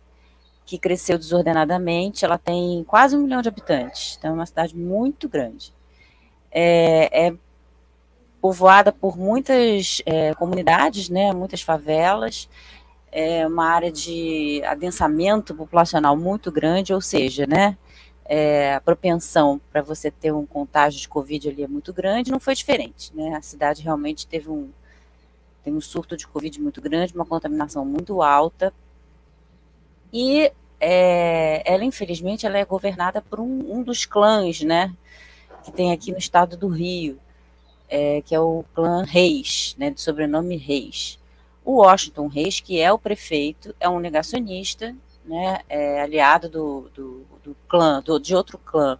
[0.65, 2.25] que cresceu desordenadamente.
[2.25, 5.73] Ela tem quase um milhão de habitantes, então é uma cidade muito grande.
[6.51, 7.33] É, é
[8.41, 12.49] povoada por muitas é, comunidades, né, muitas favelas,
[13.11, 17.77] é uma área de adensamento populacional muito grande, ou seja, né,
[18.25, 22.39] é, a propensão para você ter um contágio de Covid ali é muito grande, não
[22.39, 24.69] foi diferente, né, a cidade realmente teve um,
[25.65, 28.73] um surto de Covid muito grande, uma contaminação muito alta,
[30.11, 34.93] e é, ela, infelizmente, ela é governada por um, um dos clãs, né,
[35.63, 37.19] que tem aqui no estado do Rio,
[37.89, 41.19] é, que é o clã Reis, né, de sobrenome Reis.
[41.65, 44.95] O Washington Reis, que é o prefeito, é um negacionista,
[45.25, 48.97] né, é aliado do, do, do clã, do, de outro clã,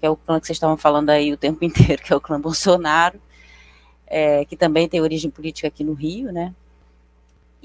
[0.00, 2.20] que é o clã que vocês estavam falando aí o tempo inteiro, que é o
[2.20, 3.20] clã Bolsonaro,
[4.06, 6.54] é, que também tem origem política aqui no Rio, né,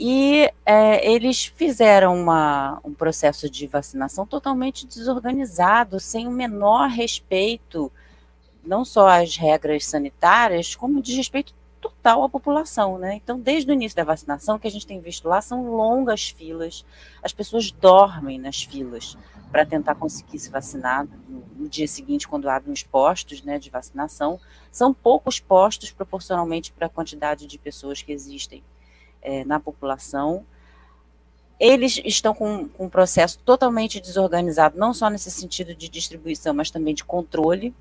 [0.02, 7.92] e é, eles fizeram uma, um processo de vacinação totalmente desorganizado, sem o menor respeito
[8.64, 13.16] não só às regras sanitárias, como de respeito total à população, né?
[13.16, 16.30] Então, desde o início da vacinação, o que a gente tem visto lá são longas
[16.30, 16.86] filas,
[17.24, 19.18] as pessoas dormem nas filas
[19.52, 23.70] para tentar conseguir se vacinar no, no, dia seguinte, quando abrem os postos né, de
[23.70, 24.40] vacinação.
[24.72, 28.64] São poucos postos proporcionalmente para a quantidade de pessoas que existem
[29.22, 30.46] é, na população.
[31.60, 36.70] Eles estão com, com um processo totalmente desorganizado, não só nesse sentido de distribuição, mas
[36.70, 37.74] também de controle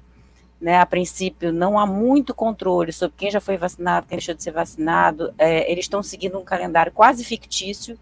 [0.60, 4.42] né, a princípio não há muito controle sobre quem já foi vacinado, quem deixou de
[4.42, 5.32] ser vacinado.
[5.38, 7.98] É, eles estão seguindo um calendário quase fictício,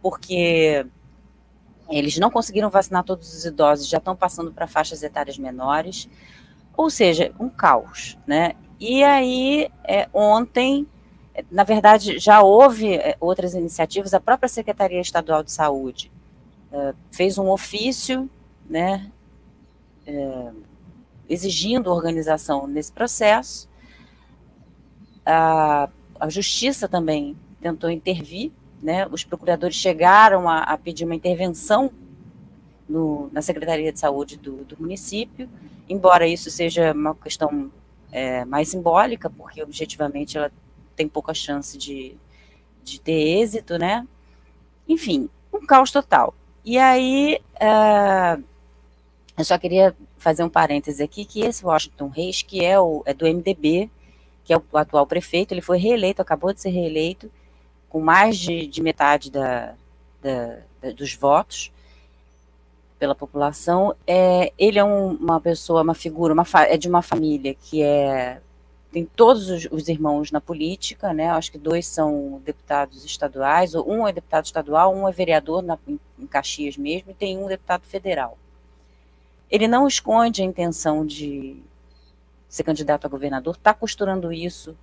[0.00, 0.86] porque
[1.90, 6.08] eles não conseguiram vacinar todos os idosos, já estão passando para faixas etárias menores.
[6.76, 8.54] Ou seja, um caos, né?
[8.78, 10.86] E aí, é, ontem,
[11.50, 16.10] na verdade, já houve é, outras iniciativas, a própria Secretaria Estadual de Saúde
[16.72, 18.30] é, fez um ofício,
[18.68, 19.10] né?
[21.30, 23.68] Exigindo organização nesse processo.
[25.24, 25.88] A,
[26.18, 28.52] a justiça também tentou intervir,
[28.82, 29.06] né?
[29.06, 31.90] os procuradores chegaram a, a pedir uma intervenção
[32.88, 35.48] no, na Secretaria de Saúde do, do, município,
[35.88, 37.70] embora isso seja uma questão
[38.10, 40.50] é, mais simbólica, porque objetivamente ela
[40.96, 42.16] tem pouca chance de,
[42.82, 44.06] de ter êxito, né?
[44.88, 46.34] Enfim, um caos total.
[46.64, 48.42] E aí, uh,
[49.38, 53.14] eu só queria fazer um parêntese aqui, que esse Washington Reis, que é, o, é
[53.14, 53.90] do MDB,
[54.44, 57.30] que é o atual prefeito, ele foi reeleito, acabou de ser reeleito,
[57.88, 59.74] com mais de, de metade da,
[60.22, 61.72] da, da, dos votos
[62.98, 63.94] pela população.
[64.06, 68.40] É, ele é um, uma pessoa, uma figura, uma, é de uma família que é
[68.92, 71.30] tem todos os, os, irmãos na política, né?
[71.30, 75.98] Acho que dois são deputados estaduais, um é deputado estadual, um é vereador na, em,
[76.18, 78.36] em Caxias mesmo, e tem um deputado federal.
[79.50, 81.60] Ele não esconde a intenção de
[82.48, 84.76] ser candidato a governador, está costurando isso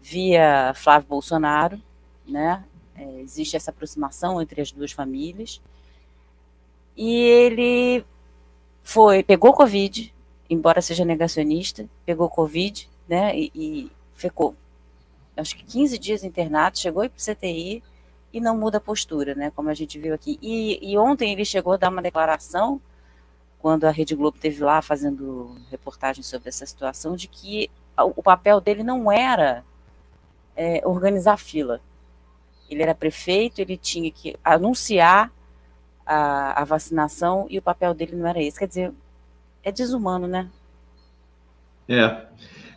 [0.00, 1.80] via Flávio Bolsonaro,
[2.26, 2.64] né?
[2.96, 5.60] É, existe essa aproximação entre as duas famílias.
[6.96, 8.04] E ele
[8.82, 10.14] foi, pegou Covid,
[10.48, 13.36] embora seja negacionista, pegou Covid, né?
[13.36, 14.54] E, e ficou,
[15.36, 17.82] acho que 15 dias internado, chegou para o CTI
[18.32, 19.50] e não muda a postura, né?
[19.54, 20.38] Como a gente viu aqui.
[20.42, 22.80] E, e ontem ele chegou a dar uma declaração
[23.64, 28.60] quando a Rede Globo teve lá fazendo reportagem sobre essa situação, de que o papel
[28.60, 29.64] dele não era
[30.54, 31.80] é, organizar fila.
[32.68, 35.32] Ele era prefeito, ele tinha que anunciar
[36.04, 38.58] a, a, vacinação e o papel dele não era esse.
[38.58, 38.92] Quer dizer,
[39.62, 40.50] é desumano, né?
[41.88, 42.20] É,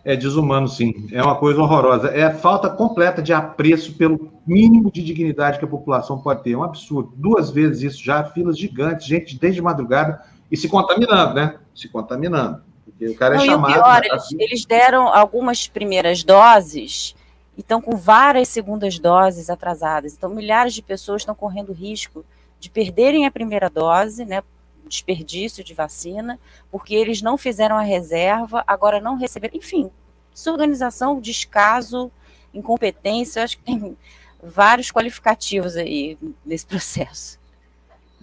[0.05, 1.09] é desumano, sim.
[1.11, 2.07] É uma coisa horrorosa.
[2.11, 6.53] É a falta completa de apreço pelo mínimo de dignidade que a população pode ter.
[6.53, 7.11] É um absurdo.
[7.13, 11.57] Duas vezes isso já, filas gigantes, gente desde madrugada e se contaminando, né?
[11.75, 12.63] Se contaminando.
[12.85, 13.71] Porque o cara é Não, chamado.
[13.71, 17.15] E o pior, eles, eles deram algumas primeiras doses
[17.55, 20.13] e estão com várias segundas doses atrasadas.
[20.13, 22.25] Então, milhares de pessoas estão correndo risco
[22.59, 24.41] de perderem a primeira dose, né?
[24.87, 26.39] Desperdício de vacina,
[26.71, 29.57] porque eles não fizeram a reserva, agora não receberam.
[29.57, 29.91] Enfim,
[30.33, 32.11] desorganização, descaso,
[32.53, 33.97] incompetência, acho que tem
[34.41, 37.39] vários qualificativos aí nesse processo.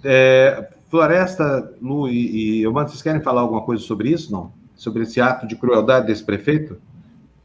[0.02, 4.52] É, Floresta, Lu e, e vocês querem falar alguma coisa sobre isso, não?
[4.76, 6.80] Sobre esse ato de crueldade desse prefeito?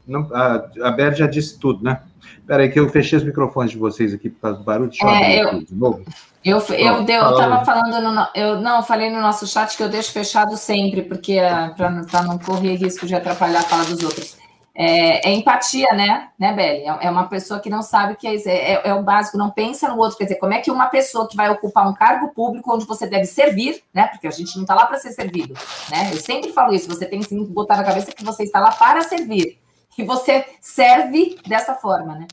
[0.06, 2.00] Não, a, a Beth já disse tudo, né?
[2.38, 4.90] Espera aí que eu fechei os microfones de vocês aqui por causa do barulho.
[4.90, 6.04] Deixa é, eu, de novo.
[6.44, 9.88] Eu, eu, deu, eu tava falando, no, eu não, falei no nosso chat que eu
[9.88, 14.36] deixo fechado sempre, porque é, para não correr risco de atrapalhar a fala dos outros.
[14.74, 16.82] É, é, empatia, né, né, Beli?
[16.82, 19.88] É, é uma pessoa que não sabe que é, é, é, o básico, não pensa
[19.88, 20.16] no outro.
[20.16, 23.06] Quer dizer, como é que uma pessoa que vai ocupar um cargo público onde você
[23.06, 24.06] deve servir, né?
[24.06, 25.54] Porque a gente não está lá para ser servido,
[25.90, 26.10] né?
[26.12, 29.02] Eu sempre falo isso, você tem que botar na cabeça que você está lá para
[29.02, 29.58] servir.
[29.98, 32.26] E você serve dessa forma, né?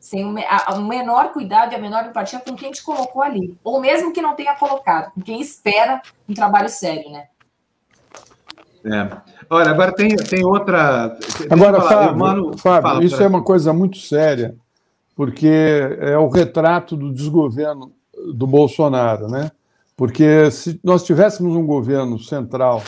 [0.00, 0.34] Sem o,
[0.74, 3.56] o menor cuidado e a menor empatia com quem te colocou ali.
[3.62, 7.28] Ou mesmo que não tenha colocado, com quem espera um trabalho sério, né?
[8.84, 9.33] É.
[9.50, 11.16] Olha, agora tem, tem outra.
[11.50, 14.54] Agora, Fábio, Mano, Fábio fala, isso é uma coisa muito séria,
[15.14, 15.48] porque
[16.00, 17.92] é o retrato do desgoverno
[18.32, 19.50] do Bolsonaro, né?
[19.96, 22.82] Porque se nós tivéssemos um governo central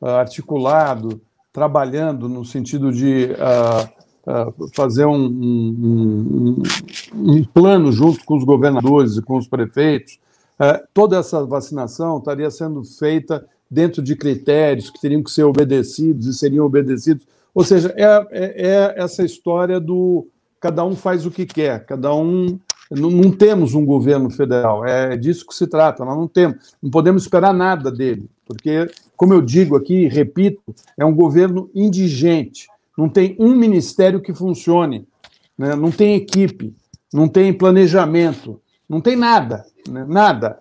[0.00, 1.20] uh, articulado,
[1.52, 6.62] trabalhando no sentido de uh, uh, fazer um, um,
[7.14, 10.18] um, um, plano junto com os governadores e com os prefeitos,
[10.94, 16.34] toda essa vacinação estaria sendo feita dentro de critérios que teriam que ser obedecidos e
[16.34, 17.26] seriam obedecidos.
[17.54, 20.28] Ou seja, é, é, é essa história do
[20.60, 22.58] cada um faz o que quer, cada um.
[22.90, 26.88] Não, não, temos um governo federal, é disso que se trata, nós não temos, não
[26.88, 30.62] podemos esperar nada dele, porque, como eu digo aqui, repito,
[30.96, 35.04] é um governo indigente, não tem um ministério que funcione,
[35.58, 35.74] né?
[35.74, 36.76] não tem equipe,
[37.12, 40.06] não tem planejamento, não tem nada, né?
[40.08, 40.60] nada.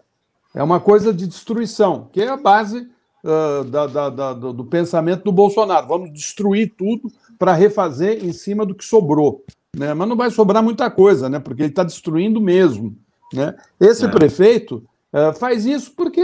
[0.56, 2.90] É uma coisa de destruição, que é a base
[3.26, 5.88] uh, da, da, da, do pensamento do Bolsonaro.
[5.88, 9.44] Vamos destruir tudo para refazer em cima do que sobrou.
[9.76, 9.94] Né?
[9.94, 11.40] Mas não vai sobrar muita coisa, né?
[11.40, 12.96] porque ele está destruindo mesmo.
[13.34, 13.56] Né?
[13.80, 14.08] Esse é.
[14.08, 16.24] prefeito uh, faz isso porque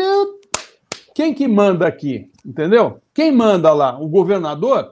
[1.13, 2.29] quem que manda aqui?
[2.45, 3.01] Entendeu?
[3.13, 3.99] Quem manda lá?
[3.99, 4.91] O governador?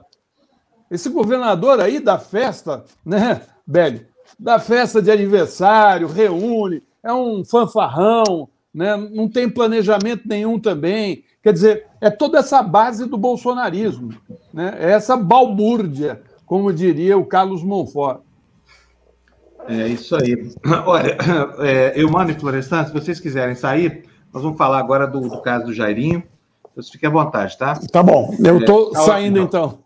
[0.90, 4.06] Esse governador aí da festa, né, Beli?
[4.38, 8.96] Da festa de aniversário, reúne, é um fanfarrão, né?
[8.96, 11.24] não tem planejamento nenhum também.
[11.42, 14.14] Quer dizer, é toda essa base do bolsonarismo,
[14.52, 14.76] né?
[14.78, 18.20] é essa balbúrdia, como diria o Carlos Monfort.
[19.66, 20.52] É isso aí.
[20.84, 21.16] Olha,
[21.60, 25.40] é, eu mando e Florestan, se vocês quiserem sair, nós vamos falar agora do, do
[25.40, 26.22] caso do Jairinho.
[26.74, 27.78] Vocês fiquem à vontade, tá?
[27.90, 29.78] Tá bom, eu estou é, tá saindo então.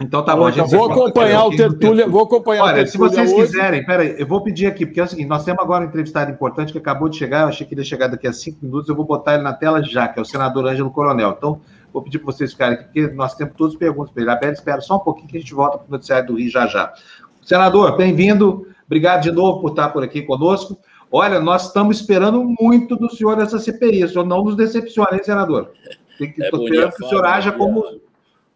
[0.00, 3.42] Então tá bom, a gente Vou acompanhar o Tertúlia, vou acompanhar Olha, se vocês hoje.
[3.42, 6.32] quiserem, peraí, eu vou pedir aqui, porque é o seguinte, nós temos agora um entrevistado
[6.32, 8.88] importante que acabou de chegar, eu achei que ele ia chegar daqui a cinco minutos,
[8.88, 11.36] eu vou botar ele na tela já, que é o senador Ângelo Coronel.
[11.38, 11.60] Então,
[11.92, 14.30] vou pedir para vocês ficarem aqui, porque nós temos todas as perguntas para ele.
[14.32, 16.50] A Bela espera só um pouquinho que a gente volta para o noticiário do Rio
[16.50, 16.92] já já.
[17.40, 20.76] Senador, bem-vindo, obrigado de novo por estar por aqui conosco.
[21.12, 25.20] Olha, nós estamos esperando muito do senhor nessa CPI, o senhor não nos decepciona, hein,
[25.22, 25.70] senador?
[26.18, 27.84] Tem que, é, esperando dia, que o senhor haja como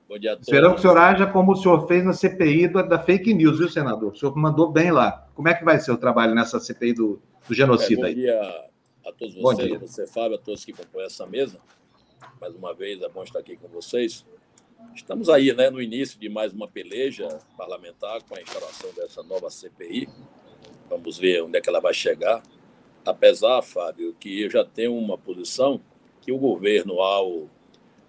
[0.09, 0.49] Bom dia a todos.
[0.49, 3.59] Esperamos que o senhor haja como o senhor fez na CPI da, da, fake news,
[3.59, 4.13] viu, senador?
[4.13, 5.29] O senhor mandou bem lá.
[5.35, 8.69] Como é que vai ser o trabalho nessa CPI do, do genocídio é, bom dia
[9.05, 11.61] a todos vocês, a você, Fábio, a todos que compõem essa mesa.
[12.41, 14.25] Mais uma vez, é bom estar aqui com vocês.
[14.95, 19.51] Estamos aí, né, no início de mais uma peleja parlamentar com a instalação dessa nova
[19.51, 20.09] CPI.
[20.89, 22.43] Vamos ver onde é que ela vai chegar.
[23.05, 25.81] Apesar, Fábio, que eu já tenho uma posição
[26.23, 27.49] que o governo, ao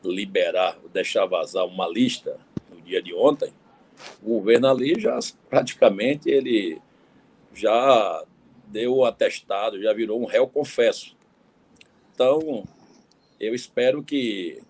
[0.04, 2.40] liberar, deixar vazar uma lista
[2.70, 3.54] no dia de ontem,
[4.22, 5.20] o governo ali já
[5.50, 6.82] praticamente ele
[7.54, 8.24] já
[8.68, 11.18] deu o atestado, já virou um réu confesso.
[12.14, 12.64] Então,
[13.40, 14.62] eu espero que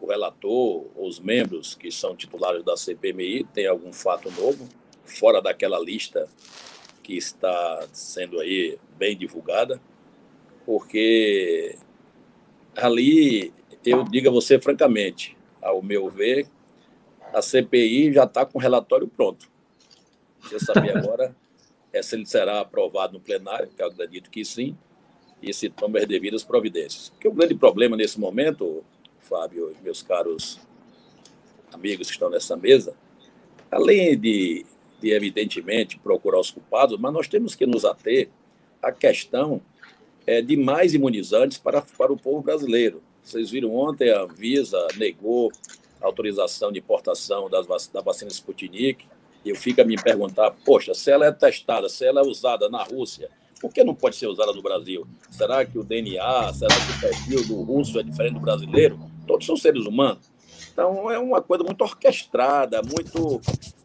[0.00, 4.68] o relator, os membros que são titulares da CPMI tenham algum fato novo,
[5.04, 6.28] fora daquela lista
[7.02, 9.80] que está sendo aí bem divulgada,
[10.64, 11.76] porque
[12.76, 13.52] ali
[13.84, 16.46] eu digo a você francamente, ao meu ver,
[17.32, 19.50] a CPI já está com o relatório pronto.
[20.40, 21.34] Você saber agora
[21.92, 24.76] é se ele será aprovado no plenário, que eu acredito que sim,
[25.42, 27.10] e se toma as devidas providências.
[27.10, 28.84] Porque o grande problema nesse momento,
[29.20, 30.60] Fábio e meus caros
[31.72, 32.96] amigos que estão nessa mesa,
[33.70, 34.64] além de,
[35.00, 38.28] de evidentemente procurar os culpados, mas nós temos que nos ater
[38.82, 39.60] à questão
[40.26, 43.02] é, de mais imunizantes para, para o povo brasileiro.
[43.22, 45.52] Vocês viram ontem, a Anvisa negou
[46.00, 49.04] autorização de importação das, da vacina Sputnik,
[49.44, 52.82] eu fico a me perguntar, poxa, se ela é testada, se ela é usada na
[52.82, 53.30] Rússia,
[53.60, 55.06] por que não pode ser usada no Brasil?
[55.30, 58.98] Será que o DNA, será que o perfil do russo é diferente do brasileiro?
[59.26, 60.30] Todos são seres humanos.
[60.72, 63.40] Então é uma coisa muito orquestrada, muito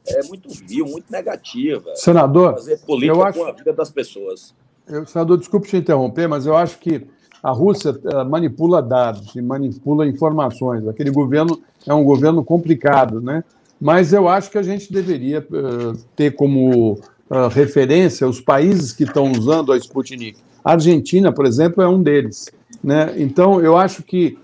[0.07, 1.95] é muito vil, muito negativa.
[1.95, 3.39] Senador, fazer política eu acho...
[3.39, 4.53] com a vida das pessoas.
[4.85, 7.07] Eu, senador, desculpe te interromper, mas eu acho que
[7.43, 10.87] a Rússia uh, manipula dados e manipula informações.
[10.87, 13.43] Aquele governo é um governo complicado, né?
[13.81, 19.03] Mas eu acho que a gente deveria uh, ter como uh, referência os países que
[19.03, 20.37] estão usando a Sputnik.
[20.63, 22.49] A Argentina, por exemplo, é um deles.
[22.81, 23.13] Né?
[23.17, 24.37] Então, eu acho que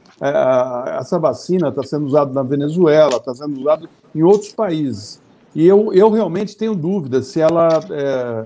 [1.00, 5.22] essa vacina está sendo usada na Venezuela, está sendo usada em outros países.
[5.56, 8.46] E eu, eu realmente tenho dúvidas se ela é,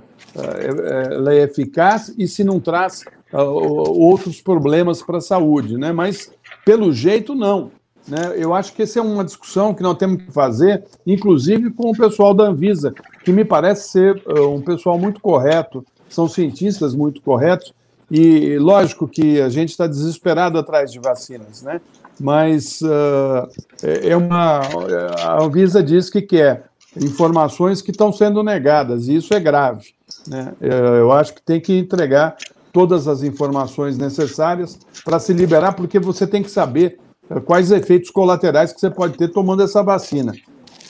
[1.15, 5.91] ela é eficaz e se não traz uh, outros problemas para a saúde, né?
[5.91, 6.31] Mas,
[6.65, 7.71] pelo jeito, não.
[8.07, 8.33] Né?
[8.35, 11.97] Eu acho que essa é uma discussão que nós temos que fazer, inclusive com o
[11.97, 12.93] pessoal da Anvisa,
[13.23, 17.73] que me parece ser uh, um pessoal muito correto, são cientistas muito corretos,
[18.11, 21.81] e lógico que a gente está desesperado atrás de vacinas, né?
[22.19, 23.49] Mas uh,
[23.81, 24.59] é uma.
[25.17, 26.65] A Anvisa diz que quer
[26.95, 29.95] informações que estão sendo negadas, e isso é grave.
[30.27, 30.53] Né?
[30.61, 32.37] Eu acho que tem que entregar
[32.73, 38.09] todas as informações necessárias para se liberar, porque você tem que saber uh, quais efeitos
[38.09, 40.33] colaterais que você pode ter tomando essa vacina.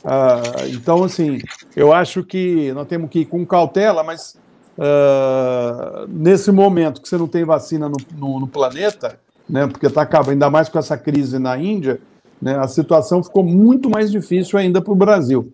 [0.04, 1.40] Uh, então, assim,
[1.76, 4.38] eu acho que nós temos que ir com cautela, mas
[4.78, 10.04] uh, nesse momento que você não tem vacina no, no, no planeta, né, porque está
[10.04, 12.00] acabando, ainda mais com essa crise na Índia,
[12.42, 15.52] né, a situação ficou muito mais difícil ainda para o Brasil.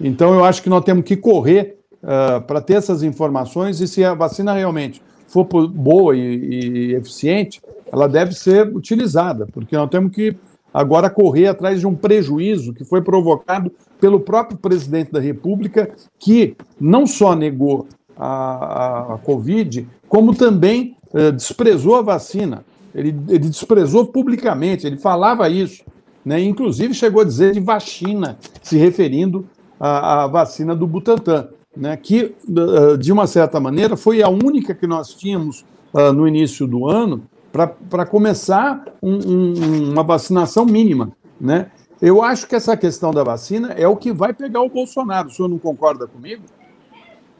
[0.00, 4.04] Então, eu acho que nós temos que correr uh, para ter essas informações e se
[4.04, 5.02] a vacina realmente
[5.32, 7.60] for boa e, e eficiente,
[7.90, 10.36] ela deve ser utilizada, porque nós temos que
[10.72, 16.56] agora correr atrás de um prejuízo que foi provocado pelo próprio presidente da República, que
[16.80, 17.86] não só negou
[18.16, 22.64] a, a Covid, como também eh, desprezou a vacina.
[22.94, 25.82] Ele, ele desprezou publicamente, ele falava isso.
[26.24, 26.42] Né?
[26.42, 29.46] Inclusive chegou a dizer de vacina, se referindo
[29.78, 31.96] à, à vacina do Butantan, né?
[31.96, 36.66] que, uh, de uma certa maneira, foi a única que nós tínhamos uh, no início
[36.66, 41.14] do ano para começar um, um, uma vacinação mínima.
[41.40, 41.70] Né?
[42.00, 45.28] Eu acho que essa questão da vacina é o que vai pegar o Bolsonaro.
[45.28, 46.44] O senhor não concorda comigo?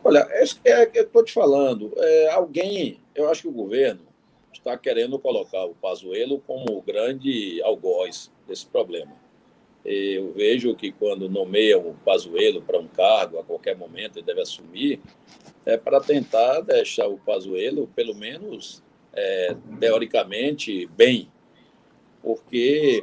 [0.05, 4.01] Olha, é, é, eu estou te falando, é, alguém, eu acho que o governo
[4.53, 9.13] está querendo colocar o Pazuello como o grande algoz desse problema.
[9.85, 14.41] Eu vejo que quando nomeiam o Pazuello para um cargo, a qualquer momento ele deve
[14.41, 15.01] assumir,
[15.67, 18.83] é para tentar deixar o Pazuello, pelo menos
[19.13, 21.29] é, teoricamente, bem.
[22.23, 23.03] Porque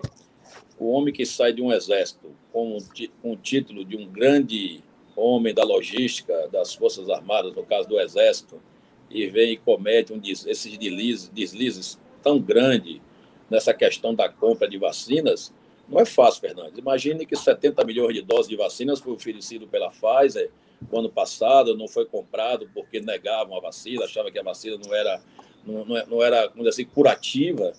[0.77, 2.77] o homem que sai de um exército com,
[3.23, 4.81] o título de um grande
[5.15, 8.61] homem da logística das Forças Armadas, no caso do Exército,
[9.09, 13.01] e vem e comete um, esses deslizes, deslizes tão grandes
[13.49, 15.53] nessa questão da compra de vacinas,
[15.89, 16.77] não é fácil, Fernandes.
[16.77, 20.51] Imagine que 70 milhões de doses de vacinas foi oferecido pela Pfizer
[20.91, 24.93] no ano passado, não foi comprado porque negavam a vacina, achava que a vacina não
[24.93, 25.21] era,
[25.65, 27.73] não, não era como dizer assim, curativa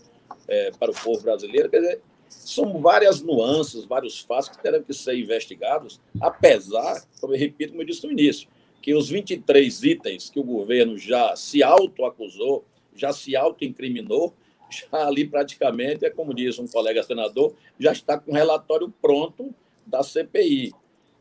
[0.49, 1.71] é, para o povo brasileiro.
[1.71, 7.39] Quer dizer, são várias nuances, vários fatos que terão que ser investigados, apesar, como eu
[7.39, 8.49] repito, como eu disse no início,
[8.83, 12.65] que os 23 itens que o governo já se autoacusou,
[12.95, 14.35] já se autoincriminou,
[14.71, 19.55] já ali praticamente, é como disse um colega senador, já está com o relatório pronto
[19.87, 20.73] da CPI.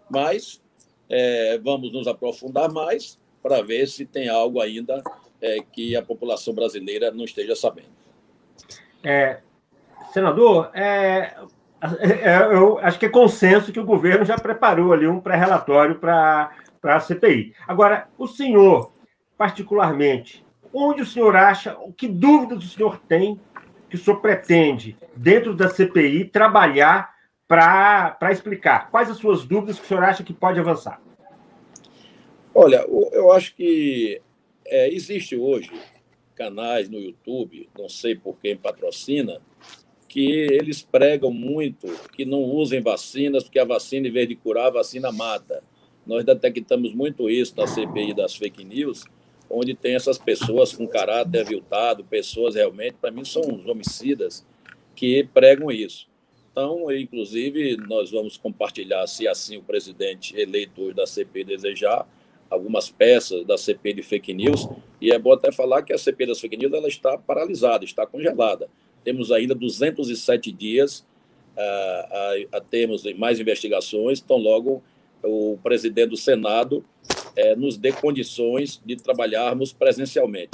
[0.10, 0.62] Mas
[1.10, 5.02] é, vamos nos aprofundar mais para ver se tem algo ainda
[5.42, 8.00] é, que a população brasileira não esteja sabendo.
[9.04, 9.40] É,
[10.12, 11.36] Senador, é,
[12.00, 16.52] é, eu acho que é consenso que o governo já preparou ali um pré-relatório para
[16.84, 17.54] a CPI.
[17.68, 18.92] Agora, o senhor,
[19.38, 20.44] particularmente,
[20.74, 23.40] onde o senhor acha, que dúvidas o senhor tem
[23.90, 27.16] que o senhor pretende, dentro da CPI, trabalhar
[27.48, 28.92] para explicar?
[28.92, 31.02] Quais as suas dúvidas que o senhor acha que pode avançar?
[32.54, 34.22] Olha, eu acho que
[34.68, 35.72] é, existe hoje
[36.36, 39.42] canais no YouTube, não sei por quem patrocina,
[40.08, 44.68] que eles pregam muito que não usem vacinas, porque a vacina, em vez de curar,
[44.68, 45.64] a vacina mata.
[46.06, 49.04] Nós detectamos muito isso na CPI das fake news,
[49.50, 54.46] onde tem essas pessoas com caráter aviltado, pessoas realmente, para mim, são os homicidas
[54.96, 56.08] que pregam isso.
[56.52, 62.08] Então, inclusive, nós vamos compartilhar, se assim o presidente eleito da CPI desejar,
[62.50, 64.68] algumas peças da CPI de fake news,
[65.00, 68.06] e é bom até falar que a CPI das fake news ela está paralisada, está
[68.06, 68.68] congelada.
[69.04, 71.06] Temos ainda 207 dias
[71.56, 74.84] a, a, a termos mais investigações, então logo
[75.24, 76.84] o presidente do Senado
[77.36, 80.52] é, nos dê condições de trabalharmos presencialmente.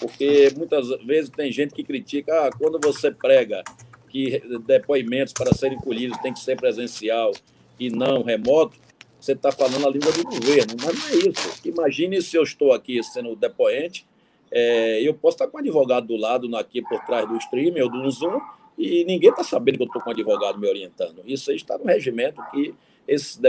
[0.00, 3.62] Porque muitas vezes tem gente que critica ah, quando você prega
[4.08, 7.32] que depoimentos para serem colhidos tem que ser presencial
[7.78, 8.78] e não remoto,
[9.20, 11.68] você está falando a língua do governo, mas não é isso.
[11.68, 14.06] Imagine se eu estou aqui sendo depoente,
[14.50, 17.90] é, eu posso estar com um advogado do lado, aqui por trás do streaming ou
[17.90, 18.40] do Zoom,
[18.78, 21.22] e ninguém está sabendo que eu estou com um advogado me orientando.
[21.26, 22.74] Isso aí está no regimento que
[23.08, 23.40] esses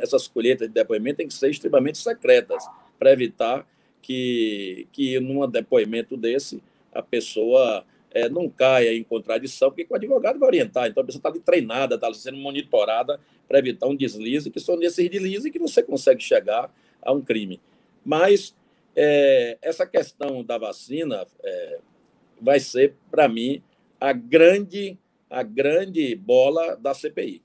[0.00, 2.64] essas colheitas de depoimento têm que ser extremamente secretas,
[2.98, 3.66] para evitar
[4.00, 6.62] que, que num depoimento desse
[6.92, 10.88] a pessoa é, não caia em contradição, porque o advogado vai orientar.
[10.88, 14.76] Então a pessoa está ali treinada, está sendo monitorada para evitar um deslize, que são
[14.76, 16.72] nesses deslizes que você consegue chegar
[17.02, 17.60] a um crime.
[18.04, 18.54] Mas
[18.96, 21.78] é, essa questão da vacina é,
[22.40, 23.62] vai ser, para mim,
[24.00, 24.96] a grande,
[25.28, 27.42] a grande bola da CPI.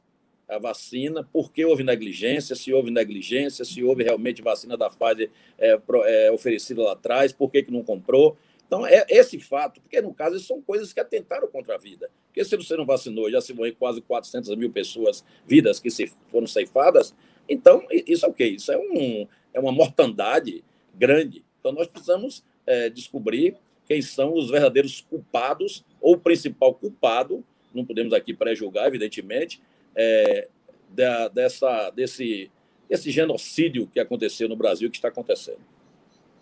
[0.53, 5.30] A vacina, por que houve negligência, se houve negligência, se houve realmente vacina da Pfizer
[5.57, 8.38] é, é, oferecida lá atrás, por que, que não comprou.
[8.67, 12.09] Então, é esse fato, porque no caso são coisas que atentaram contra a vida.
[12.27, 16.11] Porque se você não vacinou, já se morreu quase 400 mil pessoas, vidas que se
[16.31, 17.13] foram ceifadas,
[17.47, 18.45] então isso é o quê?
[18.45, 20.63] Isso é, um, é uma mortandade
[20.95, 21.43] grande.
[21.59, 23.55] Então, nós precisamos é, descobrir
[23.85, 27.43] quem são os verdadeiros culpados, ou o principal culpado,
[27.73, 29.61] não podemos aqui pré-julgar, evidentemente,
[29.95, 30.48] é,
[30.90, 32.52] da, dessa, desse,
[32.90, 35.61] desse genocídio que aconteceu no Brasil, que está acontecendo.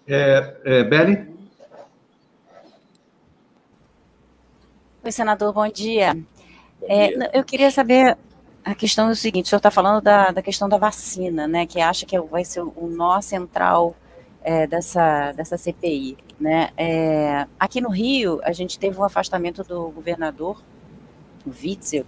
[0.08, 1.28] É, é, Beli?
[5.04, 6.14] Oi, senador, bom dia.
[6.14, 7.32] Bom é, dia.
[7.34, 8.18] eu queria saber
[8.64, 11.66] a questão do seguinte: o senhor está falando da, da questão da vacina, né?
[11.66, 13.96] Que acha que vai ser o nó central
[14.44, 16.18] é, dessa, dessa CPI.
[16.40, 16.70] Né?
[16.76, 20.62] É, aqui no Rio, a gente teve um afastamento do governador,
[21.46, 22.06] o Witzel,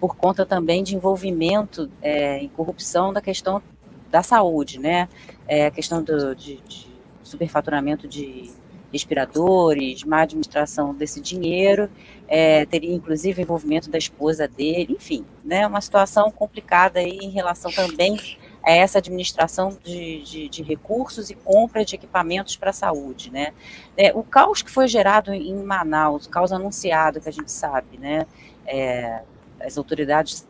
[0.00, 3.62] por conta também de envolvimento é, em corrupção da questão
[4.10, 5.08] da saúde, né?
[5.48, 6.86] É, a questão do, de, de
[7.22, 8.50] superfaturamento de
[8.92, 11.90] respiradores, má administração desse dinheiro,
[12.28, 17.70] é, teria inclusive envolvimento da esposa dele, enfim, né, uma situação complicada aí em relação
[17.70, 18.18] também
[18.64, 23.52] a essa administração de, de, de recursos e compra de equipamentos para a saúde, né.
[23.96, 27.98] É, o caos que foi gerado em Manaus, o caos anunciado que a gente sabe,
[27.98, 28.26] né,
[28.66, 29.22] é,
[29.60, 30.46] as autoridades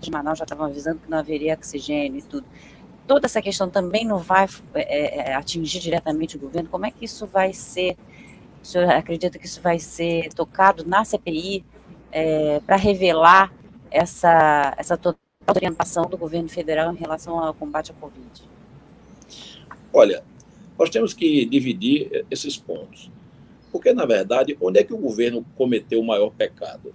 [0.00, 2.46] de Manaus já estavam avisando que não haveria oxigênio e tudo
[3.10, 6.68] toda essa questão também não vai é, é, atingir diretamente o governo?
[6.68, 7.96] Como é que isso vai ser?
[8.62, 11.64] O senhor acredita que isso vai ser tocado na CPI
[12.12, 13.52] é, para revelar
[13.90, 15.18] essa, essa total
[15.48, 18.48] orientação do governo federal em relação ao combate à Covid?
[19.92, 20.22] Olha,
[20.78, 23.10] nós temos que dividir esses pontos.
[23.72, 26.94] Porque, na verdade, onde é que o governo cometeu o maior pecado?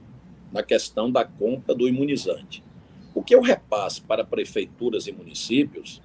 [0.56, 2.64] Na questão da compra do imunizante.
[3.14, 6.02] O que eu repasse para prefeituras e municípios,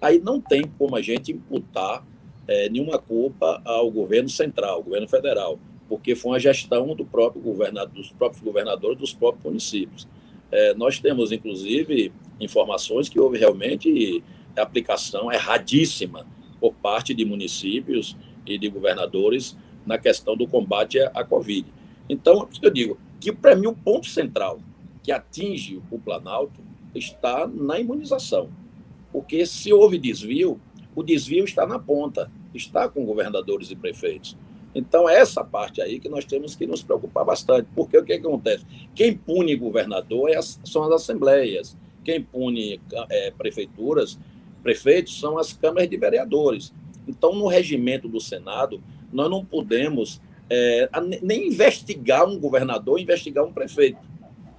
[0.00, 2.04] aí não tem como a gente imputar
[2.48, 5.56] é, nenhuma culpa ao governo central, ao governo federal,
[5.88, 10.08] porque foi uma gestão do próprio governador, dos próprios governadores dos próprios municípios.
[10.50, 14.20] É, nós temos, inclusive, informações que houve realmente
[14.56, 16.26] aplicação erradíssima
[16.58, 19.56] por parte de municípios e de governadores
[19.86, 21.72] na questão do combate à Covid.
[22.08, 24.58] Então, eu digo que, para mim, o ponto central
[25.00, 26.60] que atinge o Planalto
[26.92, 28.50] está na imunização.
[29.12, 30.60] Porque se houve desvio,
[30.92, 34.36] o desvio está na ponta, está com governadores e prefeitos.
[34.74, 37.68] Então, é essa parte aí que nós temos que nos preocupar bastante.
[37.76, 38.66] Porque o que, que acontece?
[38.92, 41.76] Quem pune governador é são as assembleias.
[42.04, 44.18] Quem pune é, prefeituras,
[44.64, 46.74] prefeitos, são as câmaras de vereadores.
[47.06, 48.82] Então, no regimento do Senado,
[49.12, 50.20] nós não podemos
[50.50, 50.88] é,
[51.22, 53.98] nem investigar um governador, investigar um prefeito.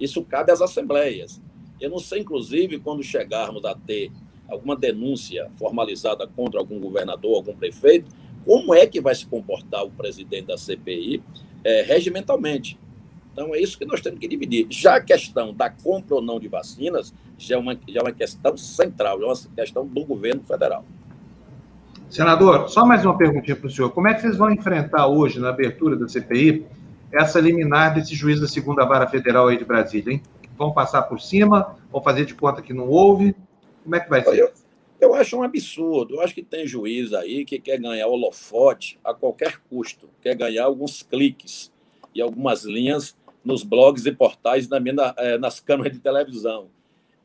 [0.00, 1.40] Isso cabe às assembleias.
[1.80, 4.10] Eu não sei, inclusive, quando chegarmos a ter
[4.48, 8.10] alguma denúncia formalizada contra algum governador, algum prefeito,
[8.44, 11.22] como é que vai se comportar o presidente da CPI
[11.62, 12.78] é, regimentalmente.
[13.32, 14.66] Então, é isso que nós temos que dividir.
[14.70, 18.12] Já a questão da compra ou não de vacinas já é uma, já é uma
[18.12, 20.84] questão central, é uma questão do governo federal.
[22.10, 23.90] Senador, só mais uma perguntinha para o senhor.
[23.90, 26.64] Como é que vocês vão enfrentar hoje, na abertura da CPI,
[27.12, 30.22] essa liminar desse juiz da segunda vara federal aí de Brasília, hein?
[30.56, 31.76] Vão passar por cima?
[31.90, 33.34] Vão fazer de conta que não houve?
[33.82, 34.38] Como é que vai ser?
[34.38, 34.52] Eu,
[35.00, 36.14] eu acho um absurdo.
[36.14, 40.64] Eu acho que tem juiz aí que quer ganhar holofote a qualquer custo, quer ganhar
[40.64, 41.72] alguns cliques
[42.14, 46.68] e algumas linhas nos blogs e portais na minha, é, nas câmeras de televisão.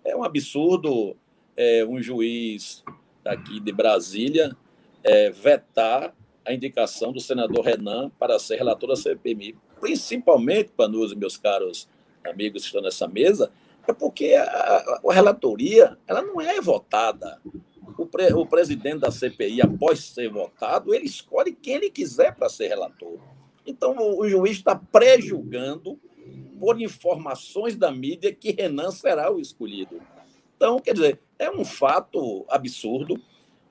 [0.04, 1.16] É um absurdo
[1.56, 2.84] é, um juiz
[3.24, 4.56] aqui de Brasília
[5.04, 6.14] é, vetar
[6.46, 11.88] a indicação do senador Renan para ser relator da CPMI principalmente, Panuso e meus caros
[12.28, 13.52] amigos que estão nessa mesa,
[13.88, 14.44] é porque a,
[15.08, 17.42] a relatoria ela não é votada.
[17.98, 22.50] O, pre, o presidente da CPI, após ser votado, ele escolhe quem ele quiser para
[22.50, 23.18] ser relator.
[23.66, 26.00] Então, o, o juiz está pré-julgando
[26.60, 30.02] por informações da mídia que Renan será o escolhido.
[30.56, 33.20] Então, quer dizer, é um fato absurdo.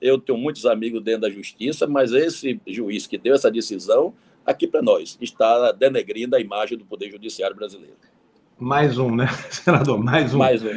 [0.01, 4.13] Eu tenho muitos amigos dentro da justiça, mas esse juiz que deu essa decisão,
[4.45, 7.95] aqui para nós, está denegrindo a imagem do Poder Judiciário brasileiro.
[8.59, 9.97] Mais um, né, senador?
[9.97, 10.37] Mais um.
[10.37, 10.69] Mais um.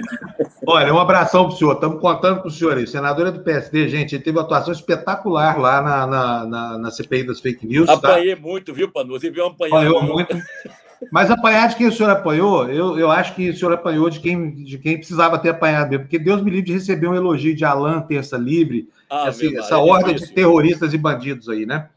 [0.66, 1.74] Olha, um abração para o senhor.
[1.74, 2.86] Estamos contando com o senhor aí.
[2.86, 4.14] Senador é do PSD, gente.
[4.14, 7.86] Ele teve uma atuação espetacular lá na, na, na, na CPI das fake news.
[7.86, 7.94] Tá?
[7.94, 8.40] Apanhei tá?
[8.40, 9.18] muito, viu, Panu?
[9.18, 10.36] Você viu apanhar Apanhou muito.
[11.10, 14.20] Mas apanhar de quem o senhor apanhou, eu, eu acho que o senhor apanhou de
[14.20, 17.54] quem, de quem precisava ter apanhado mesmo, porque Deus me livre de receber um elogio
[17.54, 21.88] de Alain Terça Livre, ah, essa, essa é horda de terroristas e bandidos aí, né?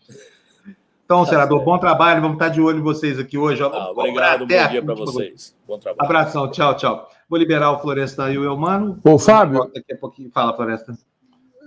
[1.06, 1.66] Então, tá senador, certo.
[1.66, 2.20] bom trabalho.
[2.20, 3.62] Vamos estar de olho em vocês aqui hoje.
[3.62, 5.56] Ah, obrigado, bom dia para vocês.
[5.68, 6.04] Bom trabalho.
[6.04, 7.10] Abração, tchau, tchau.
[7.30, 9.00] Vou liberar o Florestan e o Elmano.
[9.04, 9.70] Ô, Fábio.
[9.74, 10.32] Daqui a pouquinho.
[10.34, 10.98] Fala, Florestan.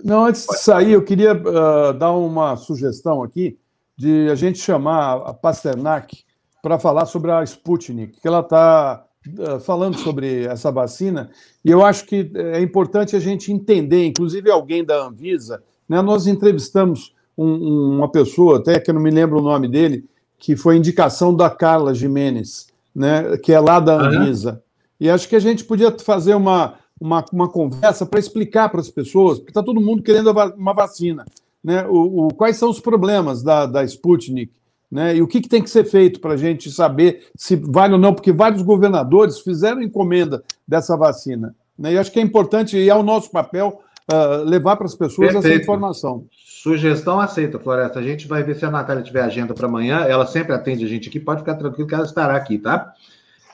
[0.03, 0.59] Não, antes Pode.
[0.59, 3.57] de sair, eu queria uh, dar uma sugestão aqui
[3.97, 6.23] de a gente chamar a Pasternak
[6.61, 9.05] para falar sobre a Sputnik, que ela está
[9.39, 11.29] ah, falando sobre essa vacina,
[11.63, 16.27] e eu acho que é importante a gente entender, inclusive alguém da Anvisa, né, nós
[16.27, 20.05] entrevistamos um, uma pessoa, até que eu não me lembro o nome dele,
[20.37, 24.63] que foi indicação da Carla Jimenez, né, que é lá da Anvisa.
[24.99, 28.89] E acho que a gente podia fazer uma, uma, uma conversa para explicar para as
[28.89, 31.25] pessoas, porque está todo mundo querendo uma vacina.
[31.63, 31.85] Né?
[31.87, 34.51] O, o, quais são os problemas da, da Sputnik?
[34.91, 35.17] Né?
[35.17, 37.99] E o que, que tem que ser feito para a gente saber se vale ou
[37.99, 41.55] não, porque vários governadores fizeram encomenda dessa vacina.
[41.77, 41.93] Né?
[41.93, 45.31] E acho que é importante, e é o nosso papel, uh, levar para as pessoas
[45.31, 45.47] Perfeito.
[45.47, 46.25] essa informação.
[46.31, 47.99] Sugestão aceita, Floresta.
[47.99, 49.99] A gente vai ver se a Natália tiver agenda para amanhã.
[50.01, 51.19] Ela sempre atende a gente aqui.
[51.19, 52.93] Pode ficar tranquilo que ela estará aqui, tá?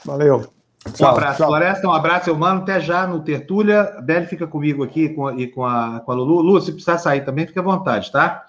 [0.03, 0.51] Valeu.
[0.99, 1.47] Um abraço, tchau.
[1.47, 1.87] Floresta.
[1.87, 2.61] Um abraço, humano.
[2.61, 3.97] Até já no Tertúlia.
[4.01, 6.41] Beli fica comigo aqui com, e com a, com a Lulu.
[6.41, 8.43] Lu, se precisar sair também, fique à vontade, tá?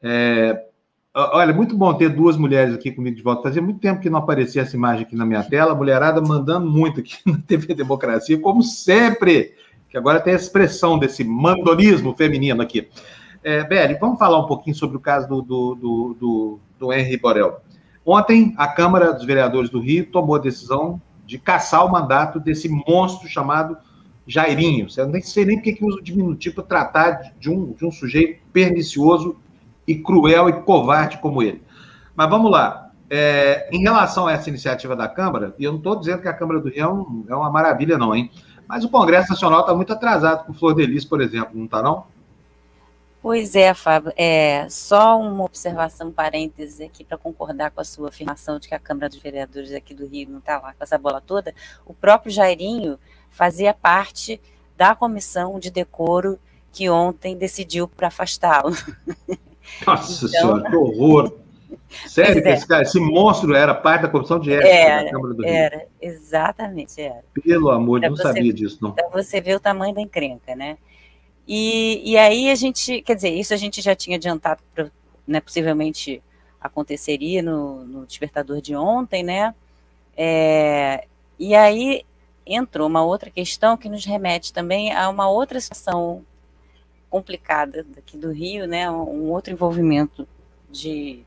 [0.00, 0.66] É,
[1.14, 3.42] olha, muito bom ter duas mulheres aqui comigo de volta.
[3.42, 5.74] Fazia muito tempo que não aparecia essa imagem aqui na minha tela.
[5.74, 9.54] mulherada mandando muito aqui na TV Democracia, como sempre.
[9.88, 12.88] Que agora tem a expressão desse mandonismo feminino aqui.
[13.42, 17.16] É, Beli, vamos falar um pouquinho sobre o caso do, do, do, do, do Henry
[17.16, 17.60] Borel.
[18.04, 22.68] Ontem, a Câmara dos Vereadores do Rio tomou a decisão de caçar o mandato desse
[22.68, 23.76] monstro chamado
[24.26, 24.86] Jairinho.
[24.96, 27.90] Eu nem sei nem porque que usa o diminutivo para tratar de um, de um
[27.90, 29.36] sujeito pernicioso
[29.90, 31.62] e cruel e covarde como ele.
[32.14, 32.90] Mas vamos lá.
[33.12, 36.32] É, em relação a essa iniciativa da Câmara, e eu não estou dizendo que a
[36.32, 38.30] Câmara do Rio é, um, é uma maravilha, não, hein?
[38.68, 41.82] Mas o Congresso Nacional está muito atrasado com Flor de Lis, por exemplo, não está,
[41.82, 42.06] não?
[43.20, 44.12] Pois é, Fábio.
[44.16, 48.78] É, só uma observação, parêntese aqui, para concordar com a sua afirmação de que a
[48.78, 51.52] Câmara dos Vereadores aqui do Rio não está lá com essa bola toda.
[51.84, 52.96] O próprio Jairinho
[53.28, 54.40] fazia parte
[54.76, 56.38] da comissão de decoro
[56.72, 58.70] que ontem decidiu para afastá-lo.
[59.86, 61.32] Nossa então, Senhora, que horror!
[62.06, 62.52] Sério, é.
[62.52, 65.52] esse, cara, esse monstro era parte da comissão de ética era, da Câmara do Rio?
[65.52, 67.24] Era, exatamente, era.
[67.44, 68.92] Pelo amor, de Deus, não sabia disso, não.
[68.92, 70.78] Para você ver o tamanho da encrenca, né?
[71.46, 74.62] E, e aí a gente, quer dizer, isso a gente já tinha adiantado,
[75.26, 76.22] né, possivelmente
[76.60, 79.54] aconteceria no, no despertador de ontem, né?
[80.16, 81.06] É,
[81.38, 82.04] e aí
[82.46, 86.24] entrou uma outra questão que nos remete também a uma outra situação
[87.10, 88.90] complicada daqui do Rio, né?
[88.90, 90.26] Um outro envolvimento
[90.70, 91.24] de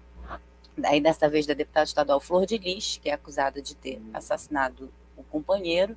[0.76, 4.92] daí dessa vez da deputada estadual Flor de Lis, que é acusada de ter assassinado
[5.16, 5.96] o companheiro,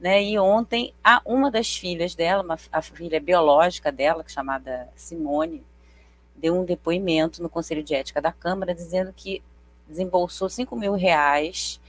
[0.00, 0.22] né?
[0.22, 5.62] E ontem, a, uma das filhas dela, uma, a filha biológica dela, é chamada Simone,
[6.36, 9.42] deu um depoimento no Conselho de Ética da Câmara dizendo que
[9.88, 11.80] desembolsou 5 mil reais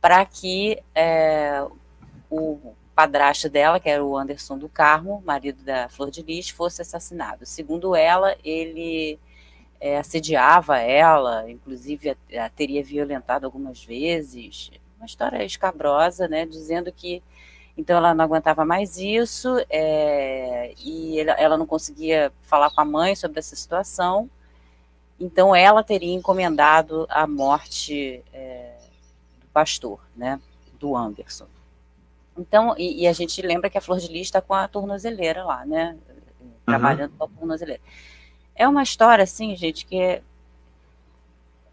[0.00, 1.66] para que é,
[2.30, 6.80] o padrasto dela, que era o Anderson do Carmo, marido da Flor de Lis, fosse
[6.80, 7.44] assassinado.
[7.44, 9.20] Segundo ela, ele
[9.78, 16.90] é, assediava ela, inclusive a, a teria violentado algumas vezes, uma história escabrosa, né, dizendo
[16.90, 17.22] que
[17.76, 23.14] então ela não aguentava mais isso é, e ela não conseguia falar com a mãe
[23.14, 24.30] sobre essa situação.
[25.20, 28.78] Então ela teria encomendado a morte é,
[29.38, 30.40] do pastor, né,
[30.80, 31.46] do Anderson.
[32.36, 35.44] Então, e, e, a gente lembra que a Flor de Lis está com a tornozeleira
[35.44, 35.96] lá, né,
[36.64, 37.18] trabalhando uhum.
[37.18, 37.80] com a tornozeleira.
[38.54, 40.22] É uma história, assim, gente, que é,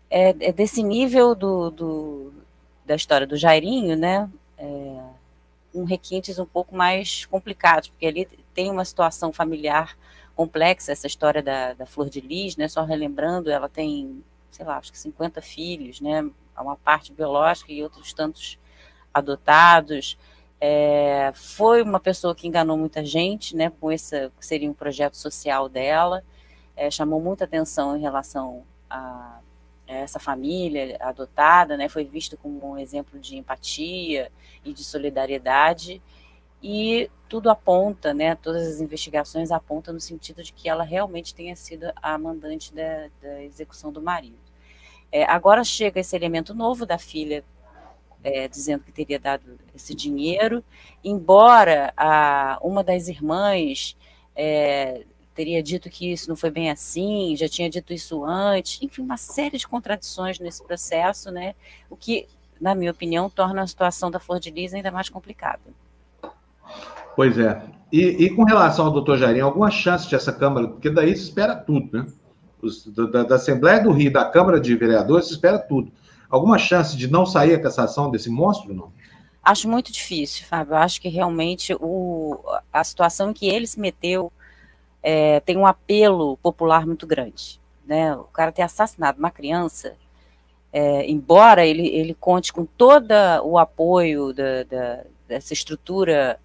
[0.09, 2.33] é, é desse nível do, do,
[2.85, 4.29] da história do Jairinho, né?
[4.57, 5.01] É,
[5.71, 9.97] com requintes um pouco mais complicados, porque ali tem uma situação familiar
[10.35, 12.67] complexa, essa história da, da Flor de Lis, né?
[12.67, 16.29] Só relembrando, ela tem, sei lá, acho que 50 filhos, né?
[16.57, 18.59] Uma parte biológica e outros tantos
[19.13, 20.17] adotados.
[20.65, 25.17] É, foi uma pessoa que enganou muita gente, né, com esse que seria um projeto
[25.17, 26.23] social dela,
[26.73, 29.41] é, chamou muita atenção em relação a,
[29.85, 34.31] a essa família adotada, né, foi visto como um exemplo de empatia
[34.63, 36.01] e de solidariedade,
[36.61, 41.57] e tudo aponta, né, todas as investigações apontam no sentido de que ela realmente tenha
[41.57, 44.39] sido a mandante da, da execução do marido.
[45.11, 47.43] É, agora chega esse elemento novo da filha
[48.23, 49.43] é, dizendo que teria dado
[49.75, 50.63] esse dinheiro,
[51.03, 53.97] embora a, uma das irmãs
[54.35, 59.01] é, teria dito que isso não foi bem assim, já tinha dito isso antes, enfim,
[59.01, 61.55] uma série de contradições nesse processo, né?
[61.89, 62.27] O que,
[62.61, 65.61] na minha opinião, torna a situação da Flor de Lis ainda mais complicada.
[67.15, 67.61] Pois é.
[67.91, 71.23] E, e com relação ao doutor Jairinho, alguma chance de essa Câmara, porque daí se
[71.23, 72.05] espera tudo, né?
[72.61, 75.91] Os, da, da, Assembleia do Rio, da Câmara de Vereadores, se espera tudo.
[76.33, 78.91] Alguma chance de não sair a cassação desse monstro, não?
[79.43, 80.73] Acho muito difícil, Fábio.
[80.73, 82.43] Acho que realmente o,
[82.73, 84.33] a situação em que ele se meteu
[85.03, 87.61] é, tem um apelo popular muito grande.
[87.85, 88.15] Né?
[88.15, 89.95] O cara ter assassinado uma criança,
[90.71, 93.11] é, embora ele, ele conte com todo
[93.43, 96.39] o apoio da, da, dessa estrutura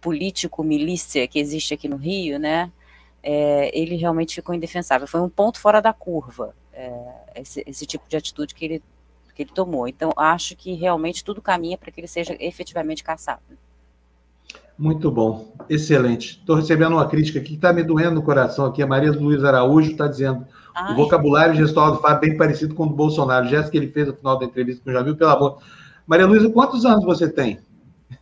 [0.00, 2.72] político-milícia que existe aqui no Rio, né?
[3.22, 5.06] É, ele realmente ficou indefensável.
[5.06, 6.90] Foi um ponto fora da curva, é,
[7.34, 8.82] esse, esse, tipo de atitude que ele,
[9.38, 9.86] que ele tomou.
[9.86, 13.40] Então, acho que realmente tudo caminha para que ele seja efetivamente caçado.
[14.76, 16.38] Muito bom, excelente.
[16.40, 18.82] Estou recebendo uma crítica aqui que está me doendo no coração aqui.
[18.82, 20.44] A Maria Luiz Araújo está dizendo
[20.74, 20.92] Ai.
[20.92, 23.46] o vocabulário gestual do Fábio é bem parecido com o do Bolsonaro.
[23.46, 25.58] O gesto que ele fez no final da entrevista que eu já viu, pelo amor.
[26.06, 27.60] Maria Luísa, quantos anos você tem?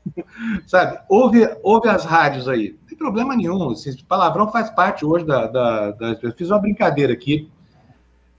[0.66, 2.76] Sabe, ouve, ouve as rádios aí.
[2.80, 3.70] Não tem problema nenhum.
[3.70, 6.32] Assim, palavrão faz parte hoje da, da, da.
[6.36, 7.50] Fiz uma brincadeira aqui.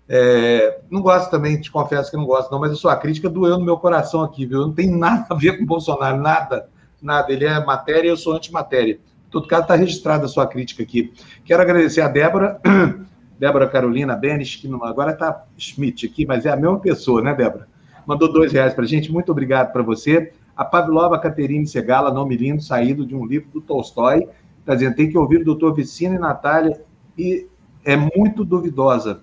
[0.10, 3.58] É, não gosto também, te confesso que não gosto, não, mas a sua crítica doeu
[3.58, 4.60] no meu coração aqui, viu?
[4.60, 6.70] Não tem nada a ver com o Bolsonaro, nada
[7.02, 8.94] nada, ele é matéria e eu sou antimatéria.
[8.94, 11.14] Em todo caso, está registrada a sua crítica aqui.
[11.44, 12.60] Quero agradecer a Débora,
[13.40, 17.34] Débora Carolina Benes, que não, agora está Schmidt aqui, mas é a mesma pessoa, né,
[17.34, 17.68] Débora?
[18.06, 20.32] Mandou dois reais para gente, muito obrigado para você.
[20.56, 24.28] A Pavlova Caterine Segala, nome lindo, saído de um livro do Tolstói,
[24.60, 26.82] está dizendo, tem que ouvir o doutor Vicino e Natália,
[27.18, 27.48] e
[27.84, 29.22] é muito duvidosa.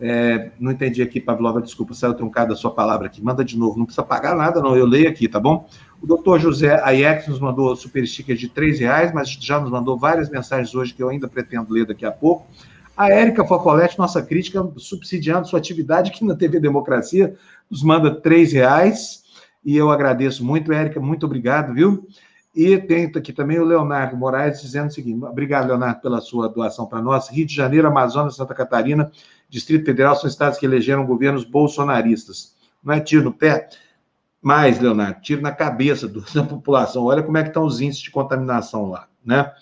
[0.00, 3.22] É, não entendi aqui, Pavlova, desculpa, saiu truncada a sua palavra aqui.
[3.22, 5.68] Manda de novo, não precisa pagar nada, não, eu leio aqui, tá bom?
[6.00, 9.98] O doutor José Aiex nos mandou super stickers de três reais, mas já nos mandou
[9.98, 12.46] várias mensagens hoje que eu ainda pretendo ler daqui a pouco.
[12.96, 17.34] A Érica Focolete, nossa crítica, subsidiando sua atividade aqui na TV Democracia,
[17.70, 19.22] nos manda três reais.
[19.62, 22.06] E eu agradeço muito, Érica, muito obrigado, viu?
[22.54, 26.86] E tem aqui também o Leonardo Moraes dizendo o seguinte: obrigado, Leonardo, pela sua doação
[26.86, 27.28] para nós.
[27.28, 29.10] Rio de Janeiro, Amazonas, Santa Catarina,
[29.50, 32.54] Distrito Federal são estados que elegeram governos bolsonaristas.
[32.82, 33.68] Não é tiro no pé?
[34.42, 37.04] mais, Leonardo, tiro na cabeça do, da população.
[37.04, 39.52] Olha como é que estão os índices de contaminação lá, né?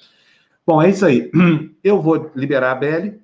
[0.66, 1.31] Bom, é isso aí.
[1.82, 3.20] Eu vou liberar a Belle,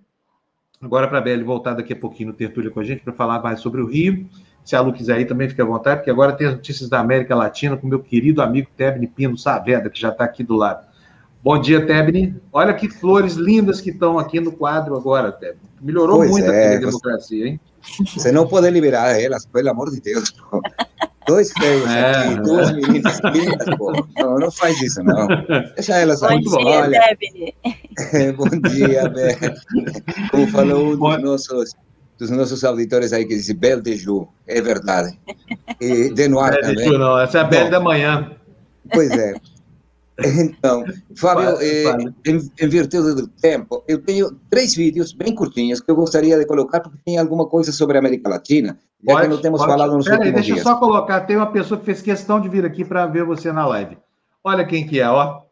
[0.81, 3.43] agora para a Belle voltar daqui a pouquinho no Tertúlia com a gente para falar
[3.43, 4.29] mais sobre o Rio.
[4.65, 6.99] Se a Lu quiser aí, também fique à vontade, porque agora tem as notícias da
[6.99, 10.87] América Latina com meu querido amigo Tebni Pino Saavedra, que já está aqui do lado.
[11.45, 12.35] Bom dia, Tebni.
[12.51, 15.61] Olha que flores lindas que estão aqui no quadro agora, Tebni.
[15.79, 17.61] Melhorou pois muito é, aqui a democracia, hein?
[18.17, 20.35] Você não pode liberar elas, pelo amor de Deus.
[21.27, 23.93] Dois feios é, aqui, duas meninas lindas, pô.
[24.17, 25.27] Não, não faz isso, não.
[25.75, 26.41] Deixa elas aí.
[26.45, 29.55] Bom dia, Olha, Bom dia, Bebe.
[30.31, 31.75] Como falou um dos nossos,
[32.19, 34.27] dos nossos auditores aí, que disse Belle de Ju.
[34.47, 35.19] É verdade.
[35.79, 36.77] E de Noir também.
[36.77, 37.19] De Ju, não.
[37.19, 38.31] Essa é a Belle da manhã.
[38.91, 39.35] Pois é.
[40.19, 40.85] Então,
[41.17, 41.91] Fábio, eh,
[42.25, 46.47] em, em, virtude do tempo, eu tenho três vídeos bem curtinhos que eu gostaria de
[46.47, 49.73] colocar porque tem alguma coisa sobre a América Latina, já pode, que não temos pode.
[49.73, 50.67] falado nos Pera últimos aí, deixa dias.
[50.67, 53.53] eu só colocar, tem uma pessoa que fez questão de vir aqui para ver você
[53.53, 53.99] na live.
[54.45, 55.43] Olha quem que é, ó.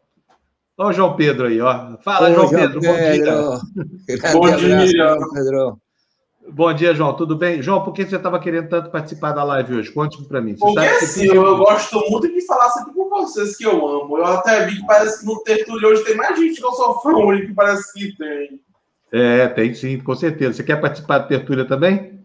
[0.77, 1.97] Olha o João Pedro aí, ó.
[1.97, 3.59] Fala, João, João Pedro, Pedro,
[4.33, 4.55] bom dia.
[4.55, 5.77] bom dia, Pedro.
[6.49, 7.15] Bom dia, João.
[7.15, 7.61] Tudo bem?
[7.61, 9.91] João, por que você estava querendo tanto participar da live hoje?
[9.91, 10.55] Conte para mim.
[10.55, 14.17] Você Porque assim, eu, eu gosto muito de falar sempre com vocês que eu amo.
[14.17, 16.99] Eu até vi que parece que no Tertulho hoje tem mais gente que eu sou
[16.99, 18.59] fã hoje que parece que tem.
[19.11, 20.53] É, tem sim, com certeza.
[20.53, 22.19] Você quer participar da Tertúlia também?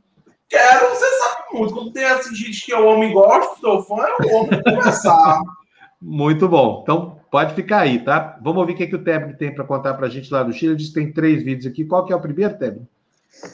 [0.48, 1.74] Quero, você sabe muito.
[1.74, 5.40] Quando tem assim, gente que eu amo e gosto, sou fã, eu amo conversar.
[6.02, 6.80] muito bom.
[6.82, 8.38] Então, pode ficar aí, tá?
[8.42, 10.52] Vamos ouvir o que, que o Tebni tem para contar para a gente lá do
[10.52, 10.72] Chile.
[10.72, 11.84] Ele disse que tem três vídeos aqui.
[11.84, 12.86] Qual que é o primeiro, Tebni?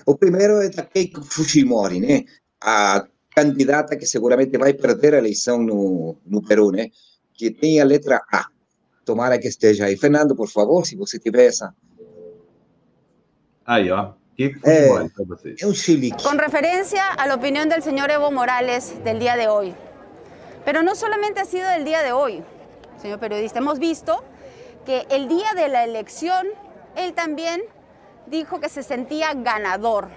[0.06, 2.24] O primeiro é da Keiko Fujimori, né?
[2.60, 6.90] A candidata que seguramente vai perder a eleição no, no Peru, né?
[7.32, 8.46] Que tem a letra A.
[9.05, 9.96] Tomara que esteja aí.
[9.96, 11.74] Fernando, por favor, se você tiver essa.
[13.66, 14.14] Aí, ó.
[15.26, 15.62] Vocês.
[15.62, 16.22] É um chilique.
[16.24, 19.74] Com referência à opinião do senhor Evo Morales del dia de hoje.
[20.64, 22.42] Pero no solamente ha sido del día de hoy,
[23.01, 23.59] señor periodista.
[23.60, 24.24] Hemos visto
[24.84, 26.46] que el día de la elección
[26.96, 27.62] él también
[28.26, 30.09] dijo que se sentía ganador,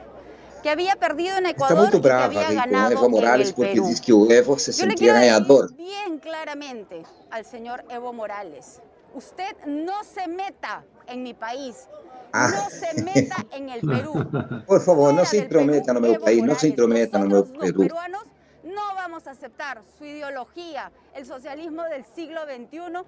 [0.63, 3.49] que había perdido en Ecuador Está muito brava y que había ganado Evo Morales en
[3.49, 3.87] el porque Perú.
[3.87, 5.73] diz que o Evo se Yo le quiero decir ganhador.
[5.75, 8.81] bien claramente al señor Evo Morales,
[9.13, 11.87] usted no se meta en mi país,
[12.33, 12.49] Ah.
[12.53, 14.13] no se meta en el Perú.
[14.67, 17.81] Por favor, não se intrometa no meu país, não se intrometa no meu Los Peru.
[17.83, 18.23] peruanos
[18.63, 23.05] no vamos a aceptar su ideología, el socialismo del siglo XXI.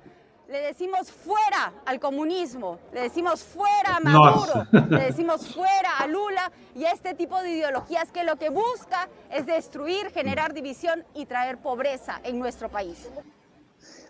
[0.49, 6.51] Le decimos fuera al comunismo, le decimos fuera a Maduro, le decimos fuera a Lula
[6.73, 11.27] y a este tipo de ideologías que lo que busca es destruir, generar división y
[11.27, 13.07] traer pobreza en nuestro país.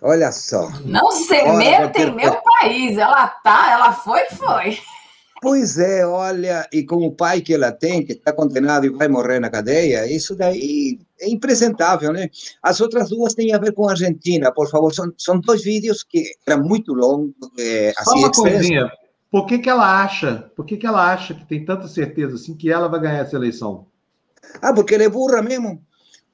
[0.02, 0.70] Olha só.
[0.86, 2.98] Não se meta em meu país.
[2.98, 4.80] Ela tá, ela foi, foi.
[5.42, 9.08] Pois é, olha, e com o pai que ela tem, que está condenado e vai
[9.08, 12.30] morrer na cadeia, isso daí é impresentável, né?
[12.62, 16.04] As outras duas têm a ver com a Argentina, por favor, são, são dois vídeos
[16.04, 18.92] que eram muito longos, é, Só assim, uma coisinha.
[19.32, 20.52] Por que, que ela acha?
[20.56, 23.36] Por que, que ela acha que tem tanta certeza assim que ela vai ganhar essa
[23.36, 23.88] eleição?
[24.62, 25.82] Ah, porque ela é burra mesmo,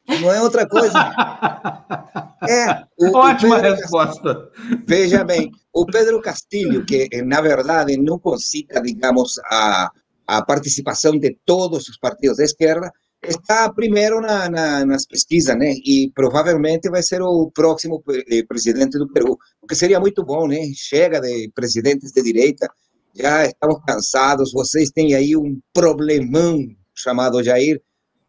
[0.08, 0.94] não é outra coisa.
[2.48, 4.52] É, o, o Ótima Pedro resposta.
[4.86, 9.90] Veja bem, o Pedro Castilho, que eh, na verdade não concita, digamos, a,
[10.28, 12.92] a participação de todos os partidos da esquerda,
[13.24, 15.74] está primeiro na, na, nas pesquisas, né?
[15.84, 20.48] E provavelmente vai ser o próximo eh, presidente do Peru, o que seria muito bom,
[20.48, 20.60] né?
[20.76, 22.70] Chega de presidentes de direita,
[23.16, 26.60] já estamos cansados, vocês têm aí um problemão
[26.94, 27.82] chamado Jair,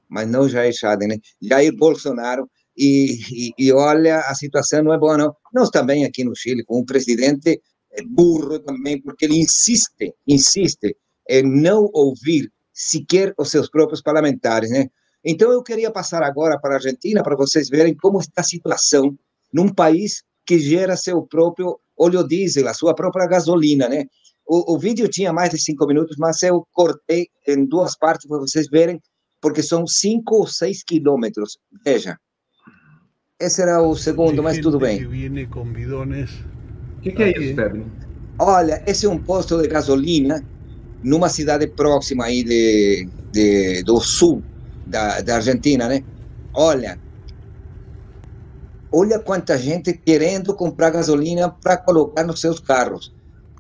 [0.08, 1.16] mas não Jair Chadem, né?
[1.40, 5.34] Jair Bolsonaro, e, e, e olha, a situação não é boa, não.
[5.52, 7.60] Nós também aqui no Chile, com um presidente
[7.92, 10.96] eh, burro também, porque ele insiste, insiste
[11.28, 14.86] em não ouvir sequer os seus próprios parlamentares, né?
[15.24, 19.16] Então eu queria passar agora para a Argentina para vocês verem como está a situação
[19.52, 24.04] num país que gera seu próprio óleo diesel, a sua própria gasolina, né?
[24.46, 28.38] O, o vídeo tinha mais de cinco minutos, mas eu cortei em duas partes para
[28.38, 29.00] vocês verem,
[29.40, 31.58] porque são cinco ou seis quilômetros.
[31.84, 32.18] Veja.
[33.38, 35.06] Esse era o segundo, mas tudo bem.
[35.06, 35.10] O
[37.02, 37.84] que, que é isso, Febri?
[38.38, 40.42] Olha, esse é um posto de gasolina
[41.02, 44.42] numa cidade próxima aí de, de, do sul
[44.86, 46.04] da, da Argentina, né?
[46.54, 46.98] Olha,
[48.92, 53.14] olha quanta gente querendo comprar gasolina para colocar nos seus carros.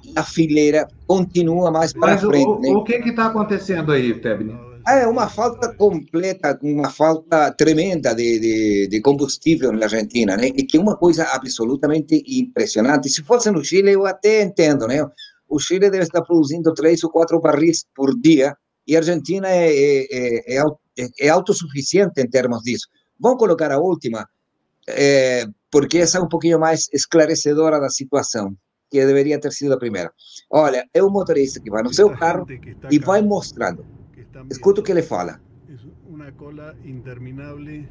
[0.04, 2.68] E a fileira continua mais para Mas o, frente, né?
[2.70, 4.54] o que está acontecendo aí, Febri?
[4.88, 10.46] É uma falta completa, uma falta tremenda de, de, de, combustível na Argentina, né?
[10.46, 13.08] E que é uma coisa absolutamente impressionante.
[13.08, 15.04] Se fosse no Chile, eu até entendo, né?
[15.48, 18.56] O Chile deve estar produzindo três ou quatro barris por dia
[18.86, 22.86] e a Argentina é, é, é, é autossuficiente em termos disso.
[23.18, 24.28] Vamos colocar a última,
[24.88, 28.56] é, porque essa é um pouquinho mais esclarecedora da situação,
[28.88, 30.12] que deveria ter sido a primeira.
[30.48, 32.46] Olha, é um motorista que vai no seu carro
[32.90, 33.95] e vai mostrando.
[34.50, 35.40] Escuta o que ele fala.
[36.08, 37.84] Uma cola interminável.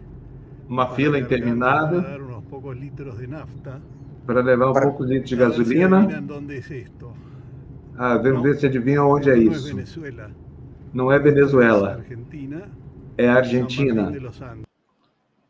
[0.67, 1.97] Uma fila interminada.
[1.97, 3.81] Uns poucos litros de nafta.
[4.25, 4.87] Para levar um Para...
[4.87, 6.07] pouco de de gasolina.
[7.97, 9.75] Ah, vamos ver se adivinha onde é isso.
[10.93, 12.03] Não é Venezuela.
[13.17, 14.11] É Argentina.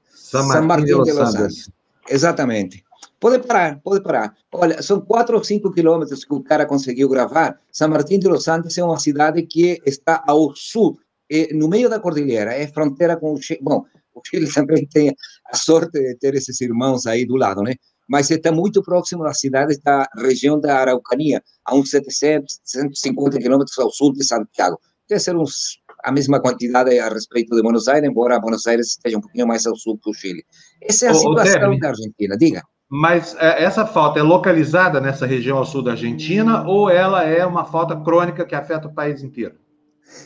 [0.10, 1.72] San Martín de los Andes.
[2.10, 2.85] Exatamente.
[3.26, 4.36] Pode parar, pode parar.
[4.54, 7.60] Olha, são 4 ou 5 quilômetros que o cara conseguiu gravar.
[7.72, 11.90] San Martín de los Andes é uma cidade que está ao sul, é, no meio
[11.90, 13.62] da cordilheira, é fronteira com o Chile.
[13.64, 13.84] Bom,
[14.14, 15.12] o Chile também tem
[15.52, 17.74] a sorte de ter esses irmãos aí do lado, né?
[18.08, 23.80] Mas está muito próximo da cidade da região da Araucania, a uns 700, 150 quilômetros
[23.80, 24.80] ao sul de Santiago.
[25.10, 29.18] Deve ser uns, a mesma quantidade a respeito de Buenos Aires, embora Buenos Aires esteja
[29.18, 30.46] um pouquinho mais ao sul que o Chile.
[30.80, 32.38] Essa é a ô, situação Debbie, da Argentina.
[32.38, 32.62] Diga.
[32.90, 37.46] Mas é, essa falta é localizada nessa região ao sul da Argentina ou ela é
[37.46, 39.56] uma falta crônica que afeta o país inteiro?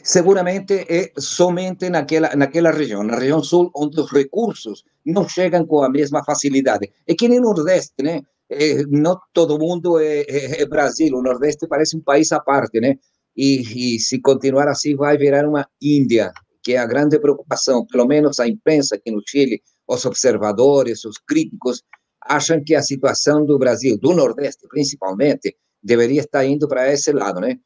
[0.04, 5.84] seguramente é somente naquela, naquela região, na região sul, onde os recursos não chegam com
[5.84, 6.92] a mesma facilidade.
[7.08, 8.22] É que nem o Nordeste, né?
[8.52, 12.80] É, não todo mundo é, é, é, Brasil, o Nordeste parece um país à parte,
[12.80, 12.96] né?
[13.36, 16.32] E, e se continuar assim, vai virar uma Índia,
[16.64, 17.86] que é a grande preocupação.
[17.86, 21.84] Pelo menos a imprensa aqui no Chile, os observadores, os críticos,
[22.30, 27.40] acham que a situação do Brasil, do Nordeste principalmente, deveria estar indo para esse lado,
[27.40, 27.58] né?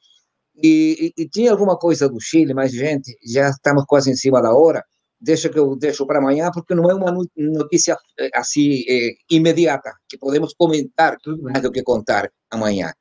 [0.56, 4.42] E, e, e, tinha alguma coisa do Chile, mas, gente, já estamos quase em cima
[4.42, 4.84] da hora.
[5.20, 7.98] Deixa que eu deixo para amanhã, porque não é uma notícia
[8.36, 12.92] assim é, imediata, que podemos comentar mais do que contar amanhã.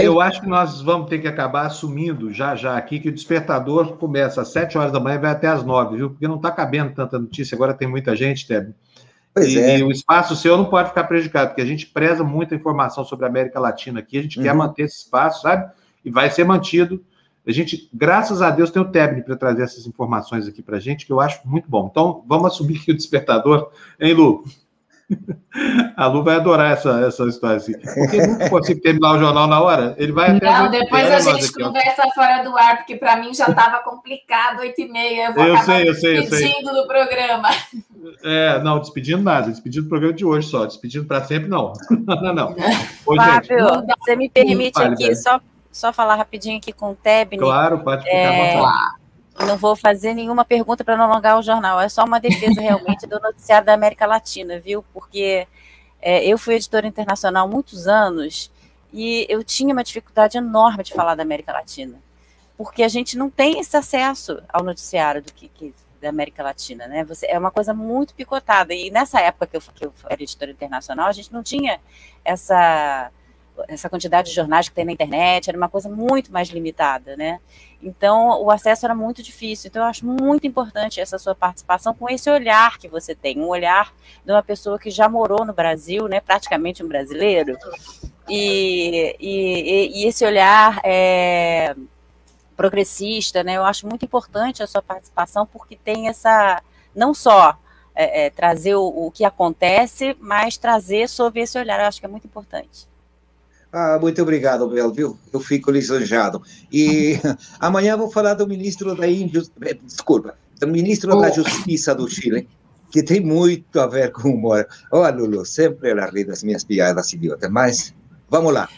[0.00, 3.96] Eu acho que nós vamos ter que acabar assumindo já já aqui que o despertador
[3.98, 6.10] começa às 7 horas da manhã e vai até às 9, viu?
[6.10, 8.46] Porque não está cabendo tanta notícia, agora tem muita gente,
[9.34, 9.54] Tebe.
[9.54, 9.78] E, é.
[9.78, 13.26] e, o espaço seu não pode ficar prejudicado, porque a gente preza muita informação sobre
[13.26, 14.44] a América Latina aqui, a gente uhum.
[14.44, 15.70] quer manter esse espaço, sabe?
[16.04, 17.04] E vai ser mantido.
[17.46, 20.80] A gente, graças a Deus, tem o Tebni para trazer essas informações aqui para a
[20.80, 21.88] gente, que eu acho muito bom.
[21.90, 24.44] Então, vamos assumir aqui o despertador, hein, Lu?
[25.96, 27.72] A Lu vai adorar essa, essa história assim.
[27.72, 29.94] Porque não consigo terminar o jornal na hora.
[29.98, 30.44] Ele vai até.
[30.44, 32.10] Não, depois a gente aqui, conversa ó.
[32.12, 35.28] fora do ar, porque para mim já estava complicado, oito e meia.
[35.28, 36.30] Eu vou eu sei, eu sei, eu sei.
[36.30, 37.48] despedindo do programa.
[38.22, 40.66] É, não, despedindo nada, despedindo do programa de hoje só.
[40.66, 41.72] Despedindo para sempre, não.
[42.06, 42.56] não, não.
[43.06, 45.40] Ô, Fábio, gente, você me permite aqui só,
[45.72, 47.38] só falar rapidinho aqui com o Tebni.
[47.38, 48.26] Claro, pode ficar é...
[48.26, 48.98] à vontade
[49.46, 53.06] não vou fazer nenhuma pergunta para não alongar o jornal, é só uma defesa realmente
[53.06, 54.84] do noticiário da América Latina, viu?
[54.92, 55.46] Porque
[56.00, 58.50] é, eu fui editora internacional muitos anos
[58.92, 62.00] e eu tinha uma dificuldade enorme de falar da América Latina,
[62.56, 66.86] porque a gente não tem esse acesso ao noticiário do que, que da América Latina,
[66.86, 67.04] né?
[67.04, 68.72] Você, é uma coisa muito picotada.
[68.72, 71.80] E nessa época que eu, que eu era editora internacional, a gente não tinha
[72.24, 73.10] essa
[73.66, 77.40] essa quantidade de jornais que tem na internet, era uma coisa muito mais limitada, né?
[77.82, 79.68] Então, o acesso era muito difícil.
[79.68, 83.48] Então, eu acho muito importante essa sua participação com esse olhar que você tem, um
[83.48, 83.94] olhar
[84.24, 86.20] de uma pessoa que já morou no Brasil, né?
[86.20, 87.56] Praticamente um brasileiro.
[88.28, 91.74] E, e, e esse olhar é,
[92.56, 93.56] progressista, né?
[93.56, 96.60] Eu acho muito importante a sua participação porque tem essa,
[96.94, 97.56] não só
[97.94, 101.78] é, é, trazer o, o que acontece, mas trazer sobre esse olhar.
[101.78, 102.87] Eu acho que é muito importante.
[103.72, 105.18] Ah, muito obrigado, Bel, viu?
[105.32, 106.42] Eu fico lisonjado.
[106.72, 107.18] E
[107.60, 111.20] amanhã vou falar do ministro da Injustiça, eh, desculpa, do ministro oh.
[111.20, 112.48] da Justiça do Chile,
[112.90, 114.66] que tem muito a ver com humor.
[114.90, 117.94] Ó, oh, Lulu, sempre ela ri das minhas piadas idiotas, mas
[118.30, 118.68] vamos lá.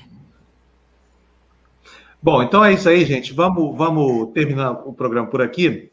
[2.23, 3.33] Bom, então é isso aí, gente.
[3.33, 5.91] Vamos, vamos terminar o programa por aqui.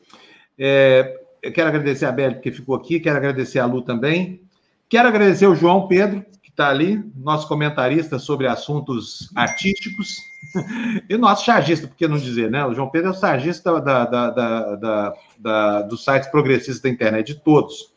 [0.57, 4.41] É, eu quero agradecer a Bel que ficou aqui, quero agradecer a Lu também.
[4.89, 6.25] Quero agradecer o João Pedro,
[6.57, 10.17] está ali, nosso comentarista sobre assuntos artísticos,
[11.07, 12.65] e o nosso chargista, por que não dizer, né?
[12.65, 17.27] O João Pedro é o chargista da, da, da, da, dos sites progressistas da internet,
[17.27, 17.93] de todos.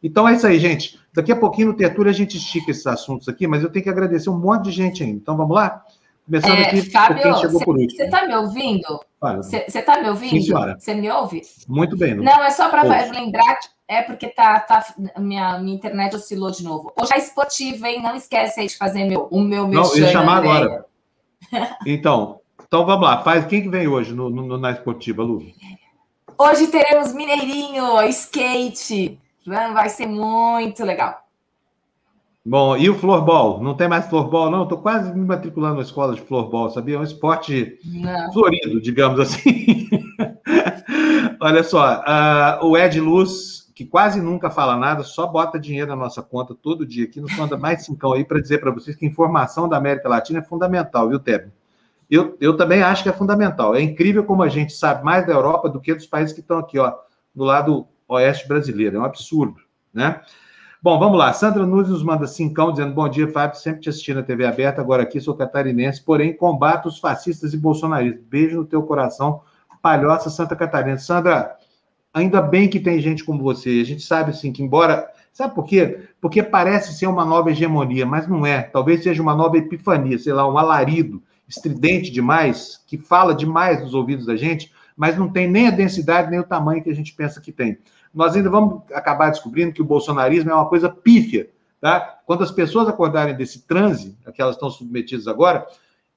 [0.00, 1.00] Então é isso aí, gente.
[1.12, 3.90] Daqui a pouquinho no Tertúlia a gente estica esses assuntos aqui, mas eu tenho que
[3.90, 5.16] agradecer um monte de gente ainda.
[5.16, 5.82] Então vamos lá?
[6.24, 7.96] Começando é, aqui Fábio, quem chegou por último.
[7.96, 9.00] Você está me ouvindo?
[9.42, 10.78] Você está me ouvindo?
[10.78, 11.42] Você me ouve?
[11.66, 12.14] Muito bem.
[12.14, 13.58] Não, não é só para lembrar
[13.88, 14.84] é porque tá, tá
[15.18, 16.92] minha, minha internet oscilou de novo.
[17.00, 18.02] Hoje é esportiva, hein?
[18.02, 20.84] Não esquece aí de fazer meu, o meu Não, eu ia chamar agora.
[21.86, 23.22] então, então vamos lá.
[23.22, 25.40] Faz quem que vem hoje no, no, na esportiva, Lu?
[26.36, 29.18] Hoje teremos Mineirinho, skate.
[29.46, 31.24] Vai ser muito legal.
[32.44, 33.60] Bom, e o floorball?
[33.60, 34.64] Não tem mais floorball, não?
[34.64, 36.96] Estou quase me matriculando na escola de floorball, sabia?
[36.96, 38.32] É um esporte não.
[38.32, 39.88] florido, digamos assim.
[41.40, 45.96] Olha só, uh, o Ed Luz que quase nunca fala nada, só bota dinheiro na
[45.96, 49.04] nossa conta todo dia aqui, nos manda mais cinco aí para dizer para vocês que
[49.04, 51.52] informação da América Latina é fundamental, viu, Teb?
[52.10, 53.74] Eu, eu também acho que é fundamental.
[53.74, 56.58] É incrível como a gente sabe mais da Europa do que dos países que estão
[56.58, 56.94] aqui, ó,
[57.34, 58.96] do lado oeste brasileiro.
[58.96, 59.60] É um absurdo,
[59.92, 60.22] né?
[60.80, 61.34] Bom, vamos lá.
[61.34, 64.80] Sandra Nunes nos manda cincão, dizendo bom dia, Fábio, sempre te assistindo na TV aberta,
[64.80, 68.24] agora aqui sou catarinense, porém combato os fascistas e bolsonaristas.
[68.24, 69.42] Beijo no teu coração,
[69.82, 70.96] palhoça Santa Catarina.
[70.96, 71.58] Sandra,
[72.16, 73.80] ainda bem que tem gente como você.
[73.80, 76.08] A gente sabe assim que embora Sabe por quê?
[76.18, 78.62] Porque parece ser uma nova hegemonia, mas não é.
[78.62, 83.92] Talvez seja uma nova epifania, sei lá, um alarido estridente demais, que fala demais nos
[83.92, 87.12] ouvidos da gente, mas não tem nem a densidade, nem o tamanho que a gente
[87.12, 87.76] pensa que tem.
[88.14, 91.50] Nós ainda vamos acabar descobrindo que o bolsonarismo é uma coisa pífia,
[91.82, 92.18] tá?
[92.24, 95.66] Quando as pessoas acordarem desse transe, a que elas estão submetidas agora,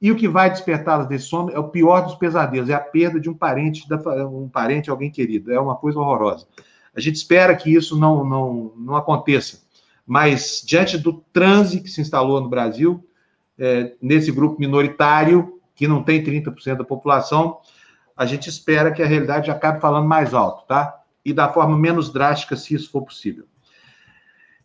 [0.02, 3.20] e o que vai despertá-las desse sono é o pior dos pesadelos, é a perda
[3.20, 3.86] de um parente,
[4.32, 5.52] um parente, alguém querido.
[5.52, 6.48] É uma coisa horrorosa.
[6.96, 9.62] A gente espera que isso não, não, não aconteça.
[10.06, 13.06] Mas, diante do transe que se instalou no Brasil,
[13.58, 17.60] é, nesse grupo minoritário, que não tem 30% da população,
[18.16, 21.02] a gente espera que a realidade acabe falando mais alto, tá?
[21.24, 23.46] E da forma menos drástica, se isso for possível.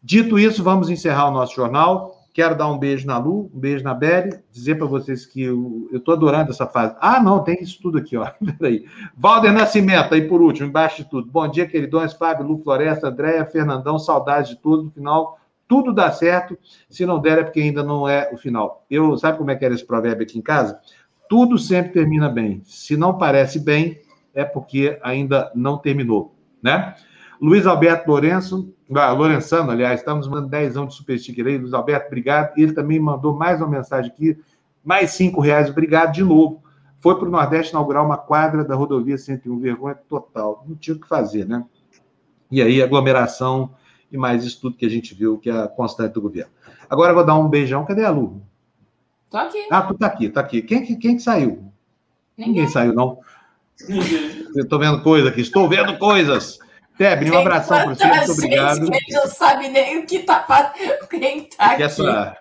[0.02, 2.13] Dito isso, vamos encerrar o nosso jornal.
[2.34, 5.88] Quero dar um beijo na Lu, um beijo na Beli, dizer para vocês que eu
[5.92, 6.96] estou adorando essa fase.
[6.98, 8.28] Ah, não, tem isso tudo aqui, ó.
[8.58, 8.84] Peraí.
[9.16, 11.30] Valder Nascimento, aí por último, embaixo de tudo.
[11.30, 14.82] Bom dia, queridões, Fábio, Lu Floresta, Andréia, Fernandão, saudades de tudo.
[14.82, 15.38] No final,
[15.68, 16.58] tudo dá certo.
[16.90, 18.84] Se não der, é porque ainda não é o final.
[18.90, 20.80] Eu, sabe como é que era esse provérbio aqui em casa?
[21.28, 22.62] Tudo sempre termina bem.
[22.64, 24.00] Se não parece bem,
[24.34, 26.96] é porque ainda não terminou, né?
[27.44, 31.58] Luiz Alberto Lourenço, ah, Lorenzano, aliás, estamos mandando 10 anos de super sticker aí.
[31.58, 32.54] Luiz Alberto, obrigado.
[32.56, 34.38] Ele também mandou mais uma mensagem aqui,
[34.82, 36.62] mais 5 reais, obrigado de novo.
[37.00, 40.64] Foi para o Nordeste inaugurar uma quadra da rodovia 101, vergonha total.
[40.66, 41.62] Não tinha o que fazer, né?
[42.50, 43.74] E aí, aglomeração
[44.10, 46.50] e mais isso tudo que a gente viu que é a constante do governo.
[46.88, 47.84] Agora eu vou dar um beijão.
[47.84, 48.40] Cadê a Lu?
[49.28, 49.66] Tô aqui.
[49.70, 50.62] Ah, tu tá aqui, tá aqui.
[50.62, 51.70] Quem, quem que saiu?
[52.38, 53.18] Ninguém, Ninguém saiu, não.
[53.86, 54.46] Ninguém.
[54.56, 56.63] Eu tô vendo coisa aqui, estou vendo coisas.
[56.96, 58.86] Tebni, um abração para você, muito obrigado.
[58.86, 61.82] Gente, não sabe nem o que tá fazendo, quem tá aqui.
[61.82, 62.36] Essa,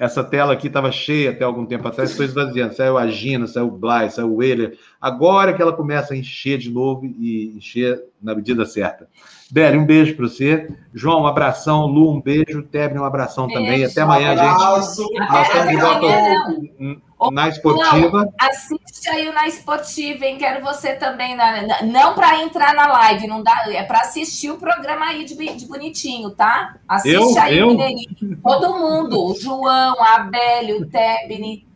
[0.00, 2.74] essa tela aqui estava cheia até algum tempo atrás, estou esvaziando.
[2.74, 4.78] Saiu a Gina, saiu o Blay, saiu o Weiler.
[5.00, 9.06] Agora que ela começa a encher de novo e encher na medida certa.
[9.50, 10.68] Beli, um beijo para você.
[10.94, 11.86] João, um abração.
[11.86, 12.62] Lu, um beijo.
[12.62, 13.84] Tebni, um abração beijo, também.
[13.84, 15.02] Até amanhã, abraço.
[15.02, 15.18] gente.
[15.30, 18.24] Nós estamos de na esportiva.
[18.24, 20.38] Não, assiste aí o na esportiva, hein?
[20.38, 21.36] Quero você também.
[21.36, 25.34] Na, não para entrar na live, não dá, é para assistir o programa aí de,
[25.34, 26.76] de bonitinho, tá?
[26.88, 27.68] Assiste eu, aí eu?
[27.68, 28.38] Mineirinho.
[28.42, 31.66] Todo mundo, o João, a Abelio, o Tebni,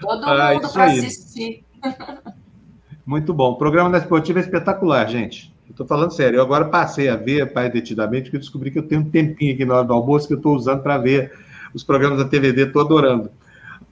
[0.00, 1.64] todo ah, mundo para assistir.
[3.04, 3.52] Muito bom.
[3.52, 5.52] O programa da esportiva é espetacular, gente.
[5.68, 6.36] Estou falando sério.
[6.36, 9.54] Eu agora passei a ver, pai, detidamente, porque eu descobri que eu tenho um tempinho
[9.54, 11.32] aqui na hora do almoço que eu estou usando para ver
[11.74, 12.66] os programas da TVD.
[12.66, 13.30] Estou adorando.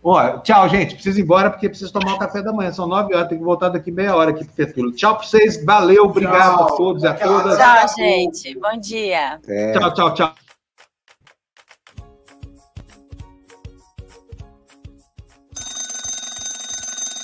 [0.03, 0.95] Ó, tchau, gente.
[0.95, 2.73] Preciso ir embora porque preciso tomar o café da manhã.
[2.73, 5.63] São nove horas, tenho que voltar daqui meia hora aqui para o Tchau para vocês.
[5.65, 6.65] Valeu, obrigado tchau.
[6.65, 7.59] a todos e a todas.
[7.59, 8.59] Tchau, gente.
[8.59, 9.39] Bom dia.
[9.47, 9.73] É.
[9.73, 10.50] Tchau, tchau, tchau.